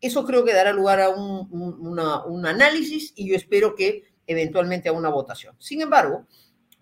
eso 0.00 0.24
creo 0.24 0.44
que 0.44 0.52
dará 0.52 0.72
lugar 0.72 1.00
a 1.00 1.08
un, 1.10 2.46
análisis 2.46 3.12
y 3.16 3.28
yo 3.28 3.36
espero 3.36 3.74
que 3.74 4.04
eventualmente 4.26 4.88
a 4.88 4.92
una 4.92 5.08
votación. 5.08 5.54
Sin 5.58 5.80
embargo, 5.80 6.26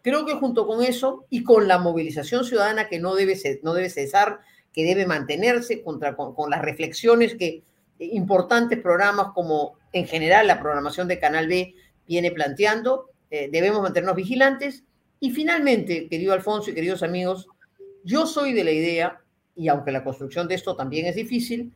creo 0.00 0.26
que 0.26 0.34
junto 0.34 0.66
con 0.66 0.82
eso 0.82 1.24
y 1.30 1.42
con 1.42 1.68
la 1.68 1.78
movilización 1.78 2.44
ciudadana 2.44 2.88
que 2.88 2.98
no 2.98 3.14
debe, 3.14 3.36
cesar, 3.36 4.40
que 4.72 4.84
debe 4.84 5.06
mantenerse 5.06 5.82
contra, 5.82 6.16
con, 6.16 6.34
con 6.34 6.50
las 6.50 6.62
reflexiones 6.62 7.34
que 7.34 7.62
importantes 7.98 8.80
programas 8.80 9.28
como 9.34 9.74
en 9.92 10.06
general 10.06 10.46
la 10.46 10.60
programación 10.60 11.08
de 11.08 11.20
Canal 11.20 11.48
B 11.48 11.74
viene 12.06 12.30
planteando, 12.30 13.10
eh, 13.30 13.48
debemos 13.50 13.82
mantenernos 13.82 14.16
vigilantes. 14.16 14.84
Y 15.20 15.30
finalmente, 15.30 16.08
querido 16.08 16.32
Alfonso 16.32 16.70
y 16.70 16.74
queridos 16.74 17.02
amigos, 17.02 17.46
yo 18.04 18.26
soy 18.26 18.52
de 18.52 18.64
la 18.64 18.72
idea, 18.72 19.20
y 19.54 19.68
aunque 19.68 19.92
la 19.92 20.02
construcción 20.02 20.48
de 20.48 20.56
esto 20.56 20.74
también 20.74 21.06
es 21.06 21.14
difícil, 21.14 21.72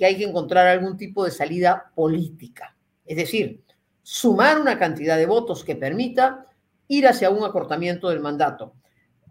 que 0.00 0.06
hay 0.06 0.16
que 0.16 0.24
encontrar 0.24 0.66
algún 0.66 0.96
tipo 0.96 1.26
de 1.26 1.30
salida 1.30 1.92
política. 1.94 2.74
Es 3.04 3.18
decir, 3.18 3.62
sumar 4.02 4.58
una 4.58 4.78
cantidad 4.78 5.18
de 5.18 5.26
votos 5.26 5.62
que 5.62 5.76
permita 5.76 6.46
ir 6.88 7.06
hacia 7.06 7.28
un 7.28 7.44
acortamiento 7.44 8.08
del 8.08 8.20
mandato. 8.20 8.72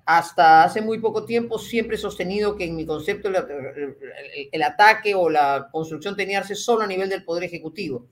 Hasta 0.05 0.63
hace 0.63 0.79
muy 0.81 0.99
poco 0.99 1.25
tiempo 1.25 1.57
siempre 1.57 1.95
he 1.95 1.99
sostenido 1.99 2.55
que 2.55 2.65
en 2.65 2.75
mi 2.75 2.85
concepto 2.85 3.29
el, 3.29 4.61
ataque 4.61 5.15
o 5.15 5.27
la 5.27 5.69
construcción 5.71 6.15
tenía 6.15 6.39
que 6.41 6.49
ser 6.49 6.57
solo 6.57 6.83
a 6.83 6.87
nivel 6.87 7.09
del 7.09 7.23
Poder 7.23 7.45
Ejecutivo. 7.45 8.05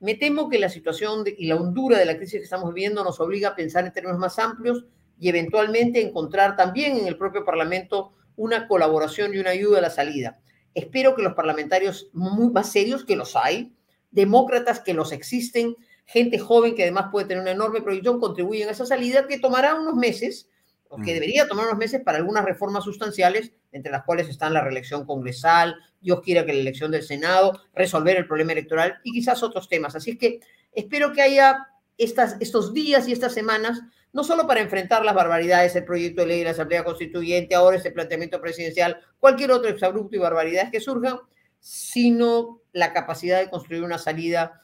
Me 0.00 0.14
temo 0.14 0.48
que 0.48 0.58
la 0.58 0.70
situación 0.70 1.22
y 1.36 1.48
la 1.48 1.56
hondura 1.56 1.98
de 1.98 2.06
la 2.06 2.16
crisis 2.16 2.38
que 2.38 2.44
estamos 2.44 2.72
viviendo 2.72 3.04
nos 3.04 3.20
obliga 3.20 3.50
a 3.50 3.54
pensar 3.54 3.84
en 3.84 3.92
términos 3.92 4.18
más 4.18 4.38
amplios 4.38 4.86
y 5.20 5.28
eventualmente 5.28 6.00
encontrar 6.00 6.56
también 6.56 6.96
en 6.96 7.06
el 7.06 7.18
propio 7.18 7.44
Parlamento 7.44 8.14
una 8.36 8.68
colaboración 8.68 9.34
y 9.34 9.38
una 9.38 9.50
ayuda 9.50 9.80
a 9.80 9.82
la 9.82 9.90
salida. 9.90 10.40
Espero 10.74 11.14
que 11.14 11.22
los 11.22 11.34
parlamentarios 11.34 12.08
muy 12.12 12.50
más 12.50 12.70
serios, 12.70 13.04
que 13.04 13.16
los 13.16 13.36
hay, 13.36 13.74
demócratas 14.10 14.80
que 14.80 14.94
los 14.94 15.12
existen, 15.12 15.76
gente 16.04 16.38
joven 16.38 16.74
que 16.74 16.82
además 16.82 17.06
puede 17.10 17.26
tener 17.26 17.42
una 17.42 17.52
enorme 17.52 17.82
proyección, 17.82 18.20
contribuyan 18.20 18.68
a 18.68 18.72
esa 18.72 18.86
salida 18.86 19.26
que 19.26 19.38
tomará 19.38 19.74
unos 19.74 19.94
meses, 19.94 20.48
o 20.88 20.98
que 20.98 21.14
debería 21.14 21.48
tomar 21.48 21.66
unos 21.66 21.78
meses 21.78 22.02
para 22.02 22.18
algunas 22.18 22.44
reformas 22.44 22.84
sustanciales, 22.84 23.52
entre 23.72 23.90
las 23.90 24.04
cuales 24.04 24.28
están 24.28 24.52
la 24.52 24.60
reelección 24.60 25.04
congresal, 25.04 25.74
Dios 26.00 26.20
quiera 26.20 26.46
que 26.46 26.52
la 26.52 26.60
elección 26.60 26.92
del 26.92 27.02
Senado, 27.02 27.60
resolver 27.74 28.16
el 28.16 28.28
problema 28.28 28.52
electoral 28.52 28.98
y 29.02 29.12
quizás 29.12 29.42
otros 29.42 29.68
temas. 29.68 29.96
Así 29.96 30.12
es 30.12 30.18
que 30.18 30.40
espero 30.72 31.12
que 31.12 31.22
haya 31.22 31.66
estas, 31.98 32.36
estos 32.40 32.72
días 32.72 33.08
y 33.08 33.12
estas 33.12 33.34
semanas 33.34 33.80
no 34.14 34.22
solo 34.22 34.46
para 34.46 34.60
enfrentar 34.60 35.04
las 35.04 35.14
barbaridades, 35.14 35.74
el 35.74 35.84
proyecto 35.84 36.22
de 36.22 36.28
ley 36.28 36.38
de 36.38 36.44
la 36.44 36.50
Asamblea 36.52 36.84
Constituyente, 36.84 37.56
ahora 37.56 37.76
este 37.76 37.90
planteamiento 37.90 38.40
presidencial, 38.40 39.00
cualquier 39.18 39.50
otro 39.50 39.68
exabrupto 39.68 40.16
y 40.16 40.20
barbaridades 40.20 40.70
que 40.70 40.80
surjan, 40.80 41.18
sino 41.58 42.60
la 42.72 42.92
capacidad 42.92 43.40
de 43.40 43.50
construir 43.50 43.82
una 43.82 43.98
salida 43.98 44.62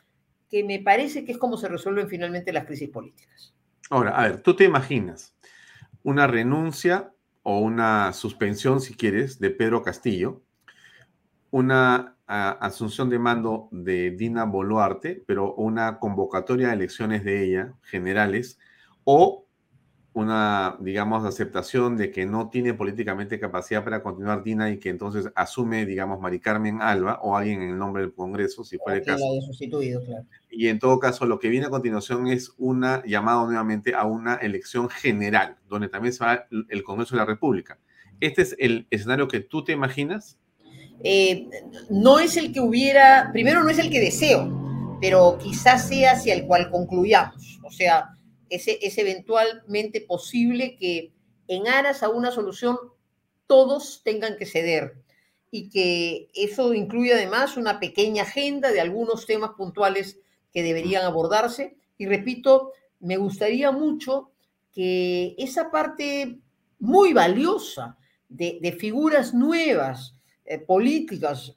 que 0.49 0.63
me 0.63 0.79
parece 0.79 1.25
que 1.25 1.33
es 1.33 1.39
como 1.39 1.57
se 1.57 1.69
resuelven 1.69 2.09
finalmente 2.09 2.53
las 2.53 2.65
crisis 2.65 2.91
políticas. 2.91 3.53
Ahora, 3.91 4.17
a 4.17 4.29
ver, 4.29 4.41
tú 4.41 4.55
te 4.55 4.65
imaginas 4.65 5.35
una 6.05 6.29
renuncia 6.29 7.13
o 7.43 7.59
una 7.59 8.13
suspensión, 8.13 8.81
si 8.81 8.95
quieres, 8.95 9.41
de 9.41 9.51
Pedro 9.51 9.83
Castillo, 9.83 10.43
una 11.51 12.17
asunción 12.27 13.11
de 13.11 13.19
mando 13.19 13.69
de 13.73 14.13
Dina 14.13 14.45
Boluarte, 14.45 15.25
pero 15.27 15.55
una 15.55 15.99
convocatoria 15.99 16.69
de 16.69 16.75
elecciones 16.75 17.25
de 17.25 17.45
ella, 17.45 17.75
generales, 17.83 18.61
o 19.13 19.45
una, 20.13 20.77
digamos, 20.79 21.25
aceptación 21.25 21.97
de 21.97 22.13
que 22.13 22.27
no 22.27 22.49
tiene 22.49 22.75
políticamente 22.75 23.41
capacidad 23.41 23.83
para 23.83 24.05
continuar 24.05 24.45
Dina 24.45 24.71
y 24.71 24.79
que 24.79 24.89
entonces 24.89 25.33
asume, 25.35 25.85
digamos, 25.85 26.21
Mari 26.21 26.39
Carmen 26.39 26.81
Alba 26.81 27.19
o 27.23 27.37
alguien 27.37 27.63
en 27.63 27.71
el 27.71 27.79
nombre 27.79 28.03
del 28.03 28.15
Congreso, 28.15 28.63
si 28.63 28.79
fuera 28.79 28.99
el 28.99 29.05
caso. 29.05 29.25
sustituido, 29.45 30.05
claro. 30.05 30.25
Y 30.49 30.69
en 30.69 30.79
todo 30.79 31.01
caso, 31.01 31.27
lo 31.27 31.41
que 31.41 31.49
viene 31.49 31.67
a 31.67 31.71
continuación 31.71 32.29
es 32.29 32.53
una 32.57 33.03
llamada 33.05 33.45
nuevamente 33.45 33.95
a 33.97 34.05
una 34.05 34.37
elección 34.37 34.89
general, 34.89 35.57
donde 35.69 35.89
también 35.89 36.13
se 36.13 36.25
va 36.25 36.47
el 36.69 36.83
Congreso 36.85 37.17
de 37.17 37.21
la 37.23 37.27
República. 37.27 37.79
¿Este 38.21 38.43
es 38.43 38.55
el 38.61 38.87
escenario 38.91 39.27
que 39.27 39.41
tú 39.41 39.65
te 39.65 39.73
imaginas? 39.73 40.39
Eh, 41.03 41.49
no 41.89 42.21
es 42.21 42.37
el 42.37 42.53
que 42.53 42.61
hubiera, 42.61 43.31
primero 43.33 43.65
no 43.65 43.71
es 43.71 43.79
el 43.81 43.91
que 43.91 43.99
deseo, 43.99 44.99
pero 45.01 45.37
quizás 45.39 45.89
sea 45.89 46.13
hacia 46.13 46.35
el 46.35 46.47
cual 46.47 46.71
concluyamos. 46.71 47.59
O 47.65 47.71
sea, 47.71 48.17
es, 48.51 48.99
eventualmente 48.99 50.01
posible 50.01 50.77
que 50.77 51.13
en 51.49 51.69
aras 51.69 52.03
a 52.03 52.09
una 52.09 52.31
solución 52.31 52.77
todos 53.47 54.03
tengan 54.05 54.37
que 54.37 54.47
ceder 54.47 55.03
y 55.51 55.69
que 55.69 56.31
eso 56.35 56.75
incluye 56.75 57.15
además 57.15 57.57
una 57.57 57.81
pequeña 57.81 58.23
agenda 58.23 58.71
de 58.71 58.81
algunos 58.81 59.27
temas 59.27 59.51
puntuales 59.57 60.21
que 60.53 60.63
deberían 60.63 61.05
abordarse. 61.05 61.77
Y 61.99 62.07
repito, 62.07 62.73
me 63.01 63.17
gustaría 63.17 63.73
mucho 63.73 64.31
que 64.73 65.35
esa 65.39 65.71
parte 65.71 66.39
muy 66.79 67.13
valiosa 67.13 67.97
de, 68.29 68.77
figuras 68.79 69.35
nuevas, 69.35 70.15
eh, 70.45 70.59
políticas 70.59 71.55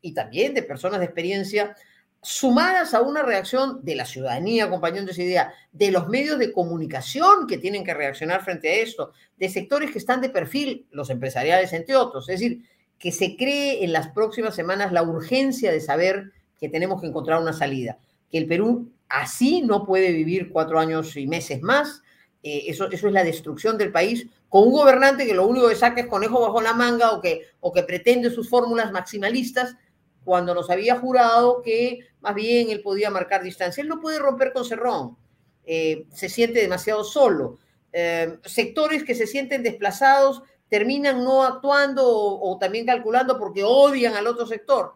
y 0.00 0.14
también 0.14 0.54
de 0.54 0.62
personas 0.62 1.00
de 1.00 1.06
experiencia, 1.06 1.76
sumadas 2.24 2.94
a 2.94 3.02
una 3.02 3.22
reacción 3.22 3.84
de 3.84 3.94
la 3.94 4.06
ciudadanía 4.06 4.64
acompañando 4.64 5.10
esa 5.10 5.22
idea, 5.22 5.54
de 5.72 5.90
los 5.90 6.08
medios 6.08 6.38
de 6.38 6.52
comunicación 6.52 7.46
que 7.46 7.58
tienen 7.58 7.84
que 7.84 7.92
reaccionar 7.92 8.42
frente 8.42 8.68
a 8.68 8.74
esto, 8.76 9.12
de 9.36 9.48
sectores 9.48 9.90
que 9.90 9.98
están 9.98 10.20
de 10.22 10.30
perfil, 10.30 10.86
los 10.90 11.10
empresariales 11.10 11.72
entre 11.74 11.96
otros. 11.96 12.28
Es 12.28 12.40
decir, 12.40 12.62
que 12.98 13.12
se 13.12 13.36
cree 13.36 13.84
en 13.84 13.92
las 13.92 14.08
próximas 14.08 14.54
semanas 14.54 14.90
la 14.90 15.02
urgencia 15.02 15.70
de 15.70 15.80
saber 15.80 16.32
que 16.58 16.70
tenemos 16.70 17.00
que 17.00 17.08
encontrar 17.08 17.42
una 17.42 17.52
salida, 17.52 17.98
que 18.30 18.38
el 18.38 18.46
Perú 18.46 18.90
así 19.08 19.60
no 19.60 19.84
puede 19.84 20.10
vivir 20.10 20.50
cuatro 20.50 20.80
años 20.80 21.16
y 21.16 21.26
meses 21.26 21.60
más. 21.60 22.02
Eh, 22.42 22.64
eso, 22.68 22.90
eso 22.90 23.06
es 23.06 23.12
la 23.12 23.24
destrucción 23.24 23.76
del 23.76 23.92
país, 23.92 24.26
con 24.48 24.68
un 24.68 24.72
gobernante 24.72 25.26
que 25.26 25.34
lo 25.34 25.46
único 25.46 25.68
que 25.68 25.76
saca 25.76 26.00
es 26.00 26.06
conejo 26.06 26.40
bajo 26.40 26.62
la 26.62 26.72
manga 26.72 27.12
o 27.12 27.20
que, 27.20 27.42
o 27.60 27.72
que 27.72 27.82
pretende 27.82 28.30
sus 28.30 28.48
fórmulas 28.48 28.92
maximalistas 28.92 29.76
cuando 30.24 30.54
nos 30.54 30.70
había 30.70 30.98
jurado 30.98 31.62
que 31.62 32.00
más 32.20 32.34
bien 32.34 32.70
él 32.70 32.80
podía 32.82 33.10
marcar 33.10 33.42
distancia. 33.42 33.82
Él 33.82 33.88
no 33.88 34.00
puede 34.00 34.18
romper 34.18 34.52
con 34.52 34.64
Cerrón, 34.64 35.16
eh, 35.64 36.06
se 36.10 36.28
siente 36.28 36.60
demasiado 36.60 37.04
solo. 37.04 37.58
Eh, 37.92 38.38
sectores 38.44 39.04
que 39.04 39.14
se 39.14 39.26
sienten 39.26 39.62
desplazados 39.62 40.42
terminan 40.68 41.22
no 41.22 41.44
actuando 41.44 42.04
o, 42.06 42.58
también 42.58 42.86
calculando 42.86 43.38
porque 43.38 43.62
odian 43.62 44.14
al 44.14 44.26
otro 44.26 44.46
sector. 44.46 44.94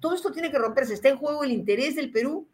Todo 0.00 0.14
esto 0.14 0.30
tiene 0.30 0.50
que 0.50 0.58
romperse, 0.58 0.94
está 0.94 1.08
en 1.08 1.16
juego 1.16 1.42
el 1.42 1.50
interés 1.50 1.96
del 1.96 2.12
Perú 2.12 2.46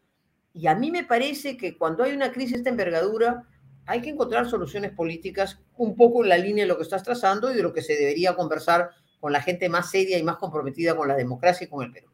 y 0.55 0.69
a 0.69 0.75
mí 0.75 0.91
me 0.91 1.05
parece 1.05 1.57
que 1.57 1.77
cuando 1.77 2.05
hay 2.05 2.13
una 2.13 2.33
crisis 2.33 2.53
de 2.53 2.59
esta 2.59 2.71
envergadura 2.71 3.43
hay 3.87 4.01
que 4.01 4.11
encontrar 4.11 4.49
soluciones 4.49 4.93
políticas 4.93 5.59
un 5.77 5.97
poco 5.97 6.23
en 6.23 6.31
la 6.31 6.39
línea 6.39 6.65
de 6.65 6.69
lo 6.69 6.77
que 6.77 6.85
estás 6.85 7.03
trazando 7.03 7.53
y 7.53 7.57
de 7.57 7.63
lo 7.63 7.73
que 7.75 7.83
se 7.83 7.97
debería 7.97 8.35
conversar 8.35 8.91
con 9.25 9.33
la 9.33 9.41
gente 9.41 9.71
más 9.71 9.91
seria 9.91 10.19
y 10.19 10.23
más 10.23 10.37
comprometida 10.37 10.95
con 10.95 11.09
la 11.09 11.17
democracia 11.17 11.65
y 11.65 11.71
con 11.71 11.83
el 11.83 11.91
Perú. 11.91 12.11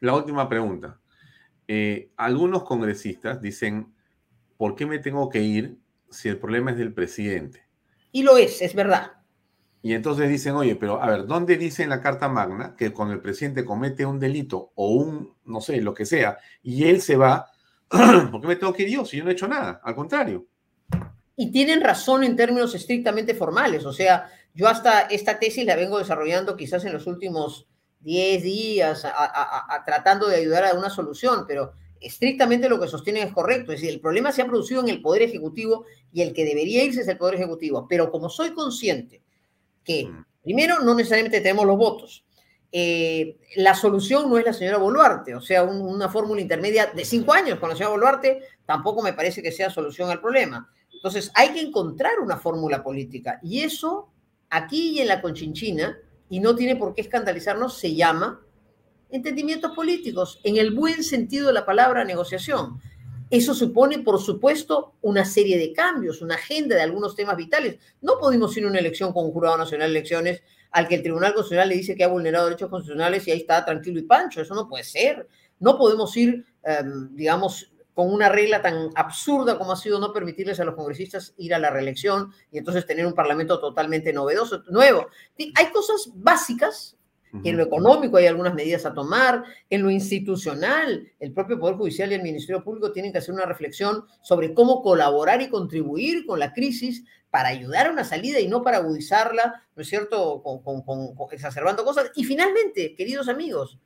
La 0.00 0.14
última 0.14 0.50
pregunta. 0.50 1.00
Eh, 1.66 2.10
algunos 2.18 2.64
congresistas 2.64 3.40
dicen, 3.40 3.94
¿por 4.58 4.74
qué 4.74 4.84
me 4.84 4.98
tengo 4.98 5.30
que 5.30 5.40
ir 5.40 5.78
si 6.10 6.28
el 6.28 6.36
problema 6.36 6.72
es 6.72 6.76
del 6.76 6.92
presidente? 6.92 7.64
Y 8.10 8.22
lo 8.22 8.36
es, 8.36 8.60
es 8.60 8.74
verdad. 8.74 9.12
Y 9.80 9.94
entonces 9.94 10.28
dicen, 10.28 10.54
oye, 10.54 10.76
pero 10.76 11.02
a 11.02 11.06
ver, 11.06 11.24
¿dónde 11.24 11.56
dice 11.56 11.84
en 11.84 11.88
la 11.88 12.02
Carta 12.02 12.28
Magna 12.28 12.76
que 12.76 12.92
cuando 12.92 13.14
el 13.14 13.22
presidente 13.22 13.64
comete 13.64 14.04
un 14.04 14.20
delito 14.20 14.72
o 14.74 14.90
un, 14.90 15.34
no 15.46 15.62
sé, 15.62 15.80
lo 15.80 15.94
que 15.94 16.04
sea, 16.04 16.36
y 16.62 16.84
él 16.84 17.00
se 17.00 17.16
va, 17.16 17.46
¿por 17.88 18.42
qué 18.42 18.46
me 18.46 18.56
tengo 18.56 18.74
que 18.74 18.82
ir 18.82 18.90
yo 18.90 19.06
si 19.06 19.16
yo 19.16 19.24
no 19.24 19.30
he 19.30 19.32
hecho 19.32 19.48
nada? 19.48 19.80
Al 19.82 19.94
contrario. 19.94 20.46
Y 21.34 21.50
tienen 21.50 21.80
razón 21.80 22.24
en 22.24 22.36
términos 22.36 22.74
estrictamente 22.74 23.34
formales, 23.34 23.86
o 23.86 23.92
sea, 23.94 24.28
yo 24.54 24.68
hasta 24.68 25.02
esta 25.02 25.38
tesis 25.38 25.64
la 25.64 25.76
vengo 25.76 25.98
desarrollando 25.98 26.56
quizás 26.56 26.84
en 26.84 26.92
los 26.92 27.06
últimos 27.06 27.66
10 28.00 28.42
días 28.42 29.06
tratando 29.86 30.28
de 30.28 30.36
ayudar 30.36 30.64
a 30.64 30.74
una 30.74 30.90
solución, 30.90 31.44
pero 31.46 31.72
estrictamente 32.00 32.68
lo 32.68 32.80
que 32.80 32.88
sostienen 32.88 33.28
es 33.28 33.32
correcto. 33.32 33.72
Es 33.72 33.80
decir, 33.80 33.94
el 33.94 34.00
problema 34.00 34.32
se 34.32 34.42
ha 34.42 34.46
producido 34.46 34.80
en 34.80 34.88
el 34.88 35.00
Poder 35.00 35.22
Ejecutivo 35.22 35.84
y 36.12 36.22
el 36.22 36.32
que 36.32 36.44
debería 36.44 36.84
irse 36.84 37.02
es 37.02 37.08
el 37.08 37.16
Poder 37.16 37.36
Ejecutivo. 37.36 37.86
Pero 37.88 38.10
como 38.10 38.28
soy 38.28 38.52
consciente 38.52 39.22
que, 39.84 40.06
mm. 40.06 40.24
primero, 40.42 40.80
no 40.80 40.94
necesariamente 40.94 41.40
tenemos 41.40 41.64
los 41.64 41.76
votos, 41.76 42.24
eh, 42.74 43.36
la 43.56 43.74
solución 43.74 44.30
no 44.30 44.38
es 44.38 44.46
la 44.46 44.54
señora 44.54 44.78
Boluarte, 44.78 45.34
o 45.34 45.42
sea, 45.42 45.62
una 45.62 46.08
fórmula 46.08 46.40
intermedia 46.40 46.86
de 46.86 47.04
cinco 47.04 47.34
años 47.34 47.58
con 47.58 47.68
la 47.68 47.76
señora 47.76 47.92
Boluarte 47.92 48.40
tampoco 48.64 49.02
me 49.02 49.12
parece 49.12 49.42
que 49.42 49.52
sea 49.52 49.70
solución 49.70 50.10
al 50.10 50.20
problema. 50.20 50.70
Entonces, 50.90 51.30
hay 51.34 51.50
que 51.50 51.60
encontrar 51.60 52.18
una 52.20 52.38
fórmula 52.38 52.82
política 52.82 53.38
y 53.42 53.60
eso 53.60 54.11
aquí 54.52 54.90
y 54.90 55.00
en 55.00 55.08
la 55.08 55.22
Conchinchina, 55.22 55.98
y 56.28 56.38
no 56.38 56.54
tiene 56.54 56.76
por 56.76 56.94
qué 56.94 57.00
escandalizarnos, 57.00 57.78
se 57.78 57.94
llama 57.94 58.40
entendimientos 59.10 59.72
políticos, 59.72 60.40
en 60.44 60.58
el 60.58 60.72
buen 60.72 61.02
sentido 61.02 61.48
de 61.48 61.54
la 61.54 61.66
palabra 61.66 62.04
negociación. 62.04 62.80
Eso 63.30 63.54
supone, 63.54 64.00
por 64.00 64.20
supuesto, 64.20 64.94
una 65.00 65.24
serie 65.24 65.58
de 65.58 65.72
cambios, 65.72 66.20
una 66.20 66.34
agenda 66.34 66.76
de 66.76 66.82
algunos 66.82 67.16
temas 67.16 67.36
vitales. 67.36 67.78
No 68.02 68.18
podemos 68.18 68.54
ir 68.58 68.64
a 68.64 68.68
una 68.68 68.78
elección 68.78 69.12
con 69.14 69.24
un 69.24 69.32
jurado 69.32 69.56
nacional 69.56 69.90
de 69.90 69.98
elecciones 69.98 70.42
al 70.70 70.86
que 70.86 70.96
el 70.96 71.02
Tribunal 71.02 71.32
Constitucional 71.32 71.70
le 71.70 71.76
dice 71.76 71.96
que 71.96 72.04
ha 72.04 72.08
vulnerado 72.08 72.46
derechos 72.46 72.68
constitucionales 72.68 73.26
y 73.26 73.30
ahí 73.30 73.38
está 73.38 73.64
tranquilo 73.64 73.98
y 73.98 74.02
pancho. 74.02 74.42
Eso 74.42 74.54
no 74.54 74.68
puede 74.68 74.84
ser. 74.84 75.26
No 75.60 75.78
podemos 75.78 76.14
ir, 76.16 76.44
em, 76.62 77.14
digamos, 77.14 77.71
con 77.94 78.12
una 78.12 78.28
regla 78.28 78.62
tan 78.62 78.90
absurda 78.94 79.58
como 79.58 79.72
ha 79.72 79.76
sido 79.76 79.98
no 79.98 80.12
permitirles 80.12 80.60
a 80.60 80.64
los 80.64 80.74
congresistas 80.74 81.34
ir 81.36 81.54
a 81.54 81.58
la 81.58 81.70
reelección 81.70 82.32
y 82.50 82.58
entonces 82.58 82.86
tener 82.86 83.06
un 83.06 83.14
parlamento 83.14 83.60
totalmente 83.60 84.12
novedoso, 84.12 84.62
nuevo. 84.68 85.08
Hay 85.38 85.70
cosas 85.72 86.10
básicas, 86.14 86.96
en 87.44 87.56
lo 87.56 87.62
económico 87.62 88.18
hay 88.18 88.26
algunas 88.26 88.54
medidas 88.54 88.84
a 88.84 88.92
tomar, 88.92 89.42
en 89.70 89.82
lo 89.82 89.90
institucional, 89.90 91.10
el 91.18 91.32
propio 91.32 91.58
Poder 91.58 91.76
Judicial 91.76 92.12
y 92.12 92.14
el 92.14 92.22
Ministerio 92.22 92.62
Público 92.62 92.92
tienen 92.92 93.10
que 93.10 93.18
hacer 93.18 93.34
una 93.34 93.46
reflexión 93.46 94.04
sobre 94.20 94.52
cómo 94.52 94.82
colaborar 94.82 95.40
y 95.40 95.48
contribuir 95.48 96.26
con 96.26 96.38
la 96.38 96.52
crisis 96.52 97.04
para 97.30 97.48
ayudar 97.48 97.86
a 97.86 97.90
una 97.90 98.04
salida 98.04 98.38
y 98.38 98.48
no 98.48 98.62
para 98.62 98.76
agudizarla, 98.78 99.64
¿no 99.74 99.82
es 99.82 99.88
cierto?, 99.88 100.42
exacerbando 101.32 101.84
cosas. 101.84 102.10
Y 102.14 102.24
finalmente, 102.24 102.94
queridos 102.94 103.30
amigos, 103.30 103.78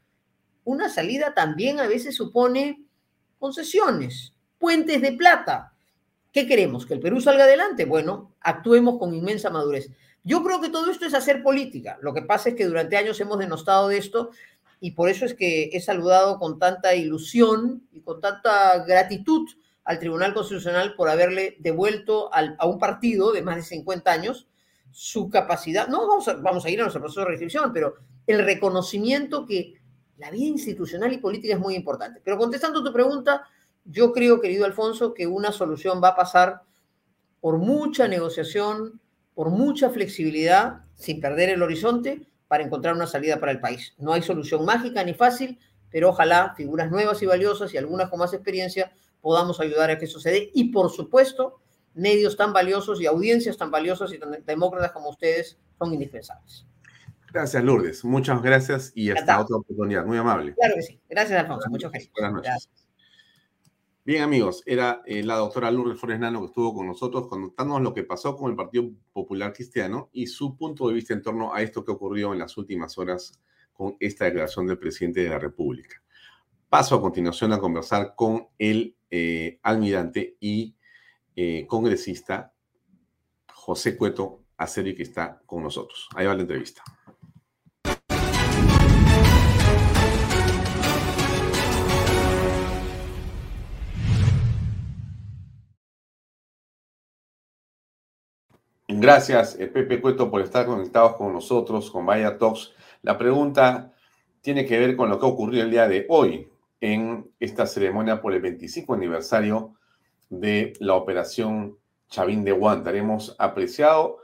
una 0.64 0.88
salida 0.88 1.32
también 1.32 1.78
a 1.78 1.86
veces 1.86 2.16
supone 2.16 2.85
concesiones, 3.38 4.34
puentes 4.58 5.00
de 5.00 5.12
plata. 5.12 5.72
¿Qué 6.32 6.46
queremos? 6.46 6.86
¿Que 6.86 6.94
el 6.94 7.00
Perú 7.00 7.20
salga 7.20 7.44
adelante? 7.44 7.84
Bueno, 7.84 8.34
actuemos 8.40 8.98
con 8.98 9.14
inmensa 9.14 9.50
madurez. 9.50 9.90
Yo 10.22 10.42
creo 10.42 10.60
que 10.60 10.68
todo 10.68 10.90
esto 10.90 11.06
es 11.06 11.14
hacer 11.14 11.42
política. 11.42 11.98
Lo 12.02 12.12
que 12.12 12.22
pasa 12.22 12.50
es 12.50 12.56
que 12.56 12.66
durante 12.66 12.96
años 12.96 13.20
hemos 13.20 13.38
denostado 13.38 13.88
de 13.88 13.98
esto 13.98 14.30
y 14.80 14.90
por 14.90 15.08
eso 15.08 15.24
es 15.24 15.34
que 15.34 15.70
he 15.72 15.80
saludado 15.80 16.38
con 16.38 16.58
tanta 16.58 16.94
ilusión 16.94 17.86
y 17.92 18.00
con 18.00 18.20
tanta 18.20 18.84
gratitud 18.84 19.48
al 19.84 19.98
Tribunal 19.98 20.34
Constitucional 20.34 20.94
por 20.96 21.08
haberle 21.08 21.56
devuelto 21.60 22.28
a 22.32 22.66
un 22.66 22.78
partido 22.78 23.32
de 23.32 23.42
más 23.42 23.56
de 23.56 23.62
50 23.62 24.10
años 24.10 24.48
su 24.90 25.30
capacidad. 25.30 25.88
No 25.88 26.08
vamos 26.08 26.26
a, 26.26 26.34
vamos 26.34 26.64
a 26.64 26.70
ir 26.70 26.80
a 26.80 26.82
nuestro 26.82 27.00
proceso 27.00 27.20
de 27.20 27.26
restricción, 27.26 27.72
pero 27.72 27.94
el 28.26 28.44
reconocimiento 28.44 29.46
que 29.46 29.74
la 30.18 30.30
vida 30.30 30.46
institucional 30.46 31.12
y 31.12 31.18
política 31.18 31.54
es 31.54 31.60
muy 31.60 31.74
importante. 31.74 32.20
Pero 32.24 32.38
contestando 32.38 32.82
tu 32.82 32.92
pregunta, 32.92 33.46
yo 33.84 34.12
creo, 34.12 34.40
querido 34.40 34.64
Alfonso, 34.64 35.14
que 35.14 35.26
una 35.26 35.52
solución 35.52 36.00
va 36.02 36.08
a 36.08 36.16
pasar 36.16 36.62
por 37.40 37.58
mucha 37.58 38.08
negociación, 38.08 39.00
por 39.34 39.50
mucha 39.50 39.90
flexibilidad, 39.90 40.84
sin 40.94 41.20
perder 41.20 41.50
el 41.50 41.62
horizonte, 41.62 42.26
para 42.48 42.64
encontrar 42.64 42.94
una 42.94 43.06
salida 43.06 43.38
para 43.38 43.52
el 43.52 43.60
país. 43.60 43.94
No 43.98 44.12
hay 44.12 44.22
solución 44.22 44.64
mágica 44.64 45.02
ni 45.04 45.14
fácil, 45.14 45.58
pero 45.90 46.10
ojalá 46.10 46.54
figuras 46.56 46.90
nuevas 46.90 47.22
y 47.22 47.26
valiosas 47.26 47.72
y 47.74 47.76
algunas 47.76 48.08
con 48.08 48.18
más 48.18 48.32
experiencia 48.32 48.92
podamos 49.20 49.60
ayudar 49.60 49.90
a 49.90 49.98
que 49.98 50.06
suceda. 50.06 50.36
Y 50.54 50.70
por 50.72 50.90
supuesto, 50.90 51.60
medios 51.94 52.36
tan 52.36 52.52
valiosos 52.52 53.00
y 53.00 53.06
audiencias 53.06 53.56
tan 53.56 53.70
valiosas 53.70 54.12
y 54.12 54.20
demócratas 54.44 54.92
como 54.92 55.10
ustedes 55.10 55.58
son 55.78 55.92
indispensables. 55.92 56.66
Gracias, 57.36 57.62
Lourdes. 57.62 58.02
Muchas 58.02 58.40
gracias 58.40 58.92
y 58.94 59.10
hasta 59.10 59.38
otra 59.38 59.56
oportunidad. 59.56 60.06
Muy 60.06 60.16
amable. 60.16 60.54
Claro 60.54 60.74
que 60.76 60.80
sí. 60.80 60.98
Gracias, 61.06 61.38
Alfonso. 61.38 61.68
Muchas 61.68 61.92
gracias. 61.92 62.12
Buenas 62.14 62.32
noches. 62.32 62.70
Bien, 64.06 64.22
amigos, 64.22 64.62
era 64.64 65.02
eh, 65.04 65.22
la 65.22 65.34
doctora 65.34 65.70
Lourdes 65.70 66.00
Flores 66.00 66.18
Nano 66.18 66.40
que 66.40 66.46
estuvo 66.46 66.72
con 66.72 66.86
nosotros 66.86 67.26
contándonos 67.28 67.82
lo 67.82 67.92
que 67.92 68.04
pasó 68.04 68.38
con 68.38 68.50
el 68.50 68.56
Partido 68.56 68.90
Popular 69.12 69.52
Cristiano 69.52 70.08
y 70.14 70.28
su 70.28 70.56
punto 70.56 70.88
de 70.88 70.94
vista 70.94 71.12
en 71.12 71.20
torno 71.20 71.52
a 71.52 71.60
esto 71.60 71.84
que 71.84 71.92
ocurrió 71.92 72.32
en 72.32 72.38
las 72.38 72.56
últimas 72.56 72.96
horas 72.96 73.38
con 73.74 73.98
esta 74.00 74.24
declaración 74.24 74.66
del 74.66 74.78
presidente 74.78 75.20
de 75.20 75.28
la 75.28 75.38
República. 75.38 76.02
Paso 76.70 76.94
a 76.94 77.02
continuación 77.02 77.52
a 77.52 77.58
conversar 77.58 78.14
con 78.16 78.48
el 78.58 78.96
eh, 79.10 79.60
almirante 79.62 80.38
y 80.40 80.74
eh, 81.34 81.66
congresista 81.66 82.54
José 83.52 83.94
Cueto 83.94 84.46
Aceri, 84.56 84.94
que 84.94 85.02
está 85.02 85.42
con 85.44 85.62
nosotros. 85.62 86.08
Ahí 86.14 86.24
va 86.24 86.34
la 86.34 86.40
entrevista. 86.40 86.82
Gracias, 98.98 99.60
eh, 99.60 99.66
Pepe 99.66 100.00
Cueto, 100.00 100.30
por 100.30 100.40
estar 100.40 100.64
conectados 100.64 101.16
con 101.16 101.30
nosotros, 101.30 101.90
con 101.90 102.06
Vaya 102.06 102.38
Talks. 102.38 102.72
La 103.02 103.18
pregunta 103.18 103.92
tiene 104.40 104.64
que 104.64 104.78
ver 104.78 104.96
con 104.96 105.10
lo 105.10 105.18
que 105.18 105.26
ocurrió 105.26 105.62
el 105.62 105.70
día 105.70 105.86
de 105.86 106.06
hoy 106.08 106.48
en 106.80 107.30
esta 107.38 107.66
ceremonia 107.66 108.22
por 108.22 108.32
el 108.32 108.40
25 108.40 108.94
aniversario 108.94 109.74
de 110.30 110.72
la 110.80 110.94
operación 110.94 111.76
Chavín 112.08 112.42
de 112.42 112.52
Guantar. 112.52 112.96
Hemos 112.96 113.36
apreciado 113.38 114.16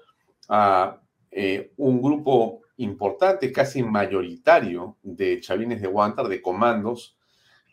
a 0.49 1.03
eh, 1.31 1.75
un 1.77 2.01
grupo 2.01 2.63
importante, 2.79 3.53
casi 3.53 3.83
mayoritario, 3.83 4.97
de 5.03 5.39
Chavines 5.41 5.83
de 5.83 5.89
Guantar, 5.89 6.29
de 6.29 6.41
comandos, 6.41 7.19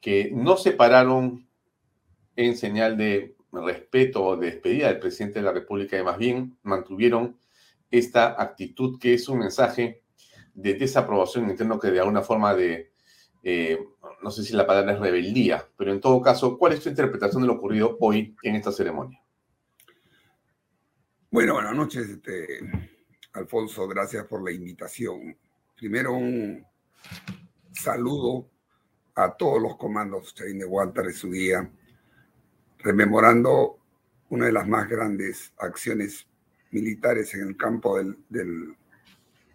que 0.02 0.32
no 0.34 0.58
se 0.58 0.74
pararon 0.74 1.47
en 2.36 2.58
señal 2.58 2.97
de 2.97 3.38
respeto 3.52 4.24
o 4.24 4.38
de 4.38 4.52
despedida 4.52 4.88
del 4.88 5.00
presidente 5.00 5.39
de 5.39 5.45
la 5.45 5.52
República 5.52 5.97
y 5.97 6.04
más 6.04 6.18
bien 6.18 6.58
mantuvieron 6.64 7.38
esta 7.91 8.41
actitud 8.41 9.00
que 9.00 9.16
es 9.16 9.28
un 9.28 9.39
mensaje 9.39 10.04
de 10.54 10.74
desaprobación 10.76 11.50
interno 11.50 11.80
que 11.80 11.89
de 11.89 12.00
alguna 12.00 12.22
forma 12.22 12.54
de, 12.54 12.91
eh, 13.43 13.80
no 14.22 14.32
sé 14.32 14.43
si 14.43 14.54
la 14.54 14.68
palabra 14.68 14.93
es 14.93 15.00
rebeldía, 15.00 15.66
pero 15.78 15.91
en 15.91 16.02
todo 16.02 16.22
caso, 16.22 16.58
¿cuál 16.58 16.74
es 16.74 16.82
tu 16.82 16.89
interpretación 16.89 17.41
de 17.41 17.47
lo 17.47 17.54
ocurrido 17.56 17.97
hoy 18.00 18.36
en 18.43 18.56
esta 18.56 18.72
ceremonia? 18.72 19.20
Bueno, 21.32 21.54
buenas 21.54 21.76
noches, 21.76 22.10
este, 22.10 22.60
Alfonso, 23.34 23.88
gracias 23.88 24.26
por 24.26 24.43
la 24.43 24.52
invitación. 24.52 25.38
Primero 25.76 26.14
un 26.14 26.66
saludo 27.72 28.50
a 29.16 29.36
todos 29.36 29.62
los 29.62 29.78
comandos 29.78 30.34
de 30.36 30.66
Walter 30.66 31.06
de 31.06 31.14
su 31.14 31.30
día, 31.30 31.72
rememorando 32.80 33.77
una 34.30 34.45
de 34.45 34.51
las 34.51 34.67
más 34.67 34.88
grandes 34.88 35.53
acciones 35.57 36.27
militares 36.71 37.34
en 37.34 37.47
el 37.47 37.57
campo 37.57 37.97
de 38.01 38.75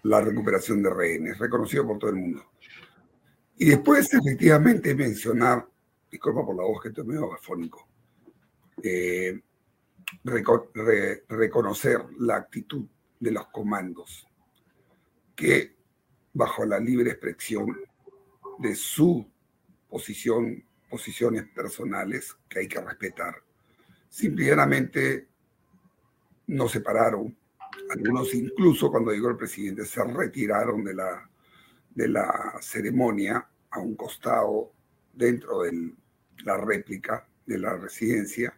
la 0.03 0.21
recuperación 0.21 0.83
de 0.83 0.91
rehenes, 0.91 1.39
reconocido 1.39 1.87
por 1.87 1.99
todo 1.99 2.11
el 2.11 2.17
mundo. 2.17 2.45
Y 3.57 3.67
después, 3.67 4.13
efectivamente, 4.13 4.95
mencionar, 4.95 5.67
disculpa 6.11 6.45
por 6.45 6.57
la 6.57 6.65
voz 6.65 6.83
que 6.83 6.89
estoy 6.89 7.05
medio 7.05 7.33
afónico, 7.33 7.89
eh, 8.83 9.41
reconocer 11.29 12.05
la 12.19 12.37
actitud 12.37 12.85
de 13.21 13.31
los 13.31 13.47
comandos 13.49 14.27
que, 15.35 15.77
bajo 16.33 16.65
la 16.67 16.79
libre 16.79 17.13
expresión 17.13 17.77
de 18.59 18.75
su 18.75 19.27
posición, 19.89 20.65
posiciones 20.95 21.49
personales 21.49 22.37
que 22.49 22.61
hay 22.61 22.69
que 22.69 22.81
respetar, 22.81 23.35
simplemente 24.09 25.27
no 26.47 26.69
se 26.69 26.81
pararon. 26.81 27.37
Algunos 27.91 28.33
incluso, 28.33 28.93
cuando 28.93 29.11
llegó 29.11 29.29
el 29.31 29.37
presidente, 29.37 29.85
se 29.85 30.05
retiraron 30.05 30.85
de 30.85 30.95
la 30.95 31.29
de 31.97 32.09
la 32.09 32.55
ceremonia 32.61 33.45
a 33.71 33.81
un 33.81 33.97
costado 33.97 34.73
dentro 35.13 35.63
de 35.63 35.93
la 36.45 36.57
réplica 36.57 37.27
de 37.45 37.59
la 37.59 37.77
residencia 37.77 38.57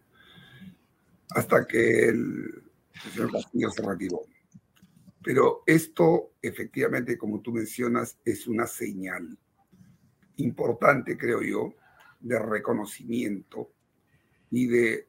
hasta 1.31 1.67
que 1.67 2.09
el, 2.09 2.63
señor 3.15 3.33
Castillo 3.33 3.71
se 3.71 3.83
retiró. 3.83 4.21
Pero 5.23 5.63
esto, 5.65 6.33
efectivamente, 6.43 7.17
como 7.17 7.41
tú 7.41 7.53
mencionas, 7.53 8.19
es 8.27 8.47
una 8.47 8.67
señal 8.67 9.39
importante, 10.37 11.17
creo 11.17 11.43
yo, 11.43 11.75
de 12.21 12.39
reconocimiento 12.39 13.71
y 14.51 14.67
de, 14.67 15.09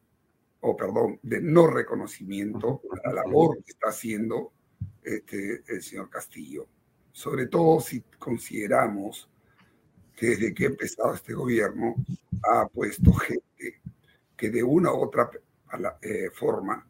o 0.62 0.76
perdón, 0.76 1.20
de 1.24 1.41
no 1.41 1.68
reconocimiento 1.68 2.82
a 3.03 3.10
la 3.10 3.24
labor 3.24 3.58
que 3.64 3.72
está 3.72 3.89
haciendo 3.89 4.53
este, 5.03 5.64
el 5.68 5.82
señor 5.82 6.10
Castillo. 6.10 6.68
Sobre 7.12 7.47
todo 7.47 7.80
si 7.80 8.01
consideramos 8.20 9.30
que 10.16 10.28
desde 10.28 10.53
que 10.53 10.66
ha 10.66 10.70
empezado 10.70 11.14
este 11.14 11.34
gobierno 11.34 11.95
ha 12.43 12.68
puesto 12.68 13.14
gente 13.14 13.82
que 14.36 14.49
de 14.49 14.64
una 14.64 14.91
u 14.93 15.03
otra 15.03 15.30
eh, 16.01 16.30
forma 16.34 16.88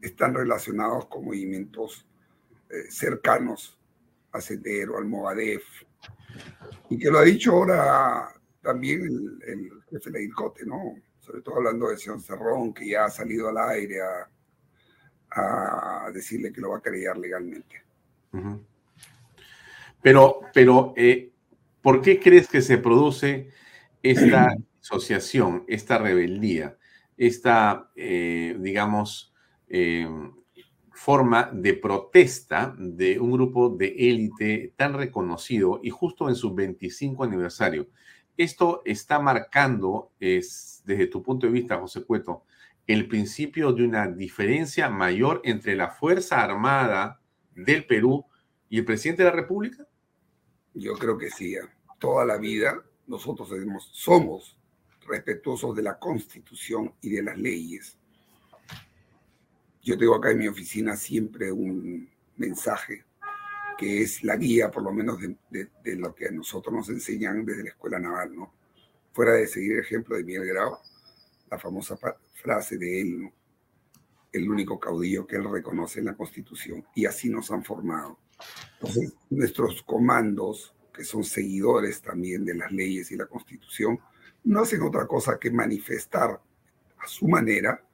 están 0.00 0.34
relacionados 0.34 1.06
con 1.06 1.24
movimientos 1.24 2.06
eh, 2.70 2.90
cercanos 2.90 3.78
a 4.32 4.40
Sendero, 4.40 4.98
al 4.98 5.04
Movadef, 5.04 5.62
y 6.90 6.98
que 6.98 7.10
lo 7.10 7.18
ha 7.18 7.24
dicho 7.24 7.52
ahora 7.52 8.34
también 8.62 9.02
el, 9.46 9.70
jefe 9.90 10.10
de 10.10 10.18
la 10.18 10.24
IRCOTE, 10.24 10.64
¿no? 10.66 10.94
Sobre 11.20 11.42
todo 11.42 11.56
hablando 11.56 11.88
del 11.88 11.98
señor 11.98 12.20
Cerrón, 12.20 12.72
que 12.72 12.88
ya 12.88 13.04
ha 13.04 13.10
salido 13.10 13.48
al 13.48 13.58
aire 13.58 13.96
a, 14.00 14.28
decirle 16.12 16.52
que 16.52 16.60
lo 16.60 16.70
va 16.70 16.76
a 16.78 16.82
creer 16.82 17.16
legalmente. 17.16 17.82
Pero, 20.02 20.40
pero 20.52 20.92
eh, 20.94 21.32
¿por 21.80 22.02
qué 22.02 22.20
crees 22.20 22.48
que 22.48 22.60
se 22.60 22.76
produce 22.76 23.48
esta 24.02 24.54
asociación, 24.82 25.64
esta 25.68 25.96
rebeldía, 25.96 26.76
esta, 27.16 27.90
eh, 27.96 28.56
digamos, 28.58 29.32
eh, 29.68 30.06
forma 30.90 31.50
de 31.50 31.72
protesta 31.74 32.74
de 32.78 33.18
un 33.18 33.32
grupo 33.32 33.70
de 33.70 33.94
élite 33.96 34.74
tan 34.76 34.92
reconocido 34.92 35.80
y 35.82 35.88
justo 35.88 36.28
en 36.28 36.34
su 36.34 36.54
25 36.54 37.24
aniversario? 37.24 37.88
Esto 38.36 38.82
está 38.84 39.18
marcando, 39.18 40.12
es, 40.18 40.82
desde 40.84 41.06
tu 41.06 41.22
punto 41.22 41.46
de 41.46 41.52
vista, 41.52 41.78
José 41.78 42.02
Cueto, 42.02 42.44
el 42.86 43.06
principio 43.06 43.72
de 43.72 43.84
una 43.84 44.08
diferencia 44.08 44.88
mayor 44.88 45.40
entre 45.44 45.76
la 45.76 45.90
Fuerza 45.90 46.42
Armada 46.42 47.20
del 47.54 47.86
Perú 47.86 48.24
y 48.68 48.78
el 48.78 48.84
presidente 48.84 49.22
de 49.22 49.30
la 49.30 49.36
República? 49.36 49.86
Yo 50.74 50.94
creo 50.94 51.18
que 51.18 51.30
sí. 51.30 51.54
Toda 51.98 52.24
la 52.24 52.38
vida 52.38 52.82
nosotros 53.06 53.50
somos 53.92 54.56
respetuosos 55.06 55.76
de 55.76 55.82
la 55.82 55.98
Constitución 55.98 56.94
y 57.00 57.10
de 57.10 57.22
las 57.22 57.36
leyes. 57.36 57.98
Yo 59.82 59.98
tengo 59.98 60.14
acá 60.14 60.30
en 60.30 60.38
mi 60.38 60.48
oficina 60.48 60.96
siempre 60.96 61.52
un 61.52 62.08
mensaje 62.36 63.04
que 63.76 64.02
es 64.02 64.22
la 64.22 64.36
guía, 64.36 64.70
por 64.70 64.82
lo 64.82 64.92
menos, 64.92 65.18
de, 65.20 65.96
lo 65.96 66.14
que 66.14 66.28
a 66.28 66.30
nosotros 66.30 66.74
nos 66.74 66.88
enseñan 66.88 67.44
desde 67.44 67.64
la 67.64 67.70
Escuela 67.70 67.98
Naval, 67.98 68.34
¿no? 68.34 68.54
Fuera 69.12 69.32
de 69.34 69.46
seguir 69.46 69.72
el 69.72 69.80
ejemplo 69.80 70.16
de 70.16 70.24
Miguel 70.24 70.46
Grau, 70.46 70.78
la 71.50 71.58
famosa 71.58 71.98
frase 72.34 72.78
de 72.78 73.00
él, 73.00 73.22
¿no? 73.22 73.32
El 74.32 74.50
único 74.50 74.80
caudillo 74.80 75.26
que 75.26 75.36
él 75.36 75.50
reconoce 75.50 76.00
en 76.00 76.06
la 76.06 76.16
Constitución. 76.16 76.84
Y 76.94 77.04
así 77.04 77.28
nos 77.28 77.50
han 77.50 77.62
formado. 77.62 78.18
Entonces, 78.74 79.12
nuestros 79.30 79.82
comandos, 79.82 80.74
que 80.92 81.04
son 81.04 81.24
seguidores 81.24 82.00
también 82.00 82.44
de 82.44 82.54
las 82.54 82.72
leyes 82.72 83.10
y 83.12 83.16
la 83.16 83.26
constitución, 83.26 83.98
no 84.44 84.60
hacen 84.60 84.82
otra 84.82 85.06
cosa 85.06 85.38
que 85.38 85.50
manifestar 85.50 86.40
a 86.98 87.06
su 87.06 87.28
manera, 87.28 87.84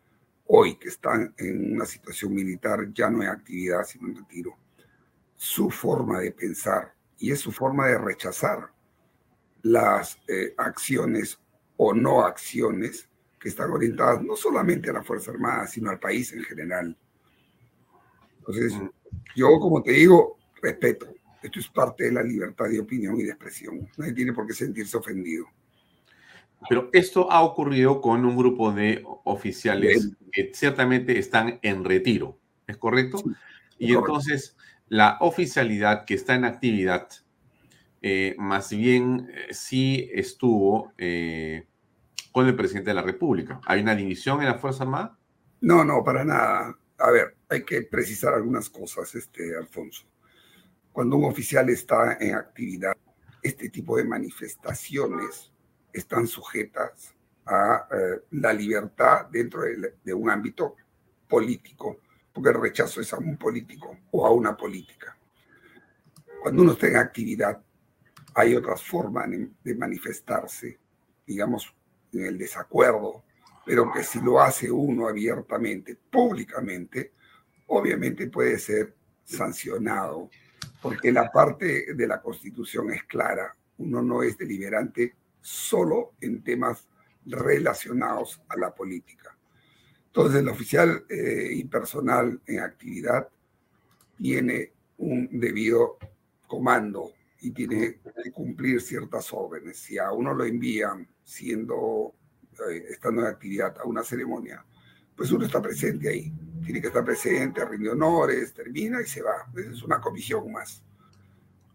hoy 0.47 0.77
que 0.77 0.89
están 0.89 1.35
en 1.37 1.75
una 1.75 1.85
situación 1.85 2.35
militar, 2.35 2.93
ya 2.93 3.11
no 3.11 3.21
hay 3.21 3.29
actividad, 3.29 3.85
sino 3.85 4.09
en 4.09 4.17
retiro, 4.17 4.57
su 5.39 5.71
forma 5.71 6.19
de 6.19 6.33
pensar 6.33 6.93
y 7.17 7.31
es 7.31 7.41
su 7.41 7.53
forma 7.53 7.87
de 7.87 7.97
rechazar 7.97 8.71
las 9.63 10.19
eh, 10.27 10.53
acciones 10.59 11.39
o 11.77 11.95
no 11.95 12.25
acciones 12.25 13.09
que 13.39 13.49
están 13.49 13.71
orientadas 13.71 14.21
no 14.23 14.35
solamente 14.35 14.91
a 14.91 14.95
la 14.95 15.03
Fuerza 15.03 15.31
Armada, 15.31 15.67
sino 15.69 15.91
al 15.91 16.01
país 16.01 16.33
en 16.33 16.43
general. 16.43 16.97
Entonces, 18.39 18.75
mm. 18.75 18.89
yo, 19.37 19.59
como 19.61 19.81
te 19.83 19.93
digo, 19.93 20.39
respeto. 20.61 21.07
Esto 21.41 21.61
es 21.61 21.69
parte 21.69 22.05
de 22.05 22.13
la 22.13 22.23
libertad 22.23 22.67
de 22.69 22.81
opinión 22.81 23.17
y 23.21 23.23
de 23.23 23.31
expresión. 23.31 23.89
Nadie 23.97 24.13
tiene 24.13 24.33
por 24.33 24.45
qué 24.45 24.55
sentirse 24.55 24.97
ofendido. 24.97 25.47
Pero 26.69 26.91
esto 26.93 27.31
ha 27.31 27.43
ocurrido 27.43 28.01
con 28.01 28.25
un 28.25 28.37
grupo 28.37 28.73
de 28.73 29.05
oficiales 29.23 30.11
que 30.33 30.51
ciertamente 30.53 31.17
están 31.17 31.61
en 31.63 31.85
retiro, 31.85 32.37
¿es 32.67 32.77
correcto? 32.77 33.23
y 33.79 33.95
entonces 33.95 34.57
la 34.89 35.19
oficialidad 35.21 36.05
que 36.05 36.15
está 36.15 36.35
en 36.35 36.45
actividad, 36.45 37.09
eh, 38.01 38.35
más 38.39 38.71
bien 38.71 39.31
eh, 39.33 39.53
sí 39.53 40.09
estuvo 40.13 40.93
eh, 40.99 41.67
con 42.33 42.47
el 42.47 42.57
presidente 42.57 42.91
de 42.91 42.95
la 42.95 43.03
República. 43.03 43.61
¿Hay 43.67 43.81
una 43.81 43.95
división 43.95 44.41
en 44.41 44.47
la 44.47 44.59
Fuerza 44.59 44.85
Armada? 44.85 45.19
No, 45.61 45.85
no, 45.85 46.05
para 46.05 46.25
nada. 46.25 46.79
A 46.99 47.11
ver, 47.11 47.37
hay 47.49 47.65
que 47.65 47.83
precisar 47.83 48.35
algunas 48.35 48.71
cosas, 48.71 49.15
este, 49.15 49.57
Alfonso 49.57 50.07
cuando 50.99 51.17
un 51.17 51.27
oficial 51.27 51.69
está 51.69 52.17
en 52.19 52.35
actividad, 52.35 52.97
este 53.41 53.69
tipo 53.69 53.97
de 53.97 54.03
manifestaciones 54.03 55.53
están 55.93 56.27
sujetas 56.27 57.15
a 57.47 57.87
eh, 57.93 58.23
la 58.33 58.53
libertad 58.53 59.27
dentro 59.31 59.63
de, 59.63 60.13
un 60.13 60.29
ámbito 60.29 60.75
político, 61.29 62.01
porque 62.39 62.51
el 62.51 62.63
rechazo 62.63 63.01
es 63.01 63.13
a 63.13 63.19
un 63.19 63.37
político 63.37 63.99
o 64.13 64.25
a 64.25 64.31
una 64.31 64.57
política. 64.57 65.19
Cuando 66.41 66.63
uno 66.63 66.73
está 66.75 66.87
en 66.87 66.97
actividad, 66.99 67.61
hay 68.33 68.55
otras 68.55 68.81
formas 68.81 69.29
de 69.65 69.75
manifestarse, 69.75 70.79
digamos, 71.27 71.75
en 72.13 72.27
el 72.27 72.39
desacuerdo, 72.39 73.25
pero 73.67 73.91
que 73.91 74.05
si 74.05 74.21
lo 74.21 74.41
hace 74.41 74.71
uno 74.71 75.09
abiertamente, 75.09 75.97
públicamente, 75.97 77.13
obviamente 77.67 78.29
puede 78.29 78.57
ser 78.61 78.95
sancionado, 79.25 80.31
porque 80.81 81.11
la 81.11 81.33
parte 81.33 81.93
de 81.93 82.07
la 82.07 82.23
Constitución 82.23 82.93
es 82.93 83.03
clara, 83.03 83.53
uno 83.79 84.01
no 84.01 84.23
es 84.23 84.39
deliberante 84.39 85.17
solo 85.41 86.13
en 86.21 86.45
temas 86.45 86.87
relacionados 87.27 88.41
a 88.49 88.57
la 88.57 88.73
política. 88.73 89.37
Entonces, 90.09 90.41
el 90.41 90.49
oficial 90.49 91.05
eh, 91.09 91.53
impersonal 91.55 92.41
en 92.47 92.61
actividad 92.61 93.29
tiene 94.17 94.73
un 94.99 95.29
debido 95.39 95.99
comando 96.47 97.13
y 97.41 97.53
tiene 97.53 98.01
que 98.25 98.33
cumplir 98.33 98.81
ciertas 98.81 99.33
órdenes. 99.33 99.79
Si 99.79 99.99
a 99.99 100.11
uno 100.11 100.35
lo 100.35 100.45
envían 100.45 101.07
siendo, 101.23 102.15
eh, 102.69 102.87
estando 102.91 103.23
en 103.23 103.29
actividad 103.29 103.77
a 103.79 103.85
una 103.85 104.03
ceremonia, 104.03 104.65
pues 105.15 105.31
uno 105.31 105.45
está 105.45 105.63
presente 105.63 106.09
ahí. 106.09 106.33
Tiene 106.65 106.81
que 106.81 106.89
estar 106.89 107.05
presente, 107.05 107.65
rinde 107.65 107.91
honores, 107.91 108.53
termina 108.55 109.01
y 109.01 109.07
se 109.07 109.23
va. 109.23 109.47
Es 109.57 109.83
una 109.83 110.01
comisión 110.01 110.51
más. 110.51 110.83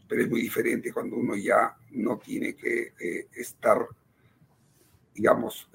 Pero 0.08 0.24
es 0.24 0.30
muy 0.30 0.42
diferente 0.42 0.92
cuando 0.92 1.16
uno 1.16 1.36
ya 1.36 1.78
no 1.92 2.18
tiene 2.18 2.56
que 2.56 2.94
eh, 3.00 3.28
estar, 3.34 3.88
digamos, 5.14 5.70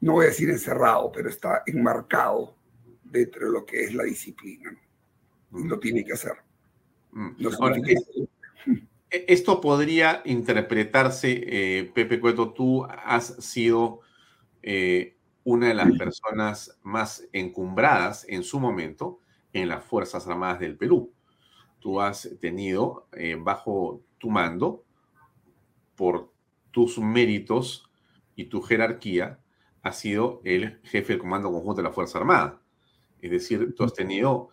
no 0.00 0.12
voy 0.12 0.26
a 0.26 0.28
decir 0.28 0.50
encerrado, 0.50 1.12
pero 1.12 1.28
está 1.28 1.62
enmarcado 1.66 2.54
dentro 3.04 3.46
de 3.46 3.52
lo 3.52 3.66
que 3.66 3.84
es 3.84 3.94
la 3.94 4.04
disciplina. 4.04 4.76
Y 5.52 5.64
lo 5.64 5.78
tiene 5.78 6.04
que 6.04 6.12
hacer. 6.12 6.34
Mm. 7.12 7.30
E, 9.10 9.24
esto 9.26 9.60
podría 9.60 10.22
interpretarse, 10.24 11.42
eh, 11.44 11.90
Pepe 11.92 12.20
Cueto, 12.20 12.52
tú 12.52 12.84
has 12.84 13.34
sido 13.44 14.00
eh, 14.62 15.16
una 15.42 15.68
de 15.68 15.74
las 15.74 15.90
personas 15.98 16.78
más 16.82 17.26
encumbradas 17.32 18.24
en 18.28 18.44
su 18.44 18.60
momento 18.60 19.18
en 19.52 19.68
las 19.68 19.84
Fuerzas 19.84 20.26
Armadas 20.28 20.60
del 20.60 20.76
Perú. 20.76 21.12
Tú 21.80 22.00
has 22.00 22.28
tenido 22.40 23.08
eh, 23.12 23.36
bajo 23.38 24.02
tu 24.18 24.30
mando, 24.30 24.84
por 25.96 26.32
tus 26.70 26.98
méritos 26.98 27.90
y 28.36 28.44
tu 28.44 28.62
jerarquía, 28.62 29.40
has 29.82 29.98
sido 29.98 30.40
el 30.44 30.80
jefe 30.84 31.14
del 31.14 31.20
Comando 31.20 31.50
Conjunto 31.50 31.82
de 31.82 31.88
la 31.88 31.92
Fuerza 31.92 32.18
Armada. 32.18 32.60
Es 33.20 33.30
decir, 33.30 33.74
tú 33.74 33.84
has 33.84 33.94
tenido 33.94 34.48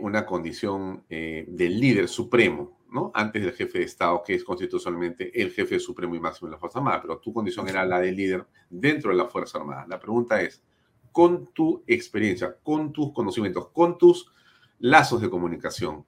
una 0.00 0.26
condición 0.26 1.04
del 1.08 1.80
líder 1.80 2.08
supremo 2.08 2.82
¿no? 2.92 3.10
Antes 3.14 3.42
del 3.42 3.54
jefe 3.54 3.78
de 3.78 3.84
Estado, 3.84 4.22
que 4.24 4.34
es 4.34 4.44
constitucionalmente 4.44 5.40
el 5.40 5.50
jefe 5.50 5.80
supremo 5.80 6.14
y 6.14 6.20
máximo 6.20 6.48
de 6.48 6.52
la 6.52 6.58
Fuerza 6.58 6.78
Armada, 6.78 7.00
pero 7.00 7.18
tu 7.18 7.32
condición 7.32 7.68
era 7.68 7.84
la 7.86 7.98
de 7.98 8.12
líder 8.12 8.46
dentro 8.68 9.10
de 9.10 9.16
la 9.16 9.26
Fuerza 9.26 9.58
Armada. 9.58 9.86
La 9.88 9.98
pregunta 9.98 10.42
es, 10.42 10.62
con 11.10 11.52
tu 11.52 11.82
experiencia, 11.86 12.54
con 12.62 12.92
tus 12.92 13.12
conocimientos, 13.12 13.68
con 13.70 13.96
tus 13.96 14.30
lazos 14.78 15.22
de 15.22 15.30
comunicación, 15.30 16.04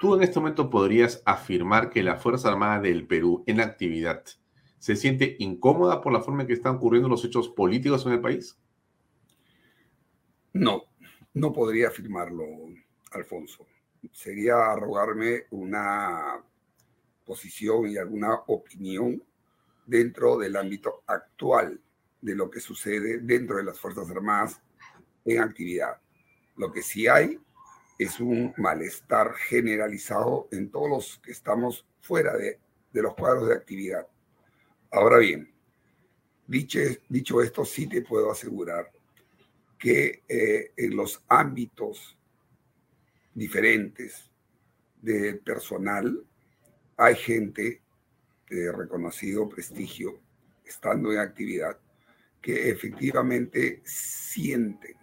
¿tú 0.00 0.14
en 0.14 0.22
este 0.22 0.40
momento 0.40 0.70
podrías 0.70 1.22
afirmar 1.26 1.90
que 1.90 2.02
la 2.02 2.16
Fuerza 2.16 2.48
Armada 2.48 2.80
del 2.80 3.06
Perú 3.06 3.44
en 3.46 3.60
actividad 3.60 4.24
se 4.78 4.96
siente 4.96 5.36
incómoda 5.38 6.00
por 6.00 6.12
la 6.12 6.20
forma 6.20 6.42
en 6.42 6.48
que 6.48 6.54
están 6.54 6.76
ocurriendo 6.76 7.08
los 7.08 7.24
hechos 7.24 7.48
políticos 7.48 8.04
en 8.06 8.12
el 8.12 8.20
país? 8.20 8.58
No, 10.52 10.84
no 11.34 11.52
podría 11.52 11.88
afirmarlo, 11.88 12.44
Alfonso 13.12 13.66
sería 14.12 14.72
arrogarme 14.72 15.44
una 15.50 16.42
posición 17.24 17.88
y 17.88 17.96
alguna 17.96 18.34
opinión 18.46 19.22
dentro 19.86 20.38
del 20.38 20.56
ámbito 20.56 21.02
actual 21.06 21.80
de 22.20 22.34
lo 22.34 22.50
que 22.50 22.60
sucede 22.60 23.18
dentro 23.18 23.56
de 23.56 23.64
las 23.64 23.78
Fuerzas 23.78 24.10
Armadas 24.10 24.60
en 25.24 25.40
actividad. 25.40 26.00
Lo 26.56 26.72
que 26.72 26.82
sí 26.82 27.06
hay 27.06 27.38
es 27.98 28.20
un 28.20 28.54
malestar 28.56 29.34
generalizado 29.34 30.48
en 30.52 30.70
todos 30.70 30.88
los 30.88 31.18
que 31.18 31.32
estamos 31.32 31.86
fuera 32.00 32.36
de, 32.36 32.58
los 32.92 33.14
cuadros 33.14 33.48
de 33.48 33.54
actividad. 33.54 34.06
Ahora 34.90 35.18
bien, 35.18 35.52
dicho, 36.46 37.42
esto, 37.42 37.64
sí 37.64 37.86
te 37.86 38.02
puedo 38.02 38.30
asegurar 38.30 38.90
que 39.78 40.22
eh, 40.28 40.72
en 40.76 40.96
los 40.96 41.22
ámbitos 41.28 42.18
diferentes 43.34 44.28
de 45.00 45.34
personal. 45.34 46.24
Hay 46.96 47.14
gente 47.14 47.80
de 48.50 48.72
reconocido 48.72 49.48
prestigio 49.48 50.20
estando 50.64 51.12
en 51.12 51.20
actividad 51.20 51.78
que 52.42 52.70
efectivamente 52.70 53.80
sienten, 53.84 54.96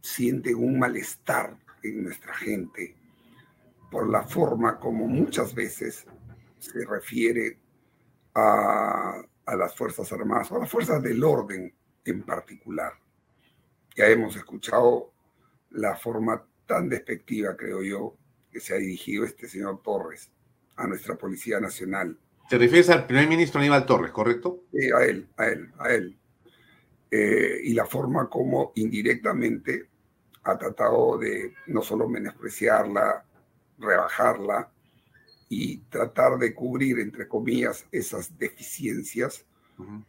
sienten 0.00 0.56
un 0.56 0.78
malestar 0.78 1.58
en 1.82 2.04
nuestra 2.04 2.34
gente 2.34 2.94
por 3.90 4.08
la 4.08 4.22
forma 4.22 4.78
como 4.78 5.06
muchas 5.06 5.54
veces 5.54 6.04
se 6.58 6.84
refiere 6.84 7.58
a, 8.34 9.22
a 9.46 9.56
las 9.56 9.74
Fuerzas 9.74 10.12
Armadas 10.12 10.50
o 10.52 10.56
a 10.56 10.60
las 10.60 10.70
Fuerzas 10.70 11.02
del 11.02 11.22
Orden 11.24 11.72
en 12.04 12.22
particular. 12.22 12.92
Ya 13.96 14.06
hemos 14.06 14.36
escuchado 14.36 15.12
la 15.70 15.96
forma 15.96 16.44
tan 16.66 16.88
despectiva, 16.88 17.56
creo 17.56 17.82
yo, 17.82 18.16
que 18.50 18.60
se 18.60 18.74
ha 18.74 18.78
dirigido 18.78 19.24
este 19.24 19.48
señor 19.48 19.82
Torres 19.82 20.30
a 20.76 20.86
nuestra 20.86 21.16
Policía 21.16 21.60
Nacional. 21.60 22.18
¿Te 22.48 22.56
refieres 22.56 22.88
al 22.90 23.06
primer 23.06 23.28
ministro 23.28 23.60
Aníbal 23.60 23.84
Torres, 23.84 24.10
correcto? 24.10 24.64
Sí, 24.72 24.90
a 24.90 25.04
él, 25.04 25.28
a 25.36 25.46
él, 25.46 25.72
a 25.78 25.90
él. 25.90 26.18
Eh, 27.10 27.60
y 27.64 27.74
la 27.74 27.86
forma 27.86 28.28
como 28.28 28.72
indirectamente 28.76 29.88
ha 30.44 30.56
tratado 30.56 31.18
de 31.18 31.54
no 31.66 31.82
solo 31.82 32.08
menospreciarla, 32.08 33.24
rebajarla 33.78 34.70
y 35.48 35.78
tratar 35.88 36.38
de 36.38 36.54
cubrir, 36.54 36.98
entre 36.98 37.26
comillas, 37.26 37.86
esas 37.90 38.36
deficiencias 38.38 39.44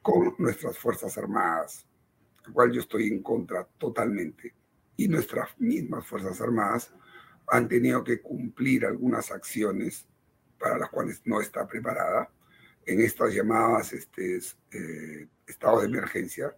con 0.02 0.36
nuestras 0.40 0.78
Fuerzas 0.78 1.18
Armadas, 1.18 1.86
lo 2.46 2.54
cual 2.54 2.72
yo 2.72 2.82
estoy 2.82 3.08
en 3.08 3.22
contra 3.22 3.64
totalmente. 3.78 4.54
Y 4.98 5.08
nuestras 5.08 5.50
mismas 5.60 6.06
Fuerzas 6.08 6.42
Armadas 6.42 6.92
han 7.48 7.68
tenido 7.68 8.04
que 8.04 8.22
cumplir 8.22 8.86
algunas 8.86 9.32
acciones 9.32 10.08
para 10.60 10.78
las 10.78 10.90
cuales 10.90 11.22
no 11.26 11.40
está 11.40 11.68
preparada 11.68 12.30
en 12.86 13.02
estas 13.02 13.34
llamadas 13.34 13.94
este, 13.94 14.40
eh, 14.72 15.28
estados 15.48 15.82
de 15.82 15.88
emergencia, 15.88 16.56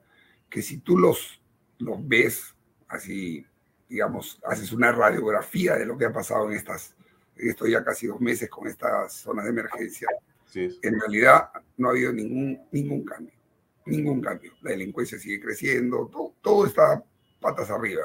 que 0.50 0.62
si 0.62 0.78
tú 0.78 0.98
los, 0.98 1.42
los 1.78 2.08
ves 2.08 2.56
así, 2.88 3.46
digamos, 3.88 4.40
haces 4.46 4.72
una 4.72 4.92
radiografía 4.92 5.76
de 5.76 5.86
lo 5.86 5.98
que 5.98 6.06
ha 6.06 6.14
pasado 6.14 6.50
en 6.50 6.58
estas, 6.58 6.96
en 7.42 7.50
estos 7.50 7.70
ya 7.70 7.84
casi 7.84 8.08
dos 8.08 8.22
meses 8.22 8.50
con 8.50 8.68
estas 8.68 9.14
zonas 9.14 9.46
de 9.46 9.52
emergencia, 9.52 10.08
en 10.54 11.00
realidad 11.00 11.50
no 11.78 11.88
ha 11.88 11.92
habido 11.92 12.14
ningún, 12.14 12.60
ningún 12.72 13.04
cambio, 13.04 13.34
ningún 13.86 14.22
cambio. 14.22 14.54
La 14.62 14.72
delincuencia 14.72 15.18
sigue 15.18 15.40
creciendo, 15.40 16.10
todo, 16.12 16.34
todo 16.42 16.66
está 16.66 17.04
patas 17.40 17.70
arriba. 17.70 18.04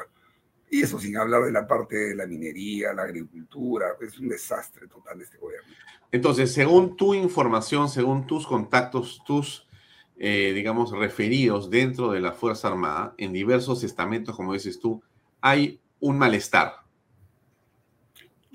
Y 0.70 0.82
eso 0.82 0.99
sin 0.99 1.16
hablar 1.16 1.45
de 1.45 1.53
la 1.53 1.66
parte 1.66 1.97
de 1.97 2.14
la 2.14 2.26
minería, 2.26 2.93
la 2.93 3.03
agricultura, 3.03 3.87
es 4.01 4.18
un 4.18 4.28
desastre 4.28 4.89
total 4.89 5.20
este 5.20 5.39
gobierno. 5.39 5.68
Entonces, 6.11 6.53
según 6.53 6.97
tu 6.97 7.14
información, 7.14 7.89
según 7.89 8.26
tus 8.26 8.47
contactos, 8.47 9.22
tus, 9.26 9.68
eh, 10.16 10.53
digamos, 10.55 10.91
referidos 10.93 11.70
dentro 11.70 12.11
de 12.11 12.20
la 12.20 12.32
Fuerza 12.32 12.68
Armada, 12.68 13.14
en 13.18 13.32
diversos 13.32 13.84
estamentos, 13.84 14.34
como 14.34 14.55
dices 14.55 14.80
tú, 14.80 15.03
hay 15.41 15.80
un 16.01 16.18
malestar. 16.18 16.86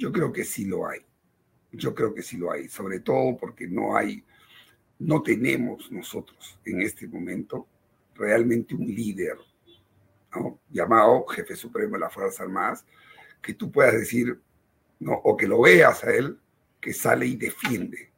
Yo 0.01 0.11
creo 0.11 0.33
que 0.33 0.43
sí 0.43 0.65
lo 0.65 0.87
hay. 0.87 1.01
Yo 1.71 1.93
creo 1.93 2.11
que 2.11 2.23
sí 2.23 2.35
lo 2.35 2.51
hay, 2.51 2.67
sobre 2.67 3.01
todo 3.01 3.37
porque 3.37 3.67
no 3.67 3.95
hay, 3.95 4.25
no 4.97 5.21
tenemos 5.21 5.91
nosotros 5.91 6.59
en 6.65 6.81
este 6.81 7.07
momento 7.07 7.67
realmente 8.15 8.73
un 8.73 8.87
líder 8.87 9.37
llamado 10.71 11.23
jefe 11.27 11.55
supremo 11.55 11.93
de 11.93 11.99
las 11.99 12.11
Fuerzas 12.11 12.41
Armadas, 12.41 12.83
que 13.43 13.53
tú 13.53 13.71
puedas 13.71 13.93
decir, 13.93 14.41
¿no? 14.99 15.13
o 15.13 15.37
que 15.37 15.47
lo 15.47 15.61
veas 15.61 16.03
a 16.03 16.15
él, 16.15 16.39
que 16.79 16.93
sale 16.93 17.27
y 17.27 17.35
defiende, 17.35 18.11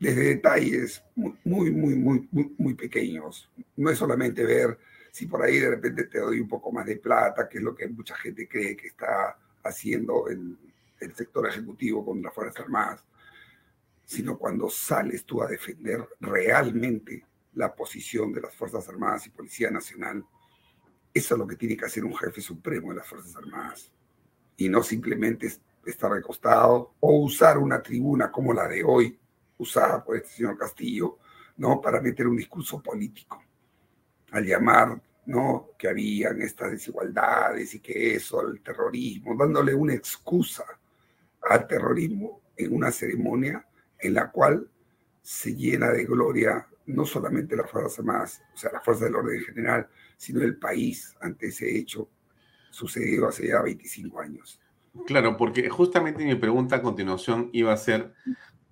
desde 0.00 0.22
detalles 0.22 1.04
muy, 1.14 1.36
muy, 1.44 1.94
muy, 1.94 2.26
muy, 2.30 2.54
muy 2.56 2.74
pequeños. 2.74 3.50
No 3.76 3.90
es 3.90 3.98
solamente 3.98 4.46
ver 4.46 4.78
si 5.10 5.26
por 5.26 5.42
ahí 5.42 5.58
de 5.58 5.68
repente 5.68 6.04
te 6.04 6.20
doy 6.20 6.40
un 6.40 6.48
poco 6.48 6.72
más 6.72 6.86
de 6.86 6.96
plata, 6.96 7.50
que 7.50 7.58
es 7.58 7.64
lo 7.64 7.74
que 7.74 7.86
mucha 7.86 8.16
gente 8.16 8.48
cree 8.48 8.74
que 8.74 8.86
está 8.86 9.36
haciendo 9.62 10.28
el, 10.28 10.56
el 11.02 11.14
sector 11.14 11.46
ejecutivo 11.48 12.04
con 12.04 12.22
las 12.22 12.34
Fuerzas 12.34 12.64
Armadas, 12.64 13.04
sino 14.04 14.38
cuando 14.38 14.68
sales 14.68 15.24
tú 15.24 15.42
a 15.42 15.46
defender 15.46 16.06
realmente 16.20 17.26
la 17.54 17.74
posición 17.74 18.32
de 18.32 18.40
las 18.40 18.54
Fuerzas 18.54 18.88
Armadas 18.88 19.26
y 19.26 19.30
Policía 19.30 19.70
Nacional 19.70 20.24
Eso 21.14 21.34
es 21.34 21.38
lo 21.38 21.46
que 21.46 21.56
tiene 21.56 21.76
que 21.76 21.84
hacer 21.84 22.04
un 22.04 22.16
jefe 22.16 22.40
supremo 22.40 22.90
de 22.90 22.96
las 22.96 23.06
Fuerzas 23.06 23.36
Armadas. 23.36 23.92
Y 24.56 24.68
no 24.68 24.82
simplemente 24.82 25.52
estar 25.84 26.10
recostado 26.10 26.94
o 27.00 27.18
usar 27.20 27.58
una 27.58 27.82
tribuna 27.82 28.30
como 28.30 28.54
la 28.54 28.66
de 28.66 28.82
hoy, 28.82 29.18
usada 29.58 30.02
por 30.02 30.16
este 30.16 30.30
señor 30.30 30.56
Castillo, 30.56 31.18
¿no? 31.56 31.80
Para 31.80 32.00
meter 32.00 32.26
un 32.26 32.36
discurso 32.36 32.82
político. 32.82 33.42
Al 34.30 34.46
llamar, 34.46 35.02
¿no? 35.26 35.70
Que 35.78 35.88
habían 35.88 36.40
estas 36.40 36.70
desigualdades 36.70 37.74
y 37.74 37.80
que 37.80 38.14
eso, 38.14 38.40
el 38.40 38.62
terrorismo, 38.62 39.36
dándole 39.36 39.74
una 39.74 39.94
excusa 39.94 40.64
al 41.48 41.66
terrorismo 41.66 42.42
en 42.56 42.74
una 42.74 42.90
ceremonia 42.90 43.66
en 43.98 44.14
la 44.14 44.30
cual 44.30 44.68
se 45.22 45.54
llena 45.54 45.90
de 45.90 46.04
gloria 46.04 46.66
no 46.86 47.04
solamente 47.04 47.56
las 47.56 47.70
Fuerzas 47.70 47.98
Armadas, 48.00 48.42
o 48.54 48.56
sea, 48.56 48.72
la 48.72 48.80
Fuerza 48.80 49.04
del 49.04 49.14
Orden 49.14 49.40
General, 49.40 49.88
sino 50.16 50.42
el 50.42 50.56
país 50.56 51.14
ante 51.20 51.46
ese 51.46 51.76
hecho 51.76 52.08
sucedido 52.70 53.28
hace 53.28 53.48
ya 53.48 53.62
25 53.62 54.20
años. 54.20 54.60
Claro, 55.06 55.36
porque 55.36 55.68
justamente 55.68 56.24
mi 56.24 56.34
pregunta 56.34 56.76
a 56.76 56.82
continuación 56.82 57.50
iba 57.52 57.72
a 57.72 57.76
ser, 57.76 58.12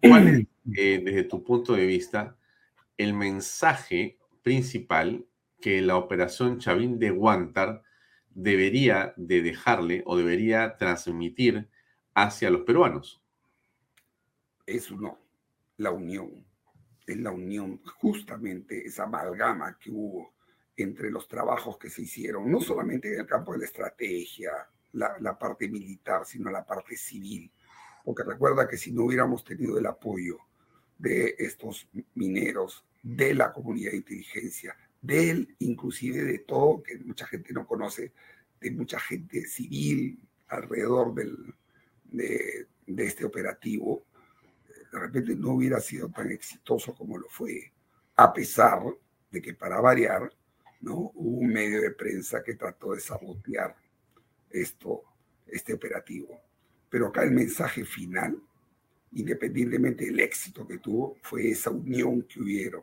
¿cuál 0.02 0.28
es, 0.28 0.46
eh, 0.76 1.00
desde 1.04 1.24
tu 1.24 1.42
punto 1.42 1.74
de 1.74 1.86
vista, 1.86 2.36
el 2.98 3.14
mensaje 3.14 4.18
principal 4.42 5.24
que 5.60 5.80
la 5.80 5.96
operación 5.96 6.58
Chavín 6.58 6.98
de 6.98 7.10
Guantar 7.10 7.82
debería 8.30 9.14
de 9.16 9.42
dejarle 9.42 10.02
o 10.06 10.16
debería 10.16 10.76
transmitir 10.76 11.68
hacia 12.14 12.50
los 12.50 12.62
peruanos? 12.62 13.22
Es 14.66 14.90
uno, 14.90 15.18
la 15.76 15.90
unión. 15.90 16.44
Es 17.06 17.16
la 17.16 17.30
unión, 17.30 17.80
justamente 18.00 18.86
esa 18.86 19.04
amalgama 19.04 19.78
que 19.78 19.90
hubo 19.90 20.34
entre 20.76 21.10
los 21.10 21.26
trabajos 21.28 21.76
que 21.76 21.90
se 21.90 22.02
hicieron, 22.02 22.50
no 22.50 22.60
solamente 22.60 23.12
en 23.12 23.20
el 23.20 23.26
campo 23.26 23.52
de 23.52 23.58
la 23.58 23.64
estrategia, 23.64 24.52
la, 24.92 25.16
la 25.20 25.38
parte 25.38 25.68
militar, 25.68 26.24
sino 26.24 26.50
la 26.50 26.64
parte 26.64 26.96
civil. 26.96 27.50
Porque 28.04 28.22
recuerda 28.22 28.68
que 28.68 28.76
si 28.76 28.92
no 28.92 29.04
hubiéramos 29.04 29.44
tenido 29.44 29.78
el 29.78 29.86
apoyo 29.86 30.38
de 30.98 31.34
estos 31.38 31.88
mineros, 32.14 32.84
de 33.02 33.34
la 33.34 33.52
comunidad 33.52 33.92
de 33.92 33.98
inteligencia, 33.98 34.76
de 35.00 35.30
él, 35.30 35.56
inclusive 35.58 36.22
de 36.24 36.38
todo, 36.40 36.82
que 36.82 36.98
mucha 36.98 37.26
gente 37.26 37.52
no 37.52 37.66
conoce, 37.66 38.12
de 38.60 38.70
mucha 38.70 39.00
gente 39.00 39.46
civil 39.46 40.28
alrededor 40.48 41.14
del, 41.14 41.54
de, 42.10 42.66
de 42.86 43.06
este 43.06 43.24
operativo, 43.24 44.04
de 44.92 44.98
repente 44.98 45.36
no 45.36 45.50
hubiera 45.54 45.80
sido 45.80 46.08
tan 46.08 46.30
exitoso 46.30 46.94
como 46.94 47.16
lo 47.16 47.28
fue, 47.28 47.72
a 48.16 48.32
pesar 48.32 48.82
de 49.30 49.40
que 49.40 49.54
para 49.54 49.80
variar, 49.80 50.30
¿no? 50.80 51.12
hubo 51.14 51.38
un 51.38 51.48
medio 51.48 51.80
de 51.80 51.92
prensa 51.92 52.42
que 52.42 52.54
trató 52.54 52.94
de 52.94 53.00
sabotear 53.00 53.76
esto, 54.50 55.02
este 55.46 55.74
operativo. 55.74 56.40
Pero 56.88 57.06
acá 57.06 57.22
el 57.22 57.30
mensaje 57.30 57.84
final, 57.84 58.36
independientemente 59.12 60.06
del 60.06 60.20
éxito 60.20 60.66
que 60.66 60.78
tuvo, 60.78 61.16
fue 61.22 61.50
esa 61.50 61.70
unión 61.70 62.22
que 62.22 62.40
hubieron, 62.40 62.82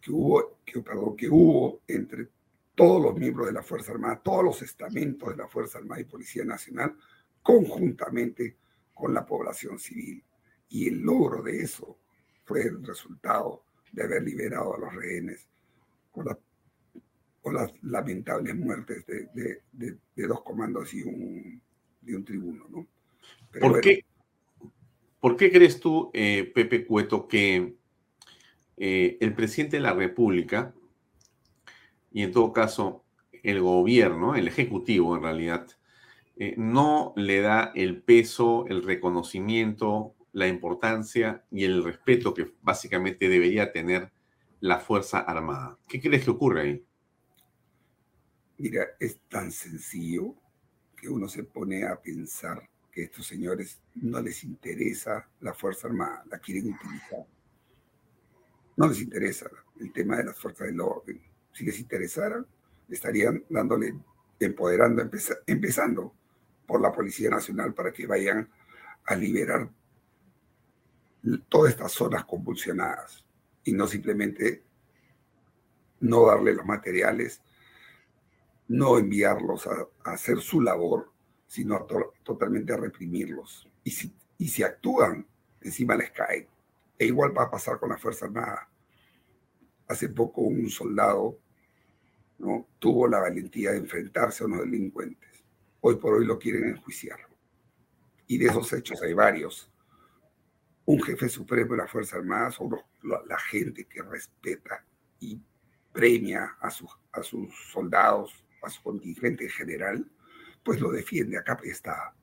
que 0.00 0.12
hubo, 0.12 0.58
que, 0.64 0.80
perdón, 0.80 1.16
que 1.16 1.28
hubo 1.28 1.80
entre 1.88 2.28
todos 2.74 3.02
los 3.02 3.16
miembros 3.16 3.48
de 3.48 3.52
la 3.52 3.62
Fuerza 3.62 3.90
Armada, 3.90 4.20
todos 4.22 4.44
los 4.44 4.62
estamentos 4.62 5.30
de 5.30 5.36
la 5.36 5.48
Fuerza 5.48 5.78
Armada 5.78 6.00
y 6.00 6.04
Policía 6.04 6.44
Nacional, 6.44 6.96
conjuntamente 7.42 8.56
con 8.98 9.14
la 9.14 9.24
población 9.24 9.78
civil. 9.78 10.22
Y 10.68 10.88
el 10.88 11.00
logro 11.00 11.42
de 11.42 11.62
eso 11.62 11.98
fue 12.44 12.62
el 12.62 12.84
resultado 12.84 13.62
de 13.92 14.02
haber 14.02 14.22
liberado 14.22 14.74
a 14.74 14.78
los 14.78 14.94
rehenes 14.94 15.48
con, 16.10 16.26
las 17.54 17.72
lamentables 17.82 18.54
muertes 18.54 19.06
de, 19.06 20.00
dos 20.16 20.42
comandos 20.42 20.92
y 20.92 21.02
un, 21.02 21.62
un 22.06 22.24
tribuno. 22.24 22.66
¿no? 22.68 22.86
¿Por, 23.58 23.80
qué, 23.80 24.04
¿Por, 25.20 25.36
qué, 25.36 25.50
crees 25.50 25.80
tú, 25.80 26.10
eh, 26.12 26.50
Pepe 26.54 26.84
Cueto, 26.84 27.26
que 27.26 27.74
eh, 28.76 29.16
el 29.20 29.34
presidente 29.34 29.76
de 29.76 29.82
la 29.82 29.94
República, 29.94 30.74
y 32.12 32.22
en 32.22 32.32
todo 32.32 32.52
caso 32.52 33.04
el 33.42 33.62
gobierno, 33.62 34.34
el 34.34 34.48
ejecutivo 34.48 35.16
en 35.16 35.22
realidad, 35.22 35.77
eh, 36.40 36.54
no 36.56 37.12
le 37.16 37.40
da 37.40 37.72
el 37.74 38.00
peso, 38.00 38.64
el 38.68 38.84
reconocimiento, 38.84 40.14
la 40.32 40.46
importancia 40.46 41.44
y 41.50 41.64
el 41.64 41.82
respeto 41.82 42.32
que 42.32 42.52
básicamente 42.62 43.28
debería 43.28 43.72
tener 43.72 44.12
la 44.60 44.78
Fuerza 44.78 45.18
Armada. 45.18 45.76
¿Qué 45.88 46.00
crees 46.00 46.24
que 46.24 46.30
ocurre 46.30 46.60
ahí? 46.60 46.84
Mira, 48.58 48.86
es 49.00 49.18
tan 49.28 49.50
sencillo 49.50 50.36
que 50.96 51.08
uno 51.08 51.28
se 51.28 51.42
pone 51.42 51.84
a 51.84 52.00
pensar 52.00 52.68
que 52.92 53.04
estos 53.04 53.26
señores 53.26 53.80
no 53.96 54.20
les 54.20 54.44
interesa 54.44 55.28
la 55.40 55.54
Fuerza 55.54 55.88
Armada, 55.88 56.24
la 56.30 56.38
quieren 56.38 56.72
utilizar. 56.72 57.26
No 58.76 58.86
les 58.86 59.00
interesa 59.00 59.50
el 59.80 59.92
tema 59.92 60.18
de 60.18 60.24
las 60.24 60.38
fuerzas 60.38 60.68
del 60.68 60.80
orden. 60.80 61.20
Si 61.52 61.64
les 61.64 61.80
interesara, 61.80 62.44
estarían 62.88 63.44
dándole, 63.48 63.92
empoderando, 64.38 65.02
empezando 65.46 66.14
por 66.68 66.82
la 66.82 66.92
Policía 66.92 67.30
Nacional 67.30 67.72
para 67.72 67.92
que 67.92 68.06
vayan 68.06 68.46
a 69.06 69.16
liberar 69.16 69.70
todas 71.48 71.72
estas 71.72 71.92
zonas 71.92 72.26
convulsionadas 72.26 73.24
y 73.64 73.72
no 73.72 73.86
simplemente 73.88 74.62
no 76.00 76.26
darle 76.26 76.52
los 76.52 76.66
materiales, 76.66 77.40
no 78.68 78.98
enviarlos 78.98 79.66
a, 79.66 79.88
hacer 80.04 80.40
su 80.40 80.60
labor, 80.60 81.10
sino 81.46 81.86
totalmente 82.22 82.74
a 82.74 82.76
reprimirlos. 82.76 83.66
Y 83.82 83.90
si, 83.90 84.14
y 84.36 84.48
si 84.48 84.62
actúan, 84.62 85.26
encima 85.62 85.96
les 85.96 86.10
caen. 86.10 86.46
E 86.98 87.06
igual 87.06 87.36
va 87.36 87.44
a 87.44 87.50
pasar 87.50 87.80
con 87.80 87.88
la 87.88 87.96
Fuerza 87.96 88.26
Armada. 88.26 88.68
Hace 89.88 90.10
poco 90.10 90.42
un 90.42 90.68
soldado 90.68 91.38
¿no? 92.36 92.68
tuvo 92.78 93.08
la 93.08 93.20
valentía 93.20 93.70
de 93.70 93.78
enfrentarse 93.78 94.44
a 94.44 94.46
unos 94.46 94.60
delincuentes 94.60 95.37
hoy 95.80 95.96
por 95.96 96.14
hoy 96.14 96.26
lo 96.26 96.38
quieren 96.38 96.64
enjuiciar. 96.64 97.20
Y 98.26 98.38
de 98.38 98.46
esos 98.46 98.72
hechos 98.72 99.00
hay 99.02 99.14
varios. 99.14 99.70
Un 100.84 101.02
jefe 101.02 101.28
supremo 101.28 101.72
de 101.72 101.78
la 101.78 101.86
Fuerza 101.86 102.16
Armada 102.16 102.50
son 102.50 102.70
la 103.02 103.38
gente 103.38 103.84
que 103.84 104.02
respeta 104.02 104.84
y 105.20 105.40
premia 105.92 106.56
a, 106.60 106.70
sus 106.70 106.90
a 107.12 107.22
sus 107.22 107.54
soldados, 107.72 108.44
a 108.62 108.70
su 108.70 108.82
contingente 108.82 109.44
en 109.44 109.50
general, 109.50 110.10
pues 110.62 110.80
lo 110.80 110.90
defiende. 110.90 111.38
Acá 111.38 111.58
está. 111.64 112.14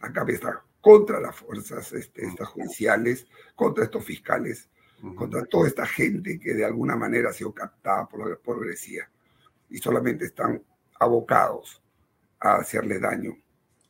Acá 0.00 0.24
está 0.28 0.64
contra 0.80 1.20
las 1.20 1.36
fuerzas 1.36 1.92
este, 1.92 2.26
estas 2.26 2.48
judiciales, 2.48 3.26
contra 3.54 3.84
estos 3.84 4.04
fiscales, 4.04 4.68
contra 5.16 5.44
toda 5.46 5.66
esta 5.68 5.86
gente 5.86 6.38
que 6.38 6.54
de 6.54 6.64
alguna 6.64 6.96
manera 6.96 7.30
ha 7.30 7.32
sido 7.32 7.52
captada 7.54 8.06
por 8.06 8.28
la 8.28 8.36
progresía 8.36 9.10
y 9.70 9.78
solamente 9.78 10.26
están 10.26 10.62
abocados 11.00 11.83
a 12.44 12.56
hacerle 12.56 12.98
daño 12.98 13.36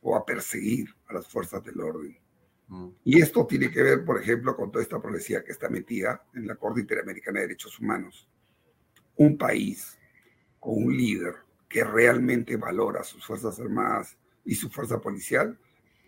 o 0.01 0.15
a 0.15 0.25
perseguir 0.25 0.87
a 1.07 1.13
las 1.13 1.27
fuerzas 1.27 1.63
del 1.63 1.81
orden. 1.81 2.17
Mm. 2.67 2.89
Y 3.03 3.21
esto 3.21 3.45
tiene 3.45 3.69
que 3.69 3.83
ver, 3.83 4.05
por 4.05 4.21
ejemplo, 4.21 4.55
con 4.55 4.71
toda 4.71 4.81
esta 4.81 5.01
policía 5.01 5.43
que 5.43 5.51
está 5.51 5.69
metida 5.69 6.23
en 6.33 6.47
la 6.47 6.55
Corte 6.55 6.79
Interamericana 6.79 7.41
de 7.41 7.47
Derechos 7.47 7.77
Humanos. 7.79 8.29
Un 9.17 9.37
país 9.37 9.99
con 10.59 10.85
un 10.85 10.95
líder 10.95 11.35
que 11.67 11.83
realmente 11.83 12.55
valora 12.55 13.03
sus 13.03 13.25
Fuerzas 13.25 13.59
Armadas 13.59 14.17
y 14.45 14.55
su 14.55 14.69
fuerza 14.69 15.01
policial, 15.01 15.59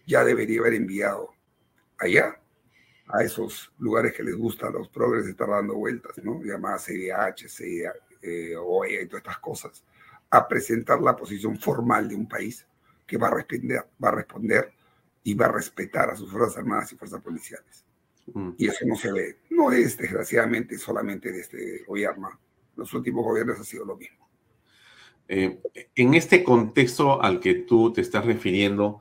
ya 0.06 0.24
debería 0.24 0.62
haber 0.62 0.76
enviado 0.76 1.34
allá, 1.98 2.40
a 3.10 3.24
esos 3.24 3.72
lugares 3.80 4.14
que 4.14 4.24
les 4.24 4.36
gusta 4.36 4.68
a 4.68 4.72
los 4.72 4.90
progres 4.90 5.26
estar 5.28 5.50
dando 5.50 5.76
vueltas, 5.76 6.18
¿no? 6.24 6.44
Llamadas 6.44 6.86
CDH, 6.86 7.48
CDH, 7.48 8.18
eh, 8.22 8.56
OEA 8.58 9.02
y 9.02 9.08
todas 9.08 9.24
estas 9.24 9.40
cosas, 9.40 9.84
a 10.30 10.48
presentar 10.48 11.02
la 11.02 11.16
posición 11.16 11.58
formal 11.58 12.10
de 12.10 12.16
un 12.16 12.28
país 12.28 12.66
que 13.06 13.18
va 13.18 13.28
a 13.28 13.36
responder, 13.36 13.88
va 14.04 14.10
a 14.10 14.16
responder 14.16 14.74
y 15.24 15.34
va 15.34 15.46
a 15.46 15.52
respetar 15.52 16.10
a 16.10 16.16
sus 16.16 16.32
Fuerzas 16.32 16.58
Armadas 16.58 16.92
y 16.92 16.96
Fuerzas 16.98 17.22
Policiales. 17.22 17.86
Mm. 18.34 18.52
Y 18.58 18.68
eso 18.68 18.86
no 18.86 18.96
se 18.96 19.12
ve. 19.12 19.40
No 19.50 19.72
es, 19.72 19.98
desgraciadamente, 19.98 20.78
solamente 20.78 21.32
de 21.32 21.40
este 21.40 21.84
gobierno. 21.88 22.30
Los 22.76 22.94
últimos 22.94 23.24
gobiernos 23.24 23.60
ha 23.60 23.64
sido 23.64 23.86
lo 23.86 23.96
mismo. 23.96 24.28
Eh, 25.30 25.60
en 25.96 26.14
este 26.14 26.44
contexto 26.44 27.22
al 27.22 27.40
que 27.40 27.56
tú 27.56 27.92
te 27.92 28.02
estás 28.02 28.26
refiriendo, 28.26 29.00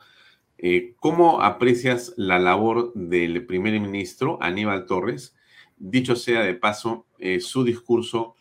eh, 0.59 0.95
¿cómo 0.99 1.43
aprecias 1.43 2.15
la 2.17 2.39
labor 2.39 2.93
del 2.95 3.45
primer 3.47 3.79
ministro 3.81 4.39
Aníbal 4.41 4.87
Torres? 4.87 5.37
Dicho 5.77 6.17
sea 6.17 6.43
de 6.43 6.55
paso, 6.55 7.07
eh, 7.19 7.41
su 7.41 7.63
discurso 7.63 8.36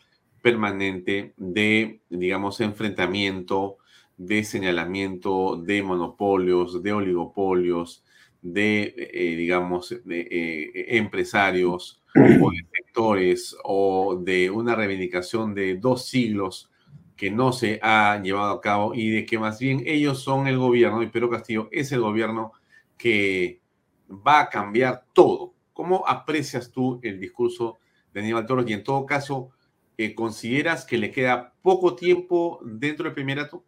permanente 0.46 1.34
de, 1.36 2.02
digamos, 2.08 2.60
enfrentamiento, 2.60 3.78
de 4.16 4.44
señalamiento 4.44 5.56
de 5.56 5.82
monopolios, 5.82 6.84
de 6.84 6.92
oligopolios, 6.92 8.04
de, 8.42 8.94
eh, 8.96 9.34
digamos, 9.34 9.92
de, 10.04 10.20
eh, 10.20 10.98
empresarios 10.98 12.00
o 12.40 12.52
de 12.52 12.64
sectores 12.76 13.56
o 13.64 14.20
de 14.22 14.48
una 14.48 14.76
reivindicación 14.76 15.52
de 15.52 15.78
dos 15.78 16.06
siglos 16.06 16.70
que 17.16 17.28
no 17.28 17.52
se 17.52 17.80
ha 17.82 18.22
llevado 18.22 18.52
a 18.52 18.60
cabo 18.60 18.94
y 18.94 19.10
de 19.10 19.26
que 19.26 19.40
más 19.40 19.58
bien 19.58 19.82
ellos 19.84 20.22
son 20.22 20.46
el 20.46 20.58
gobierno 20.58 21.02
y 21.02 21.08
Pedro 21.08 21.28
Castillo 21.28 21.68
es 21.72 21.90
el 21.90 22.02
gobierno 22.02 22.52
que 22.96 23.62
va 24.08 24.42
a 24.42 24.48
cambiar 24.48 25.06
todo. 25.12 25.54
¿Cómo 25.72 26.04
aprecias 26.06 26.70
tú 26.70 27.00
el 27.02 27.18
discurso 27.18 27.78
de 28.14 28.20
Aníbal 28.20 28.46
Torres 28.46 28.70
y 28.70 28.74
en 28.74 28.84
todo 28.84 29.04
caso, 29.06 29.50
eh, 29.98 30.14
consideras 30.14 30.84
que 30.84 30.98
le 30.98 31.10
queda 31.10 31.54
poco 31.62 31.96
tiempo 31.96 32.60
dentro 32.64 33.04
del 33.04 33.14
primerato? 33.14 33.64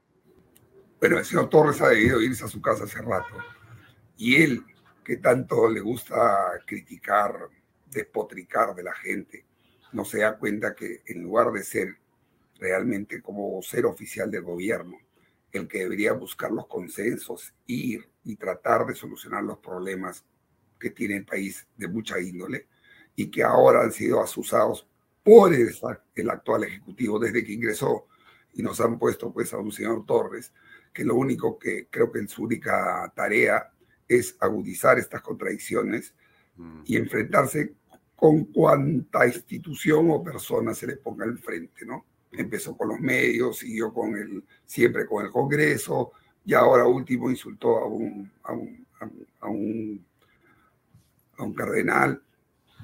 Bueno, 1.00 1.18
el 1.18 1.24
señor 1.24 1.48
Torres 1.48 1.80
ha 1.80 1.88
debido 1.88 2.20
irse 2.20 2.44
a 2.44 2.48
su 2.48 2.60
casa 2.60 2.84
hace 2.84 3.00
rato. 3.00 3.34
Y 4.16 4.42
él, 4.42 4.64
que 5.04 5.16
tanto 5.16 5.68
le 5.68 5.80
gusta 5.80 6.50
criticar, 6.66 7.48
despotricar 7.86 8.74
de 8.74 8.82
la 8.82 8.94
gente, 8.94 9.46
no 9.92 10.04
se 10.04 10.18
da 10.18 10.36
cuenta 10.36 10.74
que 10.74 11.02
en 11.06 11.22
lugar 11.22 11.52
de 11.52 11.62
ser 11.62 11.96
realmente 12.58 13.22
como 13.22 13.62
ser 13.62 13.86
oficial 13.86 14.30
del 14.30 14.42
gobierno, 14.42 14.98
el 15.52 15.66
que 15.66 15.78
debería 15.78 16.12
buscar 16.12 16.50
los 16.50 16.66
consensos, 16.66 17.54
ir 17.66 18.06
y 18.24 18.36
tratar 18.36 18.84
de 18.86 18.94
solucionar 18.94 19.44
los 19.44 19.58
problemas 19.58 20.24
que 20.78 20.90
tiene 20.90 21.16
el 21.16 21.24
país 21.24 21.66
de 21.76 21.88
mucha 21.88 22.20
índole 22.20 22.66
y 23.16 23.30
que 23.30 23.42
ahora 23.42 23.82
han 23.82 23.92
sido 23.92 24.22
asusados 24.22 24.86
por 25.28 25.52
el, 25.52 25.68
el 26.14 26.30
actual 26.30 26.64
ejecutivo 26.64 27.18
desde 27.18 27.44
que 27.44 27.52
ingresó 27.52 28.06
y 28.54 28.62
nos 28.62 28.80
han 28.80 28.98
puesto 28.98 29.30
pues 29.30 29.52
a 29.52 29.58
un 29.58 29.70
señor 29.70 30.06
Torres 30.06 30.54
que 30.90 31.04
lo 31.04 31.16
único 31.16 31.58
que 31.58 31.86
creo 31.90 32.10
que 32.10 32.20
en 32.20 32.28
su 32.28 32.44
única 32.44 33.12
tarea 33.14 33.70
es 34.08 34.34
agudizar 34.40 34.98
estas 34.98 35.20
contradicciones 35.20 36.14
y 36.86 36.96
enfrentarse 36.96 37.74
con 38.16 38.46
cuanta 38.46 39.26
institución 39.26 40.10
o 40.10 40.24
persona 40.24 40.72
se 40.72 40.86
le 40.86 40.96
ponga 40.96 41.26
enfrente, 41.26 41.84
¿no? 41.84 42.06
Empezó 42.32 42.74
con 42.74 42.88
los 42.88 42.98
medios, 42.98 43.58
siguió 43.58 43.92
con 43.92 44.16
el, 44.16 44.42
siempre 44.64 45.04
con 45.04 45.26
el 45.26 45.30
Congreso, 45.30 46.12
y 46.42 46.54
ahora 46.54 46.86
último 46.86 47.30
insultó 47.30 47.76
a 47.76 47.86
un, 47.86 48.32
a 48.44 48.52
un, 48.54 48.86
a 49.40 49.48
un, 49.48 50.06
a 51.36 51.42
un 51.44 51.52
cardenal. 51.52 52.22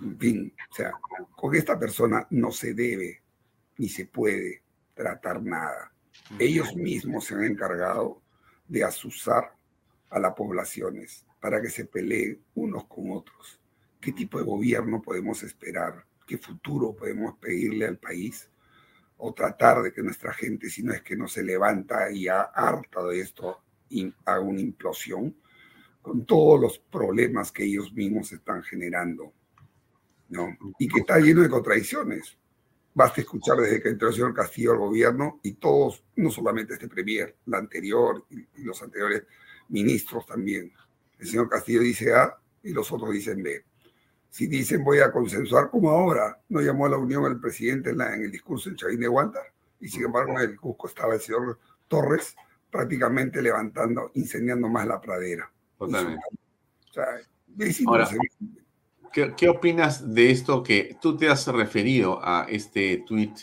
En 0.02 0.18
fin, 0.18 0.54
o 0.70 0.74
sea, 0.74 0.92
con 1.36 1.54
esta 1.54 1.78
persona 1.78 2.26
no 2.30 2.50
se 2.50 2.74
debe 2.74 3.22
ni 3.78 3.88
se 3.88 4.06
puede 4.06 4.62
tratar 4.94 5.42
nada. 5.42 5.92
Ellos 6.38 6.74
mismos 6.76 7.26
se 7.26 7.34
han 7.34 7.44
encargado 7.44 8.22
de 8.68 8.84
asusar 8.84 9.54
a 10.10 10.18
las 10.18 10.34
poblaciones 10.34 11.26
para 11.40 11.60
que 11.60 11.70
se 11.70 11.84
peleen 11.84 12.42
unos 12.54 12.86
con 12.86 13.10
otros. 13.12 13.60
¿Qué 14.00 14.12
tipo 14.12 14.38
de 14.38 14.44
gobierno 14.44 15.02
podemos 15.02 15.42
esperar? 15.42 16.04
¿Qué 16.26 16.38
futuro 16.38 16.94
podemos 16.94 17.36
pedirle 17.38 17.86
al 17.86 17.98
país? 17.98 18.48
O 19.16 19.32
tratar 19.32 19.82
de 19.82 19.92
que 19.92 20.02
nuestra 20.02 20.32
gente, 20.32 20.70
si 20.70 20.82
no 20.82 20.92
es 20.92 21.02
que 21.02 21.16
no 21.16 21.28
se 21.28 21.42
levanta 21.42 22.10
y 22.10 22.28
harta 22.28 23.02
de 23.04 23.20
esto, 23.20 23.62
haga 24.24 24.40
una 24.40 24.60
implosión 24.60 25.36
con 26.02 26.26
todos 26.26 26.60
los 26.60 26.78
problemas 26.78 27.50
que 27.50 27.64
ellos 27.64 27.92
mismos 27.92 28.32
están 28.32 28.62
generando. 28.62 29.32
¿No? 30.28 30.56
Y 30.78 30.88
que 30.88 31.00
está 31.00 31.18
lleno 31.18 31.42
de 31.42 31.48
contradicciones. 31.48 32.36
Basta 32.94 33.20
escuchar 33.20 33.58
desde 33.58 33.82
que 33.82 33.88
entró 33.88 34.08
el 34.08 34.14
señor 34.14 34.34
Castillo 34.34 34.72
al 34.72 34.78
gobierno 34.78 35.40
y 35.42 35.54
todos, 35.54 36.04
no 36.16 36.30
solamente 36.30 36.74
este 36.74 36.88
premier, 36.88 37.36
la 37.46 37.58
anterior 37.58 38.24
y, 38.30 38.62
los 38.62 38.80
anteriores 38.82 39.24
ministros 39.68 40.24
también. 40.26 40.72
El 41.18 41.26
señor 41.26 41.48
Castillo 41.48 41.80
dice 41.80 42.14
A 42.14 42.36
y 42.62 42.72
los 42.72 42.90
otros 42.92 43.12
dicen 43.12 43.42
B. 43.42 43.64
Si 44.30 44.46
dicen 44.46 44.84
voy 44.84 45.00
a 45.00 45.10
consensuar 45.10 45.70
como 45.70 45.90
ahora, 45.90 46.40
no 46.48 46.60
llamó 46.60 46.86
a 46.86 46.90
la 46.90 46.96
unión 46.96 47.24
el 47.24 47.40
presidente 47.40 47.90
en, 47.90 48.00
el 48.00 48.30
discurso 48.30 48.68
en 48.68 48.76
Chavín 48.76 49.00
de 49.00 49.08
Guanta 49.08 49.40
y 49.80 49.88
sin 49.88 50.04
embargo 50.04 50.32
en 50.32 50.50
el 50.50 50.60
Cusco 50.60 50.86
estaba 50.86 51.14
el 51.14 51.20
señor 51.20 51.58
Torres 51.88 52.36
prácticamente 52.70 53.42
levantando, 53.42 54.10
incendiando 54.14 54.68
más 54.68 54.86
la 54.86 55.00
pradera. 55.00 55.52
Totalmente. 55.78 56.22
Ahora, 57.86 58.08
¿Qué, 59.14 59.48
opinas 59.48 60.12
de 60.12 60.32
esto 60.32 60.64
que 60.64 60.96
tú 61.00 61.16
te 61.16 61.28
has 61.28 61.46
referido 61.46 62.18
a 62.20 62.46
este 62.48 63.04
tuit 63.06 63.38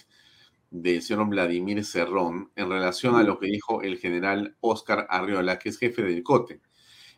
del 0.69 1.01
señor 1.01 1.29
Vladimir 1.29 1.85
Cerrón 1.85 2.51
en 2.57 2.69
relación 2.69 3.15
a 3.15 3.23
lo 3.23 3.39
que 3.39 3.47
dijo 3.47 3.81
el 3.81 3.97
general 3.97 4.57
Oscar 4.59 5.07
Arriola, 5.09 5.57
que 5.57 5.69
es 5.69 5.77
jefe 5.77 6.01
del 6.01 6.23
COTE? 6.23 6.59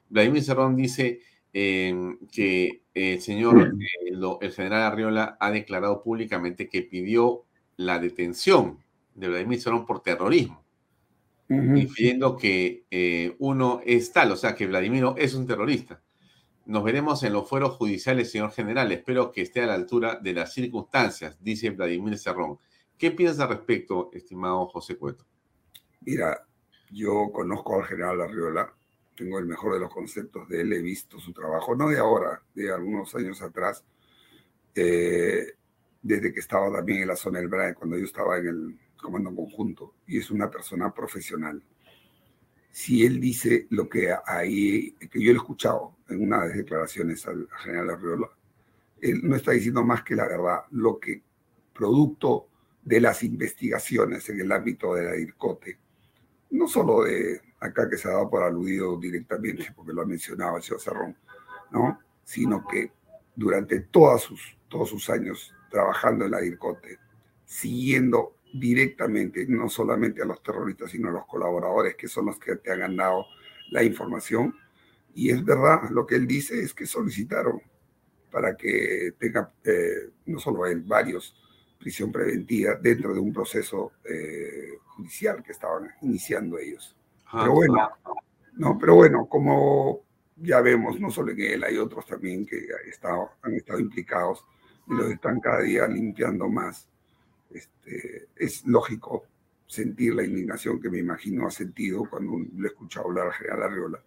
Vladimir 0.08 0.44
Cerrón 0.44 0.76
dice 0.76 1.22
em, 1.52 2.20
que 2.32 2.84
el 2.94 3.20
señor, 3.22 3.74
eh, 3.80 4.38
el 4.42 4.52
general 4.52 4.84
Arriola 4.84 5.36
ha 5.40 5.50
declarado 5.50 6.04
públicamente 6.04 6.70
que 6.70 6.84
pidió 6.84 7.46
la 7.78 7.98
detención 7.98 8.78
de 9.16 9.30
Vladimir 9.30 9.62
Cerrón 9.62 9.88
por 9.88 10.04
terrorismo, 10.04 10.64
infiriendo 11.50 12.38
que 12.38 12.86
eh, 12.92 13.36
uno 13.40 13.82
es 13.84 14.12
tal, 14.12 14.32
o 14.32 14.36
sea, 14.36 14.54
que 14.54 14.68
Vladimiro 14.68 15.16
es 15.18 15.34
un 15.34 15.48
terrorista. 15.48 16.04
Nos 16.66 16.84
veremos 16.86 17.22
en 17.24 17.34
los 17.34 17.50
fueros 17.50 17.76
judiciales, 17.76 18.32
señor 18.32 18.52
general. 18.52 18.90
Espero 18.94 19.32
que 19.32 19.42
esté 19.42 19.62
a 19.62 19.68
la 19.68 19.74
altura 19.74 20.16
de 20.22 20.34
las 20.34 20.54
circunstancias, 20.54 21.38
dice 21.42 21.72
Vladimir 21.72 22.18
Cerrón. 22.18 22.58
¿Qué 22.98 23.12
piensas 23.12 23.42
al 23.42 23.50
respecto, 23.50 24.10
estimado 24.14 24.66
José 24.68 24.96
Cueto? 24.96 25.26
Mira, 26.02 26.48
yo 26.90 27.32
conozco 27.34 27.76
al 27.76 27.86
general 27.86 28.22
Arriola, 28.22 28.74
tengo 29.18 29.40
el 29.40 29.46
mejor 29.46 29.74
de 29.74 29.82
los 29.82 29.94
conceptos 29.94 30.48
de 30.48 30.62
él, 30.62 30.72
he 30.72 30.82
visto 30.82 31.20
su 31.20 31.34
trabajo, 31.34 31.76
no 31.76 31.90
de 31.90 32.00
ahora, 32.00 32.42
de 32.56 32.72
algunos 32.72 33.14
años 33.16 33.42
atrás, 33.42 33.84
eh, 34.74 35.56
desde 36.02 36.34
que 36.34 36.40
estaba 36.40 36.72
también 36.72 37.02
en 37.02 37.10
la 37.10 37.18
zona 37.18 37.40
del 37.40 37.50
Braille, 37.50 37.76
cuando 37.76 37.98
yo 37.98 38.06
estaba 38.06 38.38
en 38.38 38.48
el 38.48 38.80
comando 38.96 39.36
conjunto, 39.36 39.96
y 40.08 40.18
es 40.18 40.32
una 40.32 40.50
persona 40.50 40.94
profesional 40.94 41.62
si 42.74 43.06
él 43.06 43.20
dice 43.20 43.68
lo 43.70 43.88
que 43.88 44.12
ahí, 44.26 44.96
que 45.12 45.22
yo 45.22 45.32
he 45.32 45.36
escuchado 45.36 45.96
en 46.10 46.24
una 46.24 46.42
de 46.42 46.48
las 46.48 46.58
declaraciones 46.58 47.24
al 47.28 47.48
general 47.60 47.92
Arriola, 47.92 48.30
él 49.00 49.22
no 49.22 49.36
está 49.36 49.52
diciendo 49.52 49.84
más 49.84 50.04
que 50.04 50.16
la 50.16 50.28
verdad, 50.28 50.64
lo 50.72 51.00
que 51.00 51.22
producto 51.72 52.48
de 52.82 53.00
las 53.00 53.22
investigaciones 53.22 54.28
en 54.30 54.42
el 54.42 54.52
ámbito 54.52 54.96
de 54.96 55.04
la 55.04 55.12
DIRCOTE, 55.12 55.78
no 56.50 56.68
solo 56.68 57.04
de 57.04 57.42
acá 57.60 57.88
que 57.88 57.96
se 57.96 58.08
ha 58.08 58.14
dado 58.14 58.32
por 58.32 58.42
aludido 58.42 58.98
directamente, 58.98 59.72
porque 59.76 59.94
lo 59.94 60.02
ha 60.02 60.08
mencionado 60.08 60.58
el 60.58 60.64
señor 60.64 60.82
Cerrón, 60.82 61.16
¿no? 61.70 62.00
sino 62.24 62.66
que 62.68 62.92
durante 63.36 63.82
todos 63.82 64.24
sus, 64.24 64.58
todos 64.68 64.90
sus 64.90 65.12
años 65.12 65.54
trabajando 65.70 66.26
en 66.26 66.32
la 66.32 66.40
DIRCOTE, 66.40 66.98
siguiendo 67.46 68.36
directamente, 68.54 69.46
no 69.48 69.68
solamente 69.68 70.22
a 70.22 70.26
los 70.26 70.42
terroristas, 70.44 70.92
sino 70.92 71.10
a 71.10 71.12
los 71.12 71.26
colaboradores, 71.26 71.96
que 71.96 72.08
son 72.08 72.28
los 72.28 72.40
que 72.40 72.56
te 72.58 72.72
han 72.72 72.96
dado 72.96 73.26
la 73.72 73.84
información. 73.84 74.56
Y 75.16 75.32
es 75.32 75.44
verdad, 75.44 75.90
lo 75.90 76.06
que 76.06 76.16
él 76.16 76.28
dice 76.28 76.62
es 76.62 76.74
que 76.74 76.86
solicitaron 76.86 77.62
para 78.32 78.56
que 78.56 79.14
tenga, 79.18 79.52
eh, 79.64 80.12
no 80.28 80.40
solo 80.40 80.66
él, 80.68 80.82
varios, 80.82 81.36
prisión 81.80 82.12
preventiva 82.12 82.76
dentro 82.76 83.14
de 83.14 83.20
un 83.20 83.34
proceso 83.34 83.94
eh, 84.06 84.78
judicial 84.86 85.44
que 85.44 85.52
estaban 85.52 85.90
iniciando 86.02 86.58
ellos. 86.58 86.96
Pero 87.32 87.52
bueno, 87.54 87.90
no, 88.54 88.78
pero 88.80 88.96
bueno, 88.96 89.28
como 89.28 90.04
ya 90.38 90.62
vemos, 90.62 91.00
no 91.00 91.10
solo 91.10 91.32
en 91.32 91.42
él, 91.42 91.64
hay 91.64 91.78
otros 91.78 92.06
también 92.06 92.46
que 92.46 92.68
estado, 92.88 93.32
han 93.42 93.56
estado 93.56 93.80
implicados 93.80 94.46
y 94.88 94.94
los 94.94 95.12
están 95.12 95.40
cada 95.40 95.62
día 95.62 95.88
limpiando 95.88 96.48
más 96.48 96.88
este, 97.54 98.28
es 98.36 98.66
lógico 98.66 99.26
sentir 99.68 100.14
la 100.14 100.24
indignación 100.24 100.80
que 100.80 100.90
me 100.90 101.00
imagino 101.00 101.48
ha 101.48 101.52
sentido 101.52 102.08
cuando 102.10 102.38
le 102.38 102.68
he 102.68 102.72
escuchado 102.72 103.08
hablar 103.08 103.28
al 103.28 103.34
general 103.34 103.64
Arriola, 103.64 104.04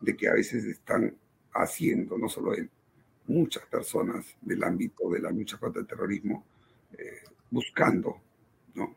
de 0.00 0.16
que 0.16 0.28
a 0.28 0.32
veces 0.32 0.64
están 0.64 1.16
haciendo, 1.52 2.18
no 2.18 2.28
solo 2.28 2.54
él, 2.54 2.70
muchas 3.26 3.64
personas 3.66 4.36
del 4.40 4.64
ámbito 4.64 5.08
de 5.10 5.20
la 5.20 5.30
lucha 5.30 5.58
contra 5.58 5.80
el 5.80 5.86
terrorismo, 5.86 6.44
eh, 6.98 7.22
buscando 7.50 8.20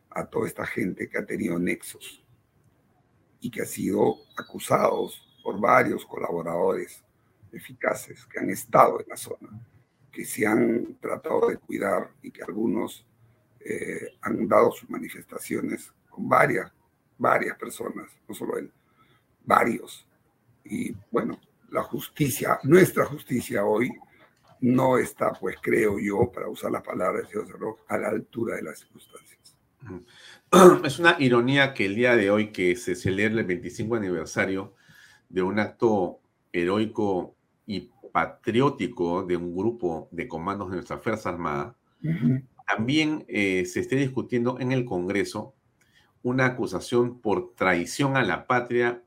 a 0.09 0.25
toda 0.25 0.47
esta 0.47 0.65
gente 0.65 1.09
que 1.09 1.17
ha 1.17 1.25
tenido 1.25 1.59
nexos 1.59 2.23
y 3.39 3.49
que 3.49 3.61
ha 3.61 3.65
sido 3.65 4.15
acusados 4.37 5.39
por 5.43 5.59
varios 5.59 6.05
colaboradores 6.05 7.03
eficaces 7.51 8.25
que 8.25 8.39
han 8.39 8.49
estado 8.49 9.01
en 9.01 9.09
la 9.09 9.17
zona, 9.17 9.49
que 10.11 10.25
se 10.25 10.45
han 10.45 10.95
tratado 10.99 11.49
de 11.49 11.57
cuidar 11.57 12.11
y 12.21 12.31
que 12.31 12.43
algunos 12.43 13.05
eh, 13.65 14.17
han 14.21 14.47
dado 14.47 14.71
sus 14.71 14.89
manifestaciones 14.89 15.91
con 16.09 16.27
varias, 16.27 16.71
varias 17.17 17.57
personas, 17.57 18.09
no 18.27 18.35
solo 18.35 18.57
él, 18.57 18.71
varios. 19.43 20.07
Y 20.65 20.95
bueno, 21.11 21.39
la 21.69 21.83
justicia, 21.83 22.59
nuestra 22.63 23.05
justicia 23.05 23.65
hoy, 23.65 23.91
no 24.61 24.97
está, 24.97 25.33
pues 25.33 25.57
creo 25.61 25.99
yo, 25.99 26.31
para 26.31 26.47
usar 26.47 26.71
las 26.71 26.83
palabras 26.83 27.27
de 27.29 27.41
Rojo, 27.41 27.79
a 27.89 27.97
la 27.97 28.07
altura 28.07 28.55
de 28.55 28.63
las 28.63 28.79
circunstancias. 28.79 29.57
Es 30.85 30.99
una 30.99 31.17
ironía 31.19 31.73
que 31.73 31.85
el 31.85 31.95
día 31.95 32.15
de 32.15 32.29
hoy, 32.29 32.51
que 32.51 32.75
se 32.75 32.95
celebra 32.95 33.41
el 33.41 33.47
25 33.47 33.95
aniversario 33.95 34.75
de 35.27 35.41
un 35.41 35.59
acto 35.59 36.19
heroico 36.51 37.35
y 37.65 37.91
patriótico 38.11 39.23
de 39.23 39.35
un 39.35 39.55
grupo 39.55 40.07
de 40.11 40.27
comandos 40.27 40.69
de 40.69 40.75
nuestra 40.75 40.99
Fuerza 40.99 41.29
Armada, 41.29 41.75
también 42.65 43.25
eh, 43.27 43.65
se 43.65 43.79
esté 43.79 43.95
discutiendo 43.95 44.59
en 44.59 44.71
el 44.71 44.85
Congreso 44.85 45.53
una 46.21 46.45
acusación 46.45 47.19
por 47.19 47.53
traición 47.55 48.15
a 48.15 48.23
la 48.23 48.47
patria 48.47 49.03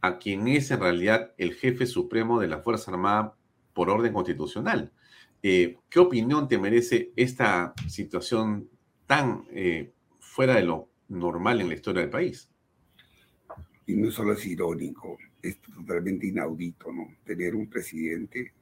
a 0.00 0.18
quien 0.18 0.48
es 0.48 0.70
en 0.70 0.80
realidad 0.80 1.32
el 1.38 1.54
jefe 1.54 1.86
supremo 1.86 2.40
de 2.40 2.48
la 2.48 2.60
Fuerza 2.60 2.90
Armada 2.90 3.36
por 3.72 3.90
orden 3.90 4.12
constitucional. 4.12 4.92
Eh, 5.42 5.78
¿Qué 5.88 6.00
opinión 6.00 6.48
te 6.48 6.58
merece 6.58 7.12
esta 7.16 7.74
situación 7.88 8.68
tan 9.06 9.44
eh, 9.50 9.92
fuera 10.18 10.54
de 10.54 10.64
lo 10.64 10.88
normal 11.08 11.60
en 11.60 11.68
la 11.68 11.74
historia 11.74 12.02
del 12.02 12.10
país? 12.10 12.48
Y 13.86 13.94
no 13.94 14.10
solo 14.10 14.32
es 14.32 14.44
irónico, 14.44 15.16
es 15.40 15.60
totalmente 15.60 16.26
inaudito, 16.26 16.92
¿no? 16.92 17.06
Tener 17.24 17.54
un 17.54 17.68
presidente 17.68 18.52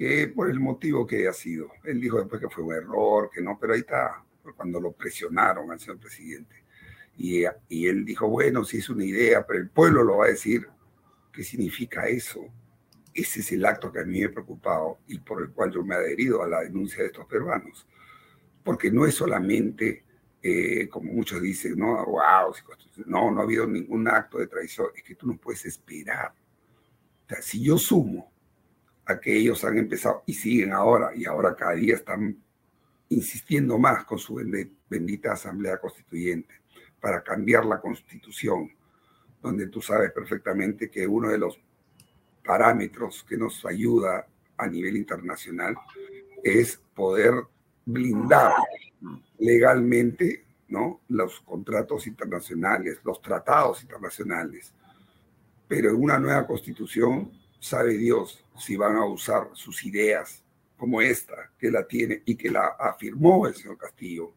que 0.00 0.28
por 0.28 0.48
el 0.48 0.58
motivo 0.58 1.06
que 1.06 1.28
ha 1.28 1.32
sido, 1.34 1.72
él 1.84 2.00
dijo 2.00 2.18
después 2.18 2.40
que 2.40 2.48
fue 2.48 2.64
un 2.64 2.72
error, 2.72 3.28
que 3.30 3.42
no, 3.42 3.58
pero 3.60 3.74
ahí 3.74 3.80
está, 3.80 4.24
cuando 4.56 4.80
lo 4.80 4.92
presionaron 4.92 5.70
al 5.70 5.78
señor 5.78 5.98
presidente. 5.98 6.64
Y, 7.18 7.42
y 7.68 7.86
él 7.86 8.06
dijo, 8.06 8.26
bueno, 8.26 8.64
sí 8.64 8.78
es 8.78 8.88
una 8.88 9.04
idea, 9.04 9.46
pero 9.46 9.58
el 9.58 9.68
pueblo 9.68 10.02
lo 10.02 10.16
va 10.16 10.24
a 10.24 10.28
decir. 10.28 10.66
¿Qué 11.30 11.44
significa 11.44 12.08
eso? 12.08 12.40
Ese 13.12 13.40
es 13.40 13.52
el 13.52 13.62
acto 13.66 13.92
que 13.92 14.00
a 14.00 14.04
mí 14.06 14.20
me 14.20 14.24
ha 14.24 14.30
preocupado 14.30 15.00
y 15.06 15.18
por 15.18 15.42
el 15.42 15.50
cual 15.50 15.70
yo 15.70 15.84
me 15.84 15.94
he 15.94 15.98
adherido 15.98 16.42
a 16.42 16.48
la 16.48 16.60
denuncia 16.60 17.02
de 17.02 17.08
estos 17.08 17.26
peruanos. 17.26 17.86
Porque 18.64 18.90
no 18.90 19.04
es 19.04 19.14
solamente, 19.14 20.02
eh, 20.42 20.88
como 20.88 21.12
muchos 21.12 21.42
dicen, 21.42 21.76
no, 21.76 22.06
wow, 22.06 22.54
no, 23.04 23.30
no 23.30 23.40
ha 23.40 23.44
habido 23.44 23.66
ningún 23.66 24.08
acto 24.08 24.38
de 24.38 24.46
traición. 24.46 24.86
Es 24.96 25.02
que 25.02 25.14
tú 25.14 25.26
no 25.26 25.36
puedes 25.36 25.66
esperar. 25.66 26.32
O 27.26 27.28
sea, 27.28 27.42
si 27.42 27.62
yo 27.62 27.76
sumo 27.76 28.29
a 29.06 29.18
que 29.18 29.36
ellos 29.36 29.64
han 29.64 29.78
empezado 29.78 30.22
y 30.26 30.34
siguen 30.34 30.72
ahora, 30.72 31.10
y 31.14 31.24
ahora 31.24 31.54
cada 31.56 31.72
día 31.72 31.94
están 31.94 32.36
insistiendo 33.08 33.78
más 33.78 34.04
con 34.04 34.18
su 34.18 34.36
bendita 34.88 35.32
Asamblea 35.32 35.78
Constituyente 35.78 36.54
para 37.00 37.22
cambiar 37.22 37.64
la 37.64 37.80
Constitución, 37.80 38.70
donde 39.42 39.68
tú 39.68 39.80
sabes 39.80 40.12
perfectamente 40.12 40.90
que 40.90 41.06
uno 41.06 41.30
de 41.30 41.38
los 41.38 41.58
parámetros 42.44 43.24
que 43.28 43.36
nos 43.36 43.64
ayuda 43.64 44.26
a 44.56 44.66
nivel 44.68 44.96
internacional 44.96 45.74
es 46.42 46.80
poder 46.94 47.34
blindar 47.84 48.54
legalmente 49.38 50.44
¿no? 50.68 51.00
los 51.08 51.40
contratos 51.40 52.06
internacionales, 52.06 53.00
los 53.04 53.20
tratados 53.20 53.82
internacionales. 53.82 54.72
Pero 55.66 55.90
en 55.90 56.02
una 56.02 56.18
nueva 56.18 56.46
constitución, 56.46 57.32
sabe 57.60 57.96
Dios 57.96 58.44
si 58.58 58.76
van 58.76 58.96
a 58.96 59.04
usar 59.04 59.50
sus 59.52 59.84
ideas 59.84 60.42
como 60.76 61.00
esta, 61.02 61.52
que 61.58 61.70
la 61.70 61.86
tiene 61.86 62.22
y 62.24 62.34
que 62.34 62.50
la 62.50 62.68
afirmó 62.78 63.46
el 63.46 63.54
señor 63.54 63.76
Castillo 63.76 64.32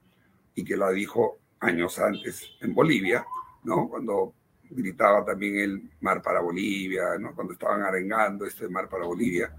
y 0.53 0.63
que 0.63 0.77
la 0.77 0.91
dijo 0.91 1.39
años 1.61 1.97
antes 1.99 2.51
en 2.59 2.75
Bolivia, 2.75 3.25
¿no? 3.63 3.87
Cuando 3.87 4.33
gritaba 4.69 5.23
también 5.23 5.57
el 5.57 5.89
mar 6.01 6.21
para 6.21 6.41
Bolivia, 6.41 7.17
¿no? 7.17 7.33
Cuando 7.33 7.53
estaban 7.53 7.81
arengando 7.81 8.45
este 8.45 8.67
mar 8.67 8.89
para 8.89 9.05
Bolivia, 9.05 9.55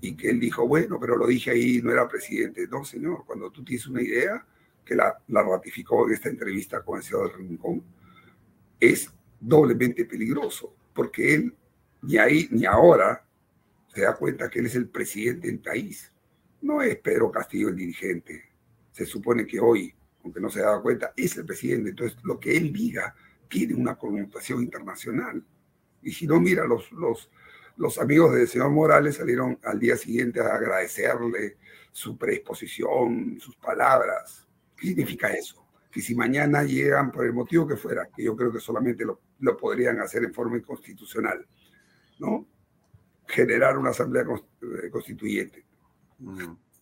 y 0.00 0.16
que 0.16 0.30
él 0.30 0.40
dijo, 0.40 0.66
bueno, 0.66 0.98
pero 0.98 1.16
lo 1.16 1.26
dije 1.26 1.52
ahí, 1.52 1.80
no 1.80 1.92
era 1.92 2.08
presidente. 2.08 2.66
No, 2.68 2.84
señor, 2.84 3.24
cuando 3.24 3.50
tú 3.50 3.62
tienes 3.62 3.86
una 3.86 4.02
idea, 4.02 4.44
que 4.84 4.96
la, 4.96 5.16
la 5.28 5.42
ratificó 5.42 6.08
en 6.08 6.14
esta 6.14 6.28
entrevista 6.28 6.82
con 6.82 6.98
el 6.98 7.04
señor 7.04 7.38
Rincón, 7.38 7.84
es 8.80 9.08
doblemente 9.38 10.04
peligroso, 10.04 10.74
porque 10.92 11.34
él 11.34 11.54
ni 12.02 12.18
ahí 12.18 12.48
ni 12.50 12.66
ahora 12.66 13.24
se 13.94 14.02
da 14.02 14.16
cuenta 14.16 14.48
que 14.50 14.58
él 14.60 14.66
es 14.66 14.74
el 14.74 14.88
presidente 14.88 15.48
del 15.48 15.60
país. 15.60 16.12
No 16.62 16.82
es 16.82 16.96
Pedro 16.96 17.30
Castillo 17.30 17.68
el 17.68 17.76
dirigente. 17.76 18.50
Se 18.90 19.04
supone 19.04 19.46
que 19.46 19.60
hoy, 19.60 19.94
aunque 20.24 20.40
no 20.40 20.50
se 20.50 20.60
ha 20.60 20.66
dado 20.66 20.82
cuenta, 20.82 21.12
es 21.16 21.36
el 21.36 21.44
presidente. 21.44 21.90
Entonces, 21.90 22.18
lo 22.22 22.38
que 22.38 22.56
él 22.56 22.72
diga 22.72 23.14
tiene 23.48 23.74
una 23.74 23.96
connotación 23.96 24.62
internacional. 24.62 25.44
Y 26.02 26.12
si 26.12 26.26
no, 26.26 26.40
mira, 26.40 26.64
los, 26.64 26.90
los, 26.92 27.30
los 27.76 27.98
amigos 27.98 28.34
del 28.34 28.48
señor 28.48 28.70
Morales 28.70 29.16
salieron 29.16 29.58
al 29.62 29.78
día 29.78 29.96
siguiente 29.96 30.40
a 30.40 30.54
agradecerle 30.54 31.58
su 31.92 32.16
predisposición, 32.16 33.38
sus 33.40 33.56
palabras. 33.56 34.46
¿Qué 34.76 34.88
significa 34.88 35.28
eso? 35.28 35.66
Que 35.90 36.00
si 36.00 36.14
mañana 36.14 36.64
llegan 36.64 37.12
por 37.12 37.26
el 37.26 37.34
motivo 37.34 37.66
que 37.66 37.76
fuera, 37.76 38.08
que 38.08 38.24
yo 38.24 38.34
creo 38.34 38.50
que 38.50 38.60
solamente 38.60 39.04
lo, 39.04 39.20
lo 39.40 39.56
podrían 39.56 40.00
hacer 40.00 40.24
en 40.24 40.32
forma 40.32 40.56
inconstitucional, 40.56 41.46
¿no? 42.22 42.46
Generar 43.26 43.76
una 43.76 43.90
asamblea 43.90 44.22
eh, 44.22 44.90
constituyente 44.90 45.66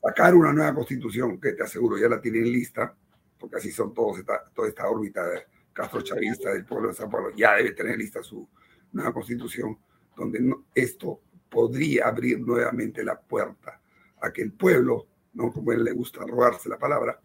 sacar 0.03 0.35
una 0.35 0.53
nueva 0.53 0.75
constitución, 0.75 1.41
que 1.41 1.53
te 1.53 1.63
aseguro 1.63 1.99
ya 1.99 2.09
la 2.09 2.21
tienen 2.21 2.51
lista, 2.51 2.95
porque 3.39 3.57
así 3.57 3.71
son 3.71 3.93
todos 3.93 4.19
esta, 4.19 4.45
toda 4.55 4.69
esta 4.69 4.89
órbita 4.89 5.27
de 5.27 5.43
Castro 5.73 6.03
Chavista 6.03 6.53
del 6.53 6.65
pueblo 6.65 6.89
de 6.89 6.95
San 6.95 7.11
Pablo, 7.11 7.31
ya 7.35 7.57
debe 7.57 7.73
tener 7.73 7.97
lista 7.97 8.23
su 8.23 8.49
nueva 8.93 9.13
constitución, 9.13 9.79
donde 10.17 10.55
esto 10.75 11.21
podría 11.49 12.09
abrir 12.09 12.41
nuevamente 12.41 13.05
la 13.05 13.21
puerta 13.21 13.81
a 14.21 14.33
que 14.33 14.43
el 14.43 14.53
pueblo, 14.53 15.07
no 15.35 15.53
como 15.53 15.73
él 15.73 15.85
le 15.85 15.93
gusta 15.93 16.25
robarse 16.27 16.69
la 16.69 16.79
palabra, 16.79 17.21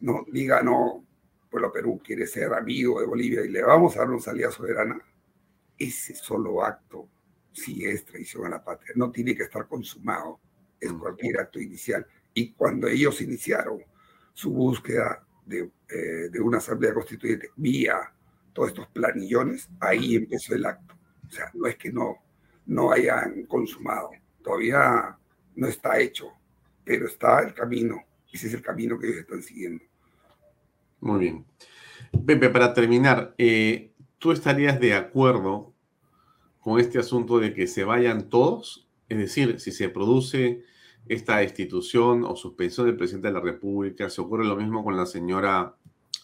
no 0.00 0.24
diga 0.30 0.62
no, 0.62 1.04
pueblo 1.50 1.72
Perú 1.72 2.00
quiere 2.02 2.26
ser 2.26 2.52
amigo 2.54 3.00
de 3.00 3.06
Bolivia 3.06 3.44
y 3.44 3.48
le 3.48 3.62
vamos 3.62 3.96
a 3.96 4.00
dar 4.00 4.10
una 4.10 4.20
salida 4.20 4.50
soberana. 4.50 5.00
Ese 5.76 6.14
solo 6.14 6.62
acto 6.62 7.08
sí 7.60 7.84
es 7.84 8.04
traición 8.04 8.46
a 8.46 8.50
la 8.50 8.64
patria, 8.64 8.92
no 8.96 9.10
tiene 9.10 9.34
que 9.34 9.44
estar 9.44 9.66
consumado 9.68 10.40
en 10.80 10.98
cualquier 10.98 11.40
acto 11.40 11.60
inicial. 11.60 12.06
Y 12.32 12.52
cuando 12.52 12.88
ellos 12.88 13.20
iniciaron 13.20 13.80
su 14.32 14.52
búsqueda 14.52 15.24
de, 15.44 15.70
eh, 15.88 16.28
de 16.30 16.40
una 16.40 16.58
asamblea 16.58 16.94
constituyente 16.94 17.50
vía 17.56 18.12
todos 18.52 18.68
estos 18.68 18.88
planillones, 18.88 19.68
ahí 19.80 20.16
empezó 20.16 20.54
el 20.54 20.66
acto. 20.66 20.94
O 21.26 21.30
sea, 21.30 21.50
no 21.54 21.66
es 21.66 21.76
que 21.76 21.92
no, 21.92 22.16
no 22.66 22.92
hayan 22.92 23.44
consumado, 23.46 24.10
todavía 24.42 25.16
no 25.56 25.66
está 25.66 25.98
hecho, 25.98 26.32
pero 26.84 27.06
está 27.06 27.40
el 27.40 27.54
camino. 27.54 28.02
Ese 28.32 28.46
es 28.46 28.54
el 28.54 28.62
camino 28.62 28.98
que 28.98 29.08
ellos 29.08 29.20
están 29.20 29.42
siguiendo. 29.42 29.84
Muy 31.00 31.20
bien. 31.20 31.44
Pepe, 32.26 32.48
para 32.48 32.72
terminar, 32.72 33.34
eh, 33.38 33.92
¿tú 34.18 34.32
estarías 34.32 34.80
de 34.80 34.94
acuerdo 34.94 35.69
con 36.60 36.78
este 36.78 36.98
asunto 36.98 37.38
de 37.38 37.54
que 37.54 37.66
se 37.66 37.84
vayan 37.84 38.28
todos? 38.28 38.88
Es 39.08 39.18
decir, 39.18 39.58
si 39.58 39.72
se 39.72 39.88
produce 39.88 40.62
esta 41.06 41.38
destitución 41.38 42.24
o 42.24 42.36
suspensión 42.36 42.86
del 42.86 42.96
presidente 42.96 43.28
de 43.28 43.34
la 43.34 43.40
República. 43.40 44.08
Se 44.08 44.20
ocurre 44.20 44.44
lo 44.44 44.56
mismo 44.56 44.84
con 44.84 44.96
la 44.96 45.06
señora 45.06 45.74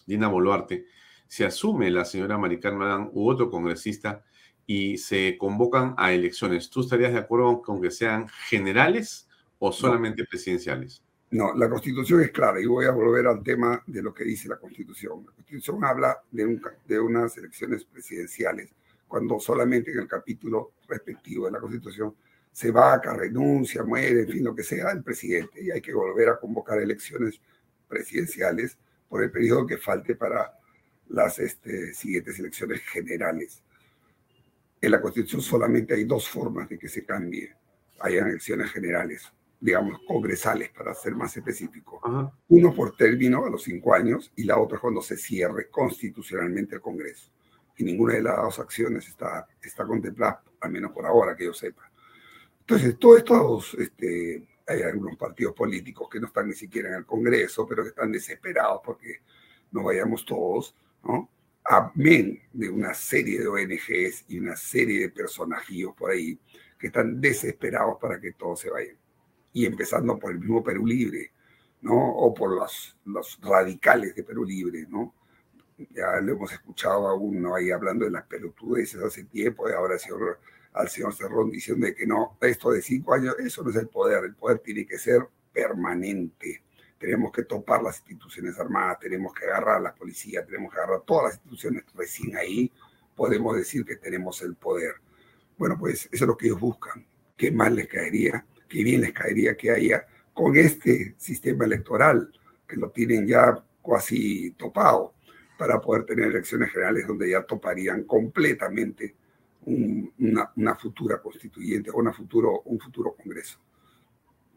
Dina 0.05 0.27
Boluarte. 0.27 0.85
Se 1.27 1.45
asume 1.45 1.91
la 1.91 2.05
señora 2.05 2.37
Maricarmen 2.37 2.79
Madán 2.79 3.09
u 3.11 3.29
otro 3.29 3.49
congresista 3.49 4.23
y 4.65 4.97
se 4.97 5.37
convocan 5.37 5.93
a 5.97 6.13
elecciones. 6.13 6.69
¿Tú 6.69 6.81
estarías 6.81 7.13
de 7.13 7.19
acuerdo 7.19 7.61
con 7.61 7.81
que 7.81 7.91
sean 7.91 8.27
generales 8.49 9.27
o 9.59 9.71
solamente 9.71 10.23
presidenciales? 10.25 11.03
No, 11.31 11.53
la 11.53 11.69
constitución 11.69 12.21
es 12.21 12.31
clara 12.31 12.61
y 12.61 12.65
voy 12.65 12.85
a 12.85 12.91
volver 12.91 13.27
al 13.27 13.43
tema 13.43 13.83
de 13.85 14.01
lo 14.01 14.13
que 14.13 14.23
dice 14.23 14.47
la 14.47 14.57
constitución. 14.57 15.25
La 15.25 15.33
constitución 15.33 15.83
habla 15.83 16.17
de, 16.31 16.61
de 16.85 16.99
unas 16.99 17.37
elecciones 17.37 17.83
presidenciales, 17.83 18.73
cuando 19.07 19.39
solamente 19.39 19.91
en 19.91 19.99
el 19.99 20.07
capítulo 20.07 20.73
respectivo 20.87 21.45
de 21.45 21.51
la 21.51 21.59
constitución 21.59 22.15
se 22.51 22.71
vaca, 22.71 23.13
renuncia, 23.13 23.83
muere, 23.83 24.21
en 24.21 24.29
fin, 24.29 24.43
lo 24.43 24.55
que 24.55 24.63
sea, 24.63 24.91
el 24.91 25.03
presidente. 25.03 25.63
Y 25.63 25.71
hay 25.71 25.81
que 25.81 25.93
volver 25.93 26.29
a 26.29 26.39
convocar 26.39 26.79
elecciones 26.79 27.39
presidenciales 27.87 28.77
por 29.07 29.23
el 29.23 29.31
periodo 29.31 29.67
que 29.67 29.77
falte 29.77 30.15
para 30.15 30.57
las 31.09 31.39
este, 31.39 31.93
siguientes 31.93 32.39
elecciones 32.39 32.81
generales. 32.81 33.63
En 34.81 34.91
la 34.91 35.01
Constitución 35.01 35.41
solamente 35.41 35.93
hay 35.93 36.03
dos 36.03 36.27
formas 36.27 36.67
de 36.69 36.77
que 36.77 36.89
se 36.89 37.05
cambie. 37.05 37.55
Hay 37.99 38.15
elecciones 38.15 38.71
generales, 38.71 39.31
digamos, 39.59 39.99
congresales, 40.07 40.69
para 40.69 40.93
ser 40.93 41.15
más 41.15 41.35
específico. 41.37 42.01
Uno 42.49 42.73
por 42.73 42.95
término 42.95 43.45
a 43.45 43.49
los 43.49 43.63
cinco 43.63 43.93
años 43.93 44.31
y 44.35 44.43
la 44.43 44.59
otra 44.59 44.79
cuando 44.79 45.01
se 45.01 45.17
cierre 45.17 45.69
constitucionalmente 45.69 46.75
el 46.75 46.81
Congreso. 46.81 47.31
Y 47.77 47.83
ninguna 47.83 48.15
de 48.15 48.23
las 48.23 48.37
dos 48.37 48.59
acciones 48.59 49.07
está, 49.07 49.47
está 49.61 49.85
contemplada, 49.85 50.43
al 50.61 50.71
menos 50.71 50.91
por 50.91 51.05
ahora 51.05 51.35
que 51.35 51.45
yo 51.45 51.53
sepa. 51.53 51.89
Entonces, 52.61 52.97
todos 52.99 53.19
estos, 53.19 53.73
este, 53.75 54.47
hay 54.67 54.81
algunos 54.81 55.15
partidos 55.15 55.53
políticos 55.53 56.09
que 56.11 56.19
no 56.19 56.27
están 56.27 56.47
ni 56.47 56.53
siquiera 56.53 56.89
en 56.89 56.95
el 56.95 57.05
Congreso, 57.05 57.65
pero 57.67 57.83
que 57.83 57.89
están 57.89 58.11
desesperados 58.11 58.81
porque 58.83 59.21
nos 59.71 59.83
vayamos 59.83 60.25
todos, 60.25 60.75
¿no? 61.03 61.29
Amén 61.63 62.41
de 62.53 62.69
una 62.69 62.93
serie 62.93 63.39
de 63.39 63.47
ONGs 63.47 64.25
y 64.29 64.39
una 64.39 64.55
serie 64.55 65.01
de 65.01 65.09
personajillos 65.09 65.93
por 65.95 66.11
ahí 66.11 66.39
que 66.79 66.87
están 66.87 67.19
desesperados 67.19 67.97
para 67.99 68.19
que 68.19 68.33
todos 68.33 68.61
se 68.61 68.69
vayan. 68.69 68.97
Y 69.53 69.65
empezando 69.65 70.17
por 70.17 70.31
el 70.31 70.39
mismo 70.39 70.63
Perú 70.63 70.85
Libre, 70.85 71.31
¿no? 71.81 71.95
O 71.95 72.33
por 72.33 72.55
los, 72.55 72.97
los 73.05 73.39
radicales 73.41 74.15
de 74.15 74.23
Perú 74.23 74.45
Libre, 74.45 74.85
¿no? 74.87 75.13
Ya 75.77 76.19
lo 76.21 76.33
hemos 76.33 76.51
escuchado 76.51 77.07
a 77.07 77.13
uno 77.13 77.55
ahí 77.55 77.71
hablando 77.71 78.05
de 78.05 78.11
las 78.11 78.25
pelotudeces 78.25 79.01
hace 79.01 79.25
tiempo, 79.25 79.69
y 79.69 79.73
ahora 79.73 79.99
señor 79.99 80.39
al 80.73 80.89
señor 80.89 81.13
Cerrón 81.13 81.49
diciendo 81.49 81.87
que 81.95 82.05
no, 82.05 82.37
esto 82.41 82.71
de 82.71 82.81
cinco 82.81 83.13
años, 83.13 83.35
eso 83.39 83.63
no 83.63 83.71
es 83.71 83.75
el 83.75 83.87
poder, 83.87 84.23
el 84.23 84.35
poder 84.35 84.59
tiene 84.59 84.85
que 84.85 84.97
ser 84.99 85.27
permanente, 85.51 86.63
tenemos 86.99 87.31
que 87.31 87.43
topar 87.43 87.81
las 87.81 87.97
instituciones 87.99 88.59
armadas, 88.59 88.99
tenemos 88.99 89.33
que 89.33 89.45
agarrar 89.45 89.77
a 89.77 89.79
la 89.79 89.95
policía, 89.95 90.45
tenemos 90.45 90.71
que 90.71 90.79
agarrar 90.79 91.01
todas 91.01 91.25
las 91.25 91.33
instituciones 91.35 91.83
recién 91.95 92.37
ahí, 92.37 92.71
podemos 93.15 93.55
decir 93.55 93.85
que 93.85 93.95
tenemos 93.95 94.41
el 94.43 94.55
poder. 94.55 94.95
Bueno, 95.57 95.77
pues 95.79 96.07
eso 96.11 96.25
es 96.25 96.27
lo 96.27 96.37
que 96.37 96.47
ellos 96.47 96.59
buscan. 96.59 97.05
¿Qué 97.35 97.51
mal 97.51 97.75
les 97.75 97.87
caería? 97.87 98.45
¿Qué 98.69 98.83
bien 98.83 99.01
les 99.01 99.13
caería 99.13 99.57
que 99.57 99.71
haya 99.71 100.05
con 100.33 100.55
este 100.55 101.15
sistema 101.17 101.65
electoral 101.65 102.31
que 102.67 102.75
lo 102.75 102.91
tienen 102.91 103.25
ya 103.25 103.63
casi 103.83 104.51
topado 104.51 105.15
para 105.57 105.81
poder 105.81 106.05
tener 106.05 106.27
elecciones 106.27 106.71
generales 106.71 107.07
donde 107.07 107.31
ya 107.31 107.43
toparían 107.43 108.03
completamente 108.03 109.15
una, 109.65 110.75
futura 110.75 111.21
constituyente 111.21 111.89
o 111.91 111.97
una 111.97 112.13
futuro, 112.13 112.61
un 112.65 112.79
futuro 112.79 113.15
Congreso. 113.15 113.59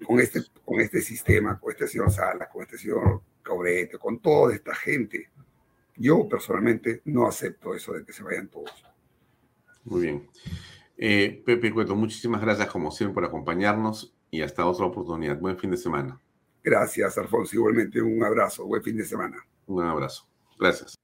Con 0.05 0.20
este, 0.20 0.43
con 0.64 0.81
este 0.81 1.01
sistema, 1.01 1.59
con 1.59 1.72
este 1.72 1.86
señor 1.86 2.10
Salas, 2.10 2.48
con 2.48 2.62
este 2.62 2.78
señor 2.78 3.20
Cabrete, 3.43 3.98
con 3.98 4.18
toda 4.20 4.55
esta 4.55 4.74
gente, 4.74 5.28
yo 5.97 6.27
personalmente 6.28 7.02
no 7.06 7.27
acepto 7.27 7.74
eso 7.74 7.93
de 7.93 8.05
que 8.05 8.12
se 8.12 8.22
vayan 8.22 8.48
todos. 8.48 8.85
Muy 9.85 10.02
bien. 10.02 10.28
Eh, 10.97 11.43
Pepe 11.44 11.72
Cueto, 11.72 11.94
muchísimas 11.97 12.40
gracias 12.40 12.68
como 12.68 12.90
siempre 12.90 13.14
por 13.14 13.24
acompañarnos 13.24 14.14
y 14.31 14.43
hasta 14.43 14.66
otra 14.66 14.86
oportunidad. 14.86 15.39
Buen 15.39 15.59
fin 15.59 15.70
de 15.70 15.77
semana. 15.77 16.20
Gracias, 16.62 17.18
Alfonso. 17.18 17.56
Igualmente 17.56 18.01
un 18.01 18.22
abrazo. 18.22 18.66
Buen 18.66 18.82
fin 18.82 18.97
de 18.97 19.05
semana. 19.05 19.44
Un 19.66 19.82
abrazo. 19.82 20.27
Gracias. 20.61 20.95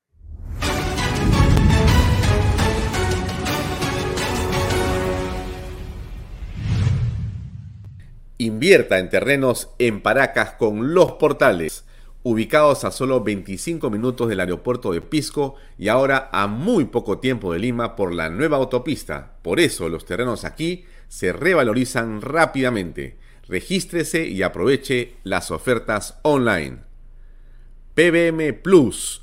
Invierta 8.38 8.98
en 8.98 9.08
terrenos 9.08 9.70
en 9.78 10.02
Paracas 10.02 10.52
con 10.52 10.92
los 10.92 11.12
portales, 11.12 11.86
ubicados 12.22 12.84
a 12.84 12.90
solo 12.90 13.24
25 13.24 13.88
minutos 13.88 14.28
del 14.28 14.40
aeropuerto 14.40 14.92
de 14.92 15.00
Pisco 15.00 15.54
y 15.78 15.88
ahora 15.88 16.28
a 16.32 16.46
muy 16.46 16.84
poco 16.84 17.18
tiempo 17.18 17.54
de 17.54 17.60
Lima 17.60 17.96
por 17.96 18.12
la 18.12 18.28
nueva 18.28 18.58
autopista. 18.58 19.38
Por 19.40 19.58
eso 19.58 19.88
los 19.88 20.04
terrenos 20.04 20.44
aquí 20.44 20.84
se 21.08 21.32
revalorizan 21.32 22.20
rápidamente. 22.20 23.16
Regístrese 23.48 24.26
y 24.26 24.42
aproveche 24.42 25.14
las 25.22 25.50
ofertas 25.50 26.18
online. 26.22 26.80
PBM 27.94 28.52
Plus, 28.62 29.22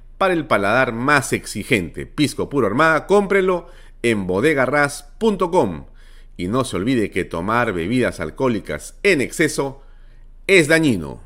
para 0.21 0.35
el 0.35 0.45
paladar 0.45 0.93
más 0.93 1.33
exigente. 1.33 2.05
Pisco 2.05 2.47
puro 2.47 2.67
armada, 2.67 3.07
cómprelo 3.07 3.65
en 4.03 4.27
bodegarras.com. 4.27 5.87
Y 6.37 6.47
no 6.47 6.63
se 6.63 6.75
olvide 6.75 7.09
que 7.09 7.25
tomar 7.25 7.73
bebidas 7.73 8.19
alcohólicas 8.19 8.99
en 9.01 9.19
exceso 9.19 9.81
es 10.45 10.67
dañino. 10.67 11.23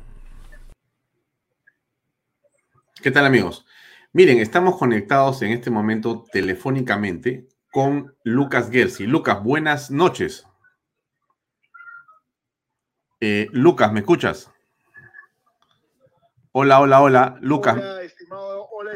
¿Qué 3.02 3.10
tal 3.10 3.26
amigos? 3.26 3.66
Miren, 4.14 4.38
estamos 4.38 4.78
conectados 4.78 5.42
en 5.42 5.50
este 5.50 5.70
momento 5.70 6.24
telefónicamente 6.32 7.48
con 7.70 8.16
Lucas 8.24 8.70
Gersi. 8.70 9.06
Lucas, 9.06 9.42
buenas 9.42 9.90
noches. 9.90 10.46
Eh, 13.20 13.48
Lucas, 13.52 13.92
¿me 13.92 14.00
escuchas? 14.00 14.50
Hola, 16.52 16.80
hola, 16.80 17.02
hola, 17.02 17.36
Lucas. 17.42 17.76
Hola 17.76 18.05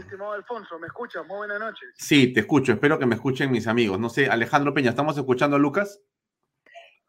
estimado, 0.00 0.32
Alfonso, 0.32 0.78
¿me 0.78 0.86
escuchas? 0.86 1.26
Muy 1.26 1.38
buenas 1.38 1.60
noches. 1.60 1.88
Sí, 1.96 2.32
te 2.32 2.40
escucho, 2.40 2.72
espero 2.72 2.98
que 2.98 3.06
me 3.06 3.14
escuchen 3.14 3.50
mis 3.50 3.66
amigos. 3.66 3.98
No 3.98 4.08
sé, 4.08 4.28
Alejandro 4.28 4.74
Peña, 4.74 4.90
¿estamos 4.90 5.16
escuchando 5.16 5.56
a 5.56 5.58
Lucas? 5.58 6.00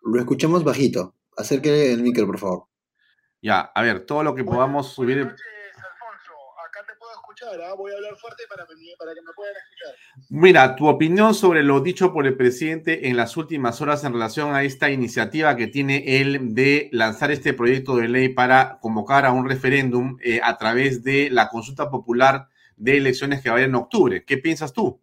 Lo 0.03 0.19
escuchamos 0.19 0.63
bajito. 0.63 1.15
Acérquele 1.35 1.93
el 1.93 2.01
micro, 2.01 2.25
por 2.25 2.39
favor. 2.39 2.65
Ya, 3.41 3.61
a 3.61 3.81
ver, 3.81 4.05
todo 4.05 4.23
lo 4.23 4.35
que 4.35 4.43
podamos 4.43 4.93
subir. 4.93 5.17
Buenas 5.17 5.33
noches, 5.33 5.75
Alfonso. 5.75 6.31
Acá 6.67 6.85
te 6.85 6.93
puedo 6.99 7.11
escuchar, 7.11 7.61
¿ah? 7.61 7.73
voy 7.75 7.91
a 7.91 7.95
hablar 7.95 8.15
fuerte 8.17 8.43
para, 8.47 8.65
que 8.65 8.75
me 8.75 9.33
puedan 9.33 9.55
escuchar. 9.55 9.95
Mira, 10.29 10.75
tu 10.75 10.87
opinión 10.87 11.33
sobre 11.33 11.63
lo 11.63 11.79
dicho 11.79 12.13
por 12.13 12.27
el 12.27 12.37
presidente 12.37 13.07
en 13.09 13.17
las 13.17 13.37
últimas 13.37 13.81
horas 13.81 14.03
en 14.03 14.13
relación 14.13 14.53
a 14.53 14.63
esta 14.63 14.91
iniciativa 14.91 15.55
que 15.55 15.67
tiene 15.67 16.21
él 16.21 16.53
de 16.53 16.89
lanzar 16.91 17.31
este 17.31 17.53
proyecto 17.53 17.95
de 17.95 18.09
ley 18.09 18.29
para 18.29 18.79
convocar 18.79 19.25
a 19.25 19.31
un 19.31 19.47
referéndum 19.49 20.17
eh, 20.23 20.39
a 20.43 20.57
través 20.57 21.03
de 21.03 21.29
la 21.31 21.49
consulta 21.49 21.89
popular 21.89 22.50
de 22.81 22.97
elecciones 22.97 23.43
que 23.43 23.49
vayan 23.51 23.69
en 23.69 23.75
octubre. 23.75 24.25
¿Qué 24.25 24.39
piensas 24.39 24.73
tú? 24.73 24.99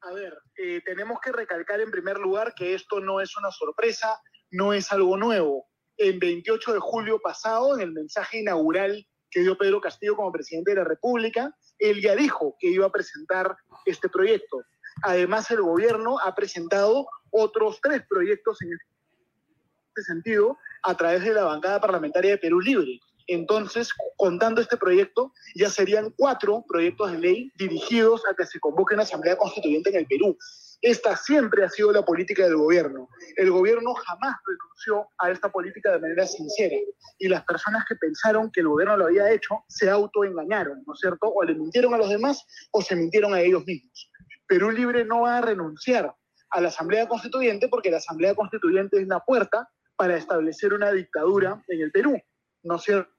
A 0.00 0.12
ver, 0.12 0.36
eh, 0.56 0.80
tenemos 0.84 1.20
que 1.20 1.30
recalcar 1.30 1.80
en 1.80 1.88
primer 1.88 2.18
lugar 2.18 2.52
que 2.52 2.74
esto 2.74 2.98
no 2.98 3.20
es 3.20 3.36
una 3.36 3.52
sorpresa, 3.52 4.20
no 4.50 4.72
es 4.72 4.90
algo 4.90 5.16
nuevo. 5.16 5.68
El 5.96 6.18
28 6.18 6.72
de 6.72 6.80
julio 6.80 7.20
pasado, 7.20 7.76
en 7.76 7.82
el 7.82 7.92
mensaje 7.92 8.40
inaugural 8.40 9.06
que 9.30 9.40
dio 9.40 9.56
Pedro 9.56 9.80
Castillo 9.80 10.16
como 10.16 10.32
presidente 10.32 10.72
de 10.72 10.78
la 10.78 10.84
República, 10.84 11.54
él 11.78 12.02
ya 12.02 12.16
dijo 12.16 12.56
que 12.58 12.66
iba 12.66 12.86
a 12.86 12.92
presentar 12.92 13.56
este 13.86 14.08
proyecto. 14.08 14.60
Además, 15.04 15.48
el 15.52 15.62
gobierno 15.62 16.18
ha 16.18 16.34
presentado 16.34 17.06
otros 17.30 17.78
tres 17.80 18.02
proyectos 18.08 18.60
en 18.62 18.70
este 18.72 20.02
sentido 20.02 20.58
a 20.82 20.96
través 20.96 21.22
de 21.22 21.34
la 21.34 21.44
bancada 21.44 21.80
parlamentaria 21.80 22.32
de 22.32 22.38
Perú 22.38 22.60
Libre. 22.60 22.98
Entonces, 23.28 23.92
contando 24.16 24.62
este 24.62 24.78
proyecto, 24.78 25.32
ya 25.54 25.68
serían 25.68 26.12
cuatro 26.16 26.64
proyectos 26.66 27.12
de 27.12 27.18
ley 27.18 27.52
dirigidos 27.56 28.22
a 28.26 28.34
que 28.34 28.46
se 28.46 28.58
convoque 28.58 28.94
una 28.94 29.02
asamblea 29.02 29.36
constituyente 29.36 29.90
en 29.90 29.96
el 29.96 30.06
Perú. 30.06 30.36
Esta 30.80 31.14
siempre 31.14 31.62
ha 31.62 31.68
sido 31.68 31.92
la 31.92 32.02
política 32.02 32.44
del 32.44 32.56
gobierno. 32.56 33.08
El 33.36 33.50
gobierno 33.50 33.92
jamás 33.94 34.34
renunció 34.46 35.10
a 35.18 35.30
esta 35.30 35.52
política 35.52 35.92
de 35.92 35.98
manera 35.98 36.26
sincera. 36.26 36.76
Y 37.18 37.28
las 37.28 37.44
personas 37.44 37.84
que 37.86 37.96
pensaron 37.96 38.50
que 38.50 38.60
el 38.60 38.68
gobierno 38.68 38.96
lo 38.96 39.06
había 39.06 39.30
hecho 39.30 39.62
se 39.68 39.90
autoengañaron, 39.90 40.82
¿no 40.86 40.94
es 40.94 41.00
cierto? 41.00 41.28
O 41.28 41.42
le 41.44 41.54
mintieron 41.54 41.92
a 41.92 41.98
los 41.98 42.08
demás 42.08 42.46
o 42.70 42.80
se 42.80 42.96
mintieron 42.96 43.34
a 43.34 43.40
ellos 43.40 43.62
mismos. 43.66 44.10
Perú 44.46 44.70
Libre 44.70 45.04
no 45.04 45.22
va 45.22 45.38
a 45.38 45.42
renunciar 45.42 46.14
a 46.50 46.60
la 46.62 46.68
Asamblea 46.68 47.06
Constituyente 47.06 47.68
porque 47.68 47.90
la 47.90 47.98
Asamblea 47.98 48.34
Constituyente 48.34 48.98
es 48.98 49.06
la 49.06 49.20
puerta 49.20 49.68
para 49.96 50.16
establecer 50.16 50.72
una 50.72 50.92
dictadura 50.92 51.62
en 51.68 51.82
el 51.82 51.90
Perú, 51.90 52.16
¿no 52.62 52.76
es 52.76 52.82
cierto? 52.82 53.17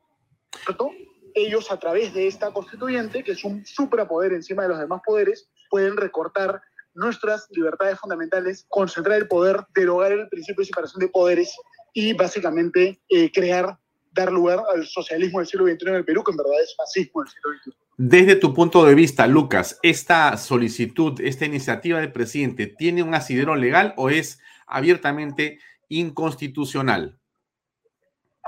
Ellos 1.34 1.72
a 1.72 1.80
través 1.80 2.14
de 2.14 2.28
esta 2.28 2.52
constituyente, 2.52 3.24
que 3.24 3.32
es 3.32 3.44
un 3.44 3.66
suprapoder 3.66 4.34
encima 4.34 4.64
de 4.64 4.70
los 4.70 4.80
demás 4.80 5.02
poderes, 5.06 5.50
pueden 5.70 5.98
recortar 5.98 6.62
nuestras 6.94 7.48
libertades 7.52 8.00
fundamentales, 8.00 8.66
concentrar 8.68 9.18
el 9.18 9.28
poder, 9.28 9.66
derogar 9.76 10.12
el 10.12 10.28
principio 10.30 10.62
de 10.62 10.66
separación 10.66 11.00
de 11.00 11.08
poderes 11.08 11.56
y 11.94 12.14
básicamente 12.14 13.00
eh, 13.10 13.32
crear, 13.32 13.78
dar 14.12 14.32
lugar 14.32 14.60
al 14.74 14.86
socialismo 14.86 15.40
del 15.40 15.48
siglo 15.48 15.66
XXI 15.66 15.90
en 15.90 15.96
el 15.96 16.06
Perú, 16.06 16.24
que 16.24 16.32
en 16.32 16.38
verdad 16.38 16.62
es 16.62 16.76
fascismo 16.76 17.22
del 17.22 17.32
siglo 17.32 17.52
XXI. 17.64 17.72
Desde 17.98 18.36
tu 18.36 18.54
punto 18.54 18.86
de 18.86 18.96
vista, 18.96 19.28
Lucas, 19.28 19.80
¿esta 19.84 20.36
solicitud, 20.38 21.20
esta 21.22 21.46
iniciativa 21.46 22.00
del 22.00 22.12
presidente 22.12 22.68
tiene 22.68 23.04
un 23.04 23.14
asidero 23.14 23.56
legal 23.56 23.94
o 23.98 24.10
es 24.10 24.40
abiertamente 24.68 25.60
inconstitucional? 25.90 27.19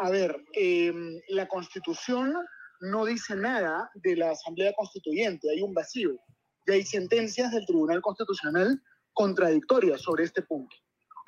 A 0.02 0.10
ver, 0.10 0.36
em, 0.54 1.22
la 1.28 1.48
constitución 1.48 2.34
no 2.80 3.06
dice 3.06 3.36
nada 3.36 3.92
de 3.94 4.16
la 4.16 4.32
Asamblea 4.32 4.74
Constituyente, 4.74 5.48
hay 5.52 5.62
un 5.62 5.76
vacío. 5.76 6.18
Y 6.66 6.72
hay 6.72 6.84
sentencias 6.84 7.52
del 7.52 7.68
Tribunal 7.68 8.02
Constitucional 8.02 8.82
contradictorias 9.14 10.02
sobre 10.02 10.24
este 10.24 10.42
punto. 10.42 10.76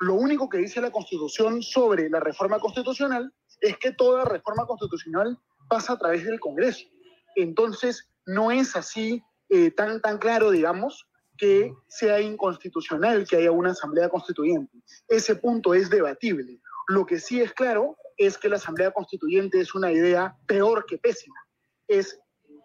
Lo 0.00 0.14
único 0.14 0.48
que 0.48 0.58
dice 0.58 0.80
la 0.80 0.90
Constitución 0.90 1.62
sobre 1.62 2.10
la 2.10 2.18
reforma 2.18 2.58
constitucional 2.58 3.32
es 3.60 3.78
que 3.78 3.92
toda 3.92 4.24
reforma 4.24 4.66
constitucional 4.66 5.38
pasa 5.68 5.92
a 5.92 5.98
través 5.98 6.24
del 6.24 6.40
Congreso. 6.40 6.84
Entonces, 7.36 8.10
no 8.26 8.50
es 8.50 8.74
así 8.74 9.22
eh, 9.50 9.70
tan, 9.70 10.00
tan 10.00 10.18
claro, 10.18 10.50
digamos, 10.50 11.06
que 11.38 11.72
sea 11.86 12.20
inconstitucional 12.20 13.24
que 13.28 13.36
haya 13.36 13.52
una 13.52 13.70
asamblea 13.70 14.08
constituyente. 14.08 14.82
Ese 15.06 15.36
punto 15.36 15.74
es 15.74 15.90
debatible. 15.90 16.60
Lo 16.88 17.06
que 17.06 17.20
sí 17.20 17.40
es 17.40 17.52
claro 17.52 17.96
es 18.16 18.38
que 18.38 18.48
la 18.48 18.56
asamblea 18.56 18.90
constituyente 18.90 19.60
es 19.60 19.74
una 19.74 19.90
idea 19.92 20.36
peor 20.46 20.86
que 20.86 20.98
pésima. 20.98 21.36
Es 21.88 22.18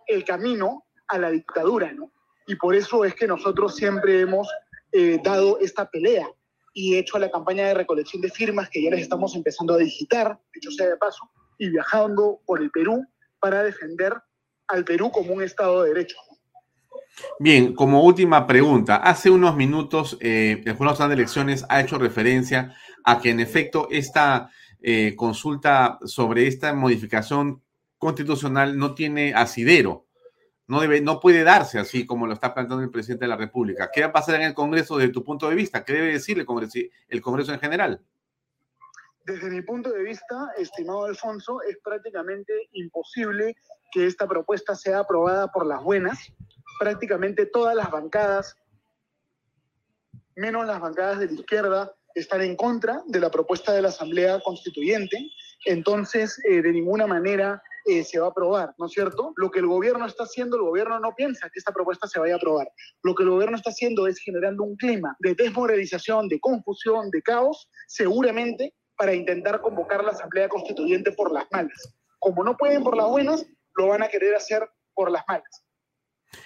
el 0.08 0.24
camino 0.24 0.86
a 1.08 1.18
la 1.18 1.32
dictadura, 1.32 1.92
¿no? 1.94 2.12
Y 2.48 2.56
por 2.56 2.76
eso 2.76 3.06
es 3.06 3.14
que 3.16 3.28
nosotros 3.28 3.76
siempre 3.76 4.22
hemos 4.22 4.48
eh, 4.92 5.20
dado 5.24 5.60
esta 5.60 5.90
pelea 5.90 6.28
y 6.74 6.98
hecho 6.98 7.20
la 7.20 7.30
campaña 7.30 7.68
de 7.68 7.74
recolección 7.74 8.22
de 8.22 8.30
firmas 8.30 8.70
que 8.70 8.84
ya 8.84 8.90
les 8.90 9.02
estamos 9.02 9.36
empezando 9.36 9.74
a 9.74 9.78
digitar, 9.78 10.40
dicho 10.54 10.72
sea 10.72 10.88
de 10.88 10.98
paso, 10.98 11.30
y 11.58 11.70
viajando 11.70 12.40
por 12.46 12.62
el 12.62 12.72
Perú 12.72 13.06
para 13.40 13.64
defender 13.64 14.14
al 14.68 14.84
Perú 14.86 15.12
como 15.12 15.34
un 15.34 15.44
Estado 15.44 15.84
de 15.84 15.90
Derecho. 15.90 16.18
Bien, 17.40 17.74
como 17.74 18.04
última 18.04 18.48
pregunta, 18.48 18.96
hace 18.96 19.30
unos 19.30 19.56
minutos 19.56 20.18
eh, 20.22 20.62
el 20.66 20.74
Jurado 20.74 20.94
Nacional 20.94 21.10
de 21.10 21.22
Elecciones 21.22 21.66
ha 21.70 21.82
hecho 21.82 21.98
referencia 21.98 22.76
a 23.04 23.20
que 23.20 23.30
en 23.30 23.40
efecto 23.40 23.88
esta 23.92 24.50
eh, 24.82 25.16
consulta 25.16 26.00
sobre 26.06 26.48
esta 26.48 26.74
modificación 26.74 27.62
constitucional 27.98 28.78
no 28.78 28.96
tiene 28.96 29.34
asidero, 29.34 30.06
no, 30.68 30.82
debe, 30.82 31.02
no 31.02 31.20
puede 31.20 31.44
darse 31.44 31.80
así 31.80 32.06
como 32.06 32.28
lo 32.28 32.34
está 32.34 32.54
planteando 32.54 32.84
el 32.84 32.92
presidente 32.92 33.26
de 33.26 33.30
la 33.30 33.36
República. 33.36 33.90
¿Qué 33.92 34.02
va 34.02 34.08
a 34.08 34.14
pasar 34.14 34.36
en 34.36 34.44
el 34.44 34.54
Congreso 34.54 34.98
desde 34.98 35.12
tu 35.12 35.24
punto 35.24 35.50
de 35.50 35.56
vista? 35.56 35.84
¿Qué 35.84 35.94
debe 35.94 36.14
decir 36.14 36.38
el 36.40 36.46
Congreso, 36.46 36.80
el 37.08 37.22
Congreso 37.22 37.52
en 37.52 37.60
general? 37.60 38.02
Desde 39.26 39.50
mi 39.50 39.62
punto 39.64 39.92
de 39.92 40.04
vista, 40.04 40.50
estimado 40.58 41.06
Alfonso, 41.06 41.62
es 41.64 41.78
prácticamente 41.84 42.54
imposible 42.74 43.56
que 43.92 44.06
esta 44.06 44.28
propuesta 44.28 44.76
sea 44.76 45.00
aprobada 45.00 45.52
por 45.52 45.66
las 45.66 45.84
buenas. 45.84 46.32
Prácticamente 46.80 47.46
todas 47.46 47.76
las 47.76 47.92
bancadas, 47.92 48.56
menos 50.36 50.66
las 50.66 50.80
bancadas 50.80 51.20
de 51.20 51.26
la 51.28 51.34
izquierda, 51.34 51.96
están 52.16 52.42
en 52.42 52.56
contra 52.56 53.02
de 53.08 53.20
la 53.20 53.30
propuesta 53.30 53.74
de 53.74 53.82
la 53.82 53.90
Asamblea 53.90 54.40
Constituyente. 54.42 55.18
Entonces, 55.66 56.40
eh, 56.50 56.62
de 56.62 56.72
ninguna 56.72 57.08
manera 57.08 57.62
eh, 57.86 58.04
se 58.04 58.20
va 58.20 58.28
a 58.28 58.30
aprobar, 58.30 58.74
¿no 58.78 58.86
es 58.86 58.92
cierto? 58.92 59.34
Lo 59.36 59.50
que 59.52 59.60
el 59.60 59.68
gobierno 59.68 60.06
está 60.06 60.24
haciendo, 60.24 60.58
el 60.58 60.64
gobierno 60.64 61.00
no 61.00 61.16
piensa 61.16 61.50
que 61.50 61.60
esta 61.60 61.72
propuesta 61.72 62.08
se 62.08 62.20
vaya 62.20 62.36
a 62.36 62.38
aprobar. 62.38 62.70
Lo 63.04 63.16
que 63.16 63.24
el 63.24 63.30
gobierno 63.30 63.58
está 63.58 63.72
haciendo 63.72 64.08
es 64.08 64.20
generando 64.20 64.64
un 64.64 64.76
clima 64.76 65.16
de 65.20 65.34
desmoralización, 65.36 66.28
de 66.28 66.40
confusión, 66.40 67.10
de 67.10 67.22
caos, 67.22 67.70
seguramente 67.88 68.74
para 68.98 69.14
intentar 69.14 69.62
convocar 69.62 70.04
la 70.04 70.12
Asamblea 70.12 70.50
Constituyente 70.50 71.12
por 71.14 71.32
las 71.32 71.46
malas. 71.52 71.96
Como 72.20 72.44
no 72.44 72.58
pueden 72.58 72.84
por 72.84 72.98
las 72.98 73.08
buenas, 73.08 73.46
lo 73.76 73.88
van 73.88 74.04
a 74.04 74.10
querer 74.10 74.36
hacer 74.36 74.70
por 74.94 75.10
las 75.10 75.24
malas. 75.28 75.64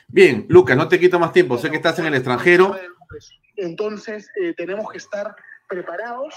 Bien, 0.07 0.45
Lucas, 0.49 0.77
no 0.77 0.87
te 0.87 0.99
quito 0.99 1.19
más 1.19 1.33
tiempo, 1.33 1.57
sé 1.57 1.69
que 1.69 1.77
estás 1.77 1.97
en 1.99 2.05
el 2.05 2.13
extranjero. 2.13 2.75
Entonces, 3.55 4.29
eh, 4.41 4.53
tenemos 4.55 4.89
que 4.91 4.97
estar 4.97 5.35
preparados. 5.73 6.35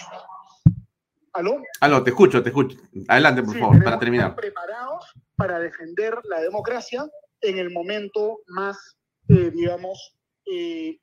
¿Aló? 1.35 1.61
Aló, 1.81 2.03
te 2.03 2.11
escucho, 2.11 2.43
te 2.43 2.49
escucho. 2.49 2.79
Adelante, 3.09 3.43
por 3.43 3.59
favor, 3.59 3.85
para 3.85 3.99
terminar. 3.99 4.35
Preparados 4.35 5.13
para 5.37 5.59
defender 5.59 6.15
la 6.25 6.41
democracia 6.41 7.05
en 7.43 7.59
el 7.59 7.71
momento 7.71 8.39
más, 8.47 8.97
eh, 9.29 9.51
digamos, 9.55 10.17
eh, 10.51 10.99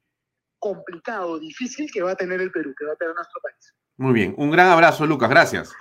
complicado, 0.58 1.40
difícil 1.40 1.92
que 1.92 2.02
va 2.02 2.12
a 2.12 2.16
tener 2.16 2.42
el 2.42 2.52
Perú, 2.52 2.74
que 2.78 2.86
va 2.86 2.94
a 2.94 2.96
tener 2.96 3.14
nuestro 3.14 3.40
país. 3.42 3.76
Muy 3.98 4.14
bien, 4.14 4.34
un 4.38 4.50
gran 4.50 4.70
abrazo, 4.70 5.06
Lucas, 5.06 5.30
gracias. 5.30 5.72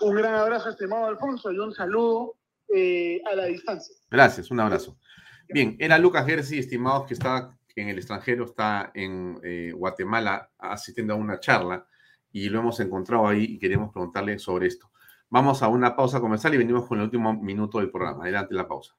Un 0.00 0.14
gran 0.14 0.34
abrazo, 0.36 0.70
estimado 0.70 1.06
Alfonso, 1.06 1.52
y 1.52 1.58
un 1.58 1.74
saludo 1.74 2.36
eh, 2.74 3.20
a 3.30 3.34
la 3.34 3.44
distancia. 3.46 3.94
Gracias, 4.10 4.50
un 4.50 4.60
abrazo. 4.60 4.96
Bien, 5.48 5.76
era 5.78 5.98
Lucas 5.98 6.24
Gersi, 6.24 6.58
estimados, 6.58 7.06
que 7.06 7.14
está 7.14 7.57
en 7.80 7.88
el 7.88 7.98
extranjero, 7.98 8.44
está 8.44 8.90
en 8.94 9.40
Guatemala 9.74 10.50
asistiendo 10.58 11.14
a 11.14 11.16
una 11.16 11.40
charla 11.40 11.86
y 12.30 12.48
lo 12.48 12.60
hemos 12.60 12.78
encontrado 12.80 13.26
ahí 13.26 13.44
y 13.44 13.58
queremos 13.58 13.92
preguntarle 13.92 14.38
sobre 14.38 14.66
esto. 14.66 14.90
Vamos 15.30 15.62
a 15.62 15.68
una 15.68 15.94
pausa 15.94 16.20
comercial 16.20 16.54
y 16.54 16.58
venimos 16.58 16.86
con 16.86 16.98
el 16.98 17.04
último 17.04 17.34
minuto 17.34 17.78
del 17.78 17.90
programa. 17.90 18.24
Adelante 18.24 18.54
la 18.54 18.66
pausa. 18.66 18.94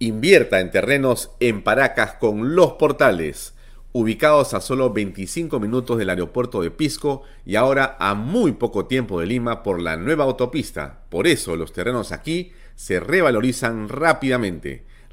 Invierta 0.00 0.60
en 0.60 0.70
terrenos 0.70 1.32
en 1.40 1.62
Paracas 1.62 2.14
con 2.14 2.54
los 2.54 2.72
portales, 2.72 3.54
ubicados 3.92 4.54
a 4.54 4.60
solo 4.60 4.92
25 4.92 5.58
minutos 5.58 5.98
del 5.98 6.10
aeropuerto 6.10 6.60
de 6.62 6.70
Pisco 6.70 7.22
y 7.44 7.56
ahora 7.56 7.96
a 7.98 8.14
muy 8.14 8.52
poco 8.52 8.86
tiempo 8.86 9.20
de 9.20 9.26
Lima 9.26 9.62
por 9.62 9.80
la 9.80 9.96
nueva 9.96 10.24
autopista. 10.24 11.04
Por 11.08 11.26
eso 11.26 11.56
los 11.56 11.72
terrenos 11.72 12.12
aquí 12.12 12.52
se 12.74 13.00
revalorizan 13.00 13.88
rápidamente. 13.88 14.86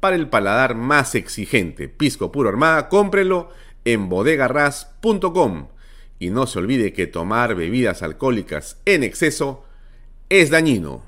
para 0.00 0.16
el 0.16 0.28
paladar 0.28 0.74
más 0.74 1.14
exigente. 1.14 1.88
Pisco 1.88 2.32
Puro 2.32 2.48
Armada, 2.48 2.88
cómprelo 2.88 3.50
en 3.84 4.08
bodegarras.com. 4.08 5.68
Y 6.18 6.30
no 6.30 6.46
se 6.46 6.58
olvide 6.58 6.92
que 6.92 7.06
tomar 7.06 7.54
bebidas 7.54 8.02
alcohólicas 8.02 8.80
en 8.84 9.04
exceso 9.04 9.64
es 10.28 10.50
dañino. 10.50 11.02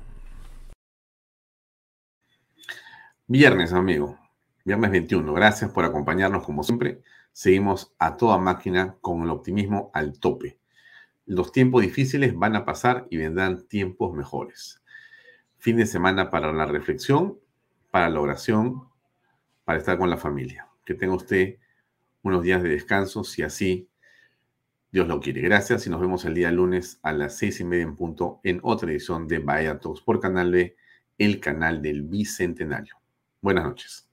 Viernes, 3.27 3.73
amigo. 3.73 4.17
Viernes 4.63 4.91
21. 4.91 5.33
Gracias 5.33 5.71
por 5.71 5.85
acompañarnos 5.85 6.43
como 6.43 6.63
siempre. 6.63 7.01
Seguimos 7.33 7.93
a 7.97 8.17
toda 8.17 8.37
máquina 8.37 8.97
con 9.01 9.23
el 9.23 9.29
optimismo 9.29 9.89
al 9.93 10.19
tope. 10.19 10.59
Los 11.25 11.51
tiempos 11.51 11.81
difíciles 11.81 12.35
van 12.35 12.55
a 12.55 12.65
pasar 12.65 13.07
y 13.09 13.17
vendrán 13.17 13.67
tiempos 13.67 14.13
mejores. 14.13 14.81
Fin 15.59 15.77
de 15.77 15.85
semana 15.85 16.29
para 16.29 16.51
la 16.51 16.65
reflexión 16.65 17.37
para 17.91 18.09
la 18.09 18.19
oración, 18.19 18.87
para 19.65 19.79
estar 19.79 19.97
con 19.97 20.09
la 20.09 20.17
familia. 20.17 20.67
Que 20.85 20.95
tenga 20.95 21.13
usted 21.13 21.57
unos 22.23 22.41
días 22.43 22.63
de 22.63 22.69
descanso, 22.69 23.23
si 23.23 23.43
así 23.43 23.89
Dios 24.91 25.07
lo 25.07 25.19
quiere. 25.19 25.41
Gracias 25.41 25.87
y 25.87 25.89
nos 25.89 26.01
vemos 26.01 26.25
el 26.25 26.33
día 26.33 26.51
lunes 26.51 26.99
a 27.03 27.13
las 27.13 27.37
seis 27.37 27.59
y 27.59 27.63
media 27.63 27.83
en 27.83 27.95
punto 27.95 28.39
en 28.43 28.59
otra 28.63 28.91
edición 28.91 29.27
de 29.27 29.39
Bahía 29.39 29.79
Talks 29.79 30.01
por 30.01 30.19
Canal 30.19 30.51
B, 30.51 30.75
el 31.17 31.39
canal 31.39 31.81
del 31.81 32.01
Bicentenario. 32.03 32.95
Buenas 33.41 33.63
noches. 33.63 34.10